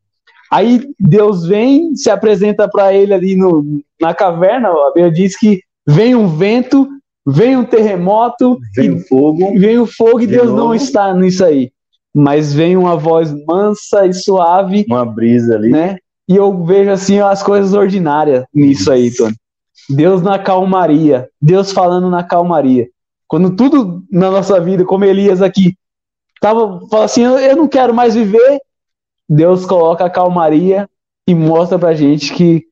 [0.52, 3.66] aí Deus vem, se apresenta para ele ali no,
[4.00, 6.88] na caverna, a Bíblia diz que vem um vento,
[7.26, 10.58] vem um terremoto, vem o fogo, vem o fogo e Deus novo.
[10.58, 11.72] não está nisso aí.
[12.14, 15.98] Mas vem uma voz mansa e suave, uma brisa ali, né?
[16.30, 19.36] E eu vejo assim as coisas ordinárias nisso aí, Tony.
[19.90, 22.88] Deus na calmaria, Deus falando na calmaria.
[23.28, 25.76] Quando tudo na nossa vida, como Elias aqui,
[26.46, 28.62] tava fala assim, eu não quero mais viver,
[29.28, 30.88] Deus coloca a calmaria
[31.28, 32.68] e mostra pra gente que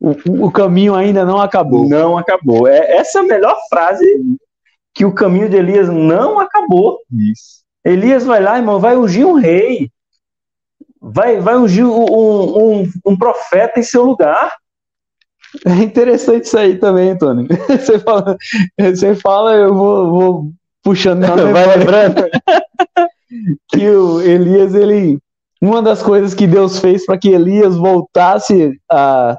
[0.00, 1.86] o, o caminho ainda não acabou.
[1.86, 2.66] Não acabou.
[2.66, 4.06] É, essa é a melhor frase
[4.94, 7.00] que o caminho de Elias não acabou.
[7.12, 7.62] Isso.
[7.84, 9.90] Elias vai lá, irmão, vai ungir um rei.
[10.98, 14.50] Vai, vai ungir um, um, um profeta em seu lugar.
[15.66, 17.46] É interessante isso aí também, Tony.
[17.68, 18.38] Você fala,
[18.78, 20.52] você fala eu vou, vou
[20.82, 22.30] puxando na Vai lembrando.
[23.68, 25.18] Que o Elias, ele.
[25.60, 29.36] Uma das coisas que Deus fez para que Elias voltasse a,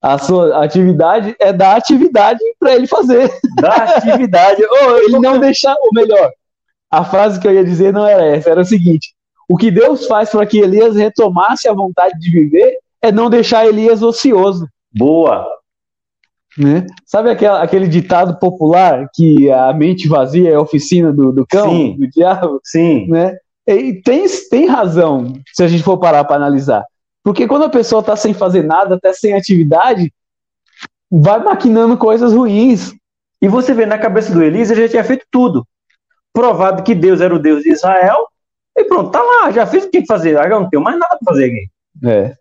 [0.00, 3.30] a sua atividade é dar atividade para ele fazer.
[3.60, 4.62] Dar atividade.
[4.70, 6.30] oh, ele não deixar, ou melhor,
[6.90, 9.12] a frase que eu ia dizer não era essa, era o seguinte:
[9.48, 13.66] o que Deus faz para que Elias retomasse a vontade de viver é não deixar
[13.66, 14.68] Elias ocioso.
[14.92, 15.46] Boa.
[16.58, 16.86] Né?
[17.06, 21.70] Sabe aquela, aquele ditado popular que a mente vazia é a oficina do, do cão,
[21.70, 21.96] Sim.
[21.96, 22.60] do diabo?
[22.64, 23.06] Sim.
[23.08, 23.36] Né?
[23.66, 26.84] E tem, tem razão, se a gente for parar para analisar.
[27.22, 30.12] Porque quando a pessoa está sem fazer nada, até sem atividade,
[31.10, 32.92] vai maquinando coisas ruins.
[33.40, 35.66] E você vê na cabeça do Elias, ele já tinha feito tudo.
[36.32, 38.26] Provado que Deus era o Deus de Israel,
[38.76, 41.32] e pronto, tá lá, já fiz o que fazer, agora não tenho mais nada para
[41.32, 41.68] fazer aqui.
[42.04, 42.34] É.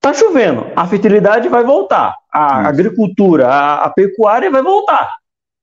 [0.00, 2.68] Tá chovendo, a fertilidade vai voltar, a Isso.
[2.68, 5.10] agricultura, a, a, pecuária vai voltar.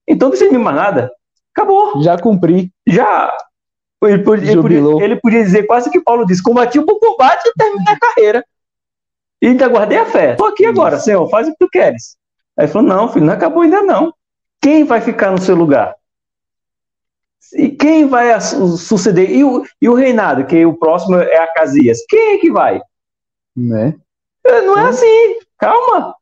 [0.06, 1.10] Então não precisa mais nada.
[1.54, 2.02] Acabou.
[2.02, 2.70] Já cumpri.
[2.86, 3.34] Já.
[4.04, 7.46] Ele podia, ele podia, ele podia dizer quase que Paulo disse: combati o bom combate
[7.46, 8.44] e terminei a carreira.
[9.40, 10.32] E ainda guardei a fé.
[10.32, 12.16] Estou aqui agora, Senhor, faz o que tu queres.
[12.58, 14.12] Aí ele falou: não, filho, não acabou ainda não.
[14.60, 15.94] Quem vai ficar no seu lugar?
[17.54, 19.30] E quem vai suceder?
[19.30, 21.98] E o, e o reinado, que o próximo é Acasias?
[22.08, 22.80] Quem é que vai?
[23.56, 23.94] Né?
[24.46, 26.14] É, não é assim, calma.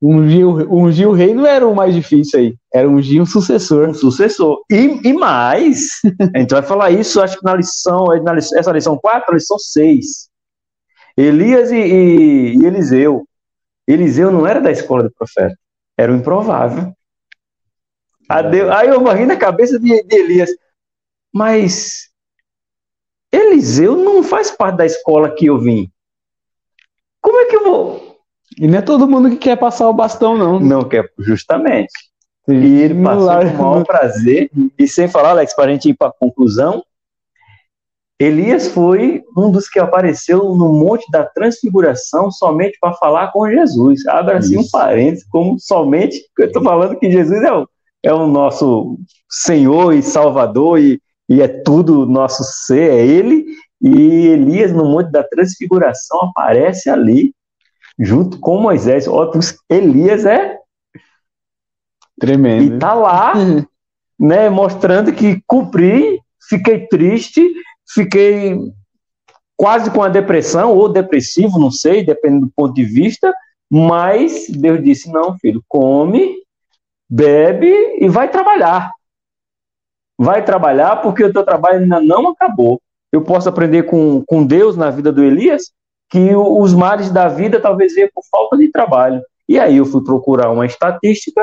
[0.00, 3.88] Ungir, ungir o rei não era o mais difícil aí, era ungir um sucessor.
[3.88, 4.62] Um sucessor.
[4.70, 5.88] E, e mais,
[6.34, 9.58] a gente vai falar isso, acho que na lição, na lição essa lição 4, lição
[9.58, 10.28] 6.
[11.16, 13.26] Elias e, e, e, Eliseu.
[13.86, 15.56] Eliseu não era da escola do profeta,
[15.96, 16.92] era o improvável.
[18.28, 20.50] Aí eu morri na cabeça de, de Elias.
[21.32, 22.10] Mas
[23.32, 25.90] Eliseu não faz parte da escola que eu vim.
[27.36, 28.16] Como é que eu vou?
[28.58, 30.58] E não é todo mundo que quer passar o bastão, não.
[30.58, 31.92] Não quer, justamente.
[32.48, 34.50] E ele passou com o maior prazer.
[34.78, 36.82] E sem falar, Alex, para a gente ir para a conclusão,
[38.18, 44.06] Elias foi um dos que apareceu no Monte da Transfiguração somente para falar com Jesus.
[44.06, 47.68] Abre assim um parênteses, como somente, eu estou falando que Jesus é o,
[48.02, 48.98] é o nosso
[49.28, 50.98] Senhor e Salvador e,
[51.28, 53.44] e é tudo nosso ser, é Ele.
[53.80, 57.34] E Elias, no Monte da Transfiguração, aparece ali,
[57.98, 59.06] junto com Moisés.
[59.06, 59.30] Ó,
[59.68, 60.58] Elias é
[62.18, 62.76] tremendo.
[62.76, 63.34] E tá lá,
[64.18, 67.42] né, mostrando que cumpri, fiquei triste,
[67.92, 68.58] fiquei
[69.56, 73.34] quase com a depressão, ou depressivo, não sei, dependendo do ponto de vista,
[73.70, 76.34] mas Deus disse: não, filho, come,
[77.08, 78.90] bebe e vai trabalhar.
[80.18, 82.80] Vai trabalhar porque o teu trabalho ainda não acabou
[83.16, 85.72] eu posso aprender com, com Deus na vida do Elias
[86.08, 89.20] que os males da vida talvez venham por falta de trabalho.
[89.48, 91.42] E aí eu fui procurar uma estatística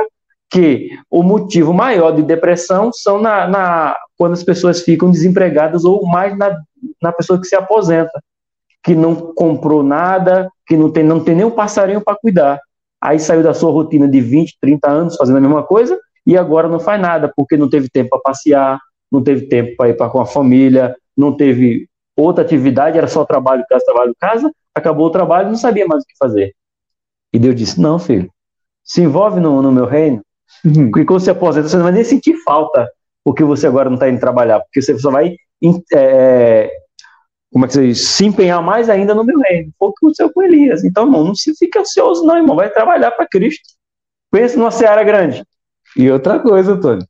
[0.49, 6.05] que o motivo maior de depressão são na, na quando as pessoas ficam desempregadas ou
[6.05, 6.55] mais na,
[7.01, 8.21] na pessoa que se aposenta,
[8.83, 12.59] que não comprou nada, que não tem, não tem nem um passarinho para cuidar.
[13.01, 16.69] Aí saiu da sua rotina de 20, 30 anos fazendo a mesma coisa e agora
[16.69, 18.79] não faz nada, porque não teve tempo para passear,
[19.11, 23.25] não teve tempo para ir para com a família, não teve outra atividade, era só
[23.25, 26.53] trabalho, casa, trabalho, casa, acabou o trabalho, não sabia mais o que fazer.
[27.33, 28.29] E Deus disse: Não, filho,
[28.83, 30.21] se envolve no, no meu reino,
[30.65, 30.91] uhum.
[30.91, 32.87] porque quando você aposenta, você não vai nem sentir falta
[33.23, 35.37] porque você agora não está indo trabalhar, porque você só vai
[35.93, 36.69] é,
[37.53, 38.07] como é que você diz?
[38.09, 39.71] se empenhar mais ainda no meu reino.
[39.77, 40.83] Foi o que aconteceu com Elias.
[40.83, 42.55] Então, irmão, não se fique ansioso, não, irmão.
[42.55, 43.63] Vai trabalhar para Cristo.
[44.31, 45.43] Pensa numa seara grande.
[45.95, 47.05] E outra coisa, Tony.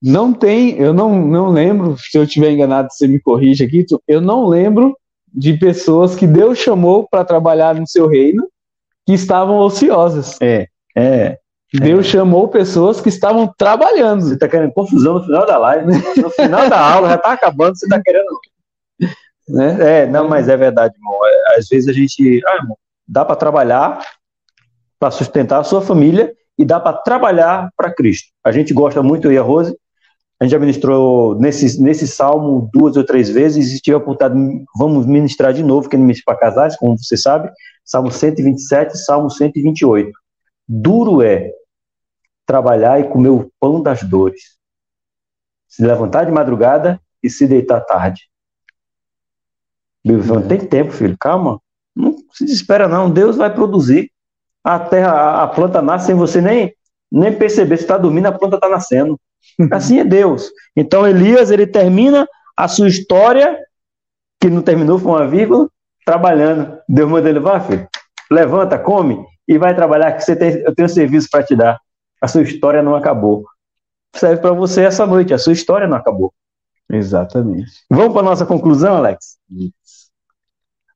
[0.00, 4.20] Não tem, eu não, não lembro, se eu estiver enganado, você me corrige aqui, eu
[4.20, 4.96] não lembro
[5.32, 8.48] de pessoas que Deus chamou para trabalhar no seu reino
[9.06, 10.36] que estavam ociosas.
[10.40, 11.38] É, é.
[11.72, 12.10] Deus é.
[12.10, 14.22] chamou pessoas que estavam trabalhando.
[14.22, 15.86] Você está querendo confusão no final da live,
[16.20, 18.26] no final da aula, já está acabando, você está querendo.
[19.48, 20.02] Né?
[20.02, 21.18] É, não, mas é verdade, irmão.
[21.24, 22.40] É, às vezes a gente.
[22.46, 22.76] Ah, irmão,
[23.06, 24.00] dá para trabalhar
[24.98, 28.28] para sustentar a sua família e dá para trabalhar para Cristo.
[28.44, 29.76] A gente gosta muito, eu e a Rose,
[30.40, 35.04] a gente já ministrou nesse, nesse salmo duas ou três vezes, e tiver oportunidade, vamos
[35.04, 37.50] ministrar de novo, que é para casais, como você sabe,
[37.84, 40.12] Salmo 127 e Salmo 128.
[40.68, 41.50] Duro é
[42.46, 44.56] trabalhar e comer o pão das dores,
[45.66, 48.22] se levantar de madrugada e se deitar tarde.
[50.04, 51.60] Não tem tempo, filho, calma,
[51.94, 54.10] não se desespera não, Deus vai produzir.
[54.62, 56.72] A terra, a planta nasce sem você nem,
[57.10, 59.18] nem perceber, se está dormindo, a planta está nascendo.
[59.72, 60.50] Assim é Deus.
[60.76, 63.58] Então Elias, ele termina a sua história,
[64.40, 65.68] que não terminou, foi uma vírgula,
[66.04, 66.78] trabalhando.
[66.88, 67.88] Deus manda ele, vá, filho,
[68.30, 71.78] levanta, come e vai trabalhar, que você tem, eu tenho serviço para te dar.
[72.20, 73.44] A sua história não acabou.
[74.14, 76.32] Serve para você essa noite, a sua história não acabou.
[76.90, 77.70] Exatamente.
[77.90, 79.38] Vamos para nossa conclusão, Alex?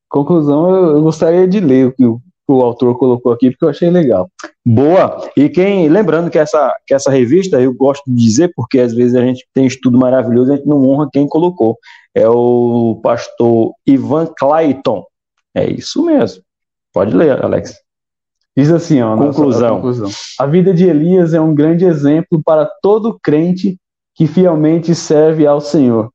[0.09, 2.21] Conclusão, eu gostaria de ler o que o
[2.53, 4.29] o autor colocou aqui, porque eu achei legal.
[4.65, 5.31] Boa!
[5.37, 9.15] E quem, lembrando que essa, que essa revista, eu gosto de dizer, porque às vezes
[9.15, 11.77] a gente tem estudo maravilhoso, a gente não honra quem colocou.
[12.15, 15.05] É o pastor Ivan Clayton.
[15.55, 16.43] É isso mesmo.
[16.93, 17.75] Pode ler, Alex.
[18.57, 19.77] Diz assim, ó, conclusão.
[19.77, 20.11] conclusão.
[20.39, 23.79] A vida de Elias é um grande exemplo para todo crente
[24.15, 26.11] que fielmente serve ao Senhor.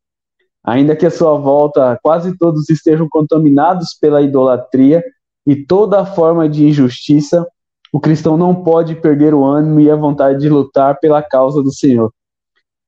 [0.64, 5.04] Ainda que a sua volta quase todos estejam contaminados pela idolatria,
[5.48, 7.48] e toda forma de injustiça,
[7.94, 11.72] o cristão não pode perder o ânimo e a vontade de lutar pela causa do
[11.72, 12.14] Senhor.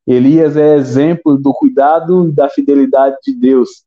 [0.05, 3.85] Elias é exemplo do cuidado e da fidelidade de Deus.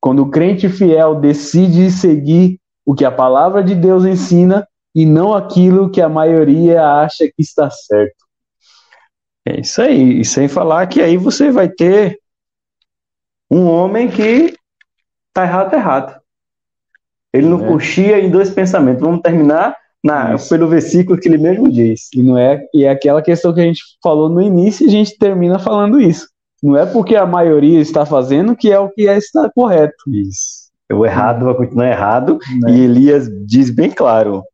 [0.00, 5.34] Quando o crente fiel decide seguir o que a palavra de Deus ensina e não
[5.34, 8.24] aquilo que a maioria acha que está certo.
[9.46, 10.20] É isso aí.
[10.20, 12.18] E sem falar que aí você vai ter
[13.50, 14.54] um homem que
[15.28, 16.23] está errado, tá errado.
[17.34, 17.66] Ele não é.
[17.66, 19.02] coxia em dois pensamentos.
[19.02, 22.08] Vamos terminar na, pelo versículo que ele mesmo diz.
[22.14, 24.90] E não é e é aquela questão que a gente falou no início e a
[24.90, 26.28] gente termina falando isso.
[26.62, 29.96] Não é porque a maioria está fazendo que é o que é, está correto.
[30.08, 30.64] Isso.
[30.92, 32.38] O errado vai continuar errado.
[32.66, 32.70] É.
[32.70, 34.44] E Elias diz bem claro: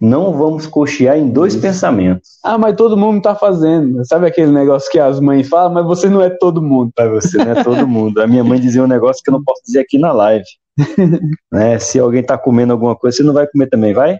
[0.00, 1.62] não vamos cochear em dois Isso.
[1.62, 2.38] pensamentos.
[2.42, 4.04] Ah, mas todo mundo está fazendo.
[4.06, 6.90] Sabe aquele negócio que as mães falam, mas você não é todo mundo.
[6.98, 8.22] Mas você não é todo mundo.
[8.22, 10.44] A minha mãe dizia um negócio que eu não posso dizer aqui na live.
[11.50, 11.78] né?
[11.78, 14.18] Se alguém está comendo alguma coisa, você não vai comer também, vai?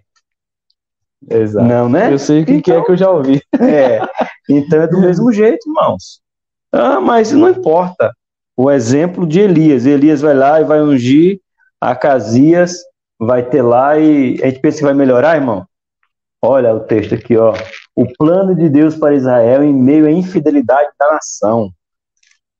[1.28, 1.66] Exato.
[1.66, 2.12] Não, né?
[2.12, 3.42] Eu sei o que, então, que é que eu já ouvi.
[3.60, 4.00] É.
[4.48, 6.20] Então é do mesmo jeito, irmãos.
[6.72, 8.12] Ah, mas não importa.
[8.56, 9.86] O exemplo de Elias.
[9.86, 11.40] Elias vai lá e vai ungir
[11.80, 12.78] a Casias,
[13.18, 15.66] vai ter lá e a gente pensa que vai melhorar, irmão?
[16.40, 17.54] Olha o texto aqui, ó.
[17.94, 21.70] O plano de Deus para Israel em meio à infidelidade da nação.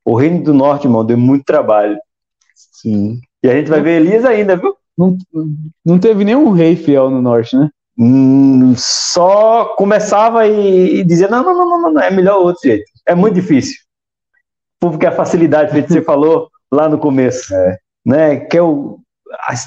[0.05, 1.99] O reino do norte, irmão, deu muito trabalho.
[2.55, 3.21] Sim.
[3.43, 4.75] E a gente vai ver Elias ainda, viu?
[4.97, 5.17] Não,
[5.85, 7.69] não teve nenhum rei fiel no norte, né?
[7.99, 12.85] Hum, só começava e, e, dizia: não, não, não, não, não, é melhor outro jeito.
[13.07, 13.77] É muito difícil.
[14.77, 17.55] O povo quer a facilidade, que você falou lá no começo.
[17.55, 17.79] É.
[18.05, 18.37] Né?
[18.41, 19.01] Quer o,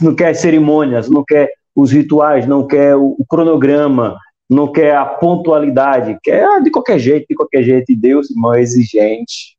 [0.01, 4.17] não quer cerimônias, não quer os rituais, não quer o, o cronograma,
[4.49, 7.91] não quer a pontualidade, quer ah, de qualquer jeito, de qualquer jeito.
[7.91, 9.58] E Deus, irmão, é exigente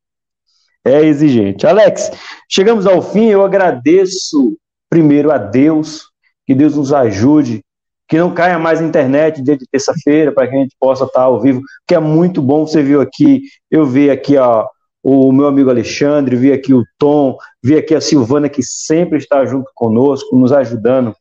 [0.84, 1.66] é exigente.
[1.66, 2.10] Alex,
[2.48, 3.26] chegamos ao fim.
[3.26, 4.56] Eu agradeço
[4.88, 6.04] primeiro a Deus,
[6.46, 7.62] que Deus nos ajude,
[8.08, 11.40] que não caia mais internet dia de terça-feira, para que a gente possa estar ao
[11.40, 12.66] vivo, que é muito bom.
[12.66, 14.66] Você viu aqui, eu vi aqui ó,
[15.02, 19.44] o meu amigo Alexandre, vi aqui o Tom, vi aqui a Silvana, que sempre está
[19.44, 21.14] junto conosco, nos ajudando.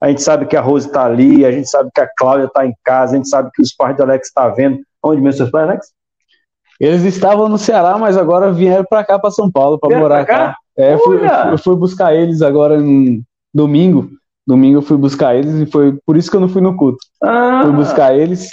[0.00, 2.66] A gente sabe que a Rose está ali, a gente sabe que a Cláudia está
[2.66, 4.80] em casa, a gente sabe que os pais do Alex estão tá vendo.
[5.02, 5.92] Onde meus seus pais, Alex?
[6.80, 10.36] Eles estavam no Ceará, mas agora vieram para cá, para São Paulo, para morar cá?
[10.36, 10.56] cá.
[10.76, 11.20] É, fui,
[11.52, 13.22] eu fui buscar eles agora no
[13.52, 14.10] domingo.
[14.46, 16.98] Domingo eu fui buscar eles e foi por isso que eu não fui no culto.
[17.22, 17.60] Ah.
[17.62, 18.50] Fui buscar eles,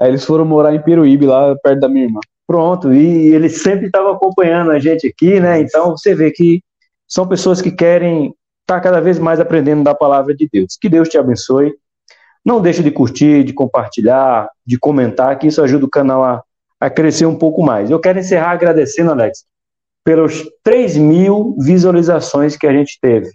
[0.00, 2.20] aí eles foram morar em Peruíbe, lá perto da minha irmã.
[2.46, 5.60] Pronto, e eles sempre estavam acompanhando a gente aqui, né?
[5.60, 6.62] Então você vê que
[7.08, 10.76] são pessoas que querem estar tá cada vez mais aprendendo da palavra de Deus.
[10.80, 11.72] Que Deus te abençoe.
[12.44, 16.42] Não deixe de curtir, de compartilhar, de comentar, que isso ajuda o canal a
[16.82, 17.88] a crescer um pouco mais.
[17.88, 19.44] Eu quero encerrar agradecendo, Alex,
[20.04, 23.30] pelos 3 mil visualizações que a gente teve.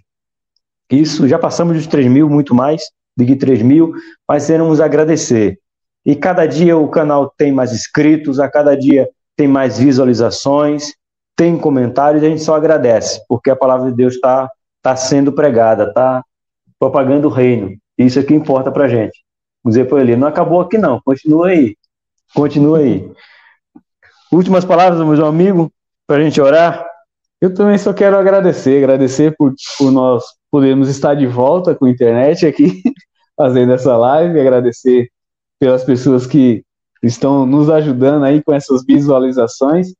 [0.90, 2.82] Isso, já passamos dos 3 mil, muito mais
[3.16, 3.94] do que 3 mil,
[4.28, 5.58] mas queremos agradecer.
[6.04, 10.92] E cada dia o canal tem mais inscritos, a cada dia tem mais visualizações,
[11.34, 14.50] tem comentários, a gente só agradece, porque a palavra de Deus está
[14.82, 16.22] tá sendo pregada, está
[16.78, 17.74] propagando o reino.
[17.96, 19.24] Isso é que importa para a gente.
[19.64, 21.74] Vamos dizer para ele, não acabou aqui não, continua aí,
[22.34, 23.10] continua aí.
[24.30, 25.70] Últimas palavras, meu amigo,
[26.06, 26.86] para a gente orar.
[27.40, 31.90] Eu também só quero agradecer, agradecer por, por nós podermos estar de volta com a
[31.90, 32.82] internet aqui,
[33.36, 35.08] fazendo essa live, agradecer
[35.58, 36.62] pelas pessoas que
[37.02, 39.94] estão nos ajudando aí com essas visualizações,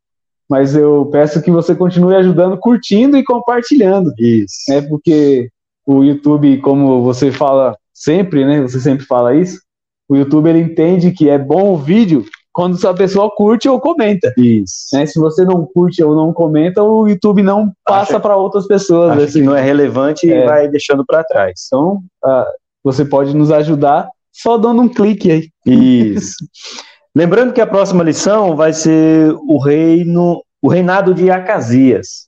[0.48, 4.12] mas eu peço que você continue ajudando, curtindo e compartilhando.
[4.18, 4.70] Isso.
[4.70, 5.50] É porque
[5.86, 8.62] o YouTube, como você fala sempre, né?
[8.62, 9.60] Você sempre fala isso.
[10.08, 12.24] O YouTube ele entende que é bom o vídeo
[12.58, 14.34] quando a pessoa curte ou comenta.
[14.36, 14.88] Isso.
[14.92, 15.06] Né?
[15.06, 19.12] Se você não curte ou não comenta, o YouTube não passa para outras pessoas.
[19.12, 19.38] Acha assim.
[19.38, 20.42] que não é relevante é.
[20.42, 21.52] e vai deixando para trás.
[21.68, 22.44] Então, uh,
[22.82, 25.48] você pode nos ajudar só dando um clique aí.
[25.64, 26.34] Isso.
[27.14, 32.26] Lembrando que a próxima lição vai ser o reino, o reinado de Acasias,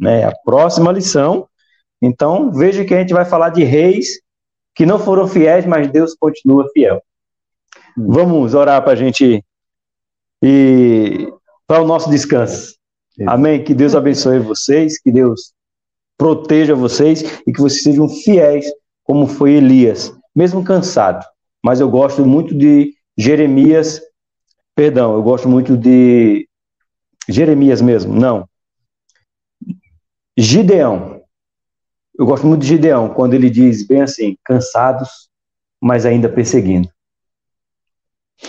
[0.00, 0.24] né?
[0.24, 1.46] A próxima lição.
[2.00, 4.18] Então, veja que a gente vai falar de reis
[4.74, 7.02] que não foram fiéis, mas Deus continua fiel.
[7.98, 8.06] Hum.
[8.08, 9.44] Vamos orar para a gente
[10.42, 11.32] e
[11.66, 12.76] para o nosso descanso.
[13.26, 13.62] Amém.
[13.64, 15.52] Que Deus abençoe vocês, que Deus
[16.16, 18.66] proteja vocês e que vocês sejam fiéis,
[19.04, 21.24] como foi Elias, mesmo cansado.
[21.64, 24.00] Mas eu gosto muito de Jeremias
[24.78, 26.48] Perdão, eu gosto muito de
[27.28, 28.48] Jeremias mesmo, não.
[30.38, 31.20] Gideão.
[32.16, 35.28] Eu gosto muito de Gideão, quando ele diz bem assim: cansados,
[35.82, 36.88] mas ainda perseguindo.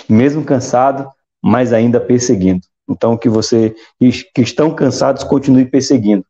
[0.07, 1.11] Mesmo cansado,
[1.41, 2.61] mas ainda perseguindo.
[2.87, 6.25] Então, que você que estão cansados continue perseguindo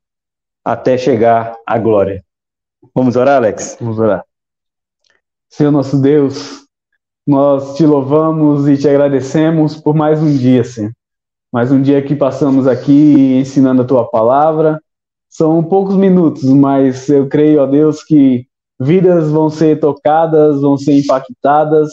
[0.64, 2.23] até chegar à glória.
[2.94, 3.77] Vamos orar, Alex?
[3.80, 4.23] Vamos orar.
[5.49, 6.65] Senhor nosso Deus,
[7.26, 10.91] nós te louvamos e te agradecemos por mais um dia, Senhor.
[11.52, 14.80] Mais um dia que passamos aqui ensinando a tua palavra.
[15.27, 18.45] São poucos minutos, mas eu creio, ó Deus, que
[18.80, 21.90] vidas vão ser tocadas, vão ser impactadas,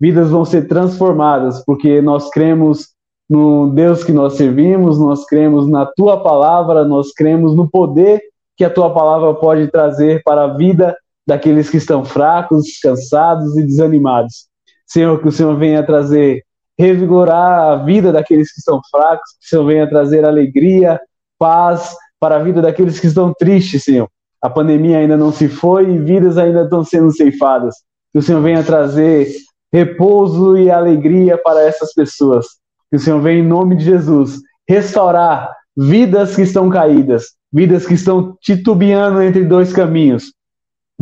[0.00, 2.88] vidas vão ser transformadas, porque nós cremos
[3.28, 8.20] no Deus que nós servimos, nós cremos na tua palavra, nós cremos no poder
[8.56, 10.96] que a tua palavra pode trazer para a vida
[11.26, 14.46] daqueles que estão fracos, cansados e desanimados.
[14.86, 16.42] Senhor, que o Senhor venha trazer,
[16.78, 20.98] revigorar a vida daqueles que estão fracos, que o Senhor venha trazer alegria,
[21.38, 24.08] paz para a vida daqueles que estão tristes, Senhor.
[24.40, 27.74] A pandemia ainda não se foi e vidas ainda estão sendo ceifadas.
[28.12, 29.28] Que o Senhor venha trazer
[29.72, 32.46] repouso e alegria para essas pessoas.
[32.90, 37.94] Que o Senhor venha, em nome de Jesus, restaurar vidas que estão caídas, vidas que
[37.94, 40.32] estão titubeando entre dois caminhos.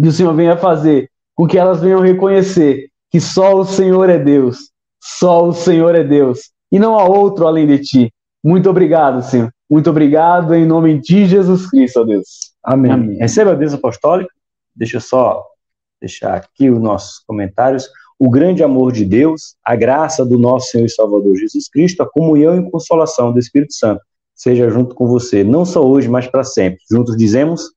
[0.00, 4.18] Que o Senhor venha fazer com que elas venham reconhecer que só o Senhor é
[4.18, 4.70] Deus,
[5.02, 8.12] só o Senhor é Deus, e não há outro além de ti.
[8.42, 9.50] Muito obrigado, Senhor.
[9.68, 12.52] Muito obrigado em nome de Jesus Cristo, ó Deus.
[12.62, 12.92] Amém.
[12.92, 13.18] Amém.
[13.18, 14.32] Receba a bênção apostólica.
[14.74, 15.44] Deixa eu só
[16.00, 17.88] deixar aqui os nossos comentários.
[18.18, 22.10] O grande amor de Deus, a graça do nosso Senhor e Salvador Jesus Cristo, a
[22.10, 24.00] comunhão e consolação do Espírito Santo
[24.34, 26.78] seja junto com você, não só hoje, mas para sempre.
[26.90, 27.70] Juntos dizemos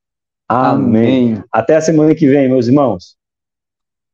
[0.48, 1.34] Amém.
[1.34, 1.44] Amém.
[1.52, 3.16] Até a semana que vem, meus irmãos.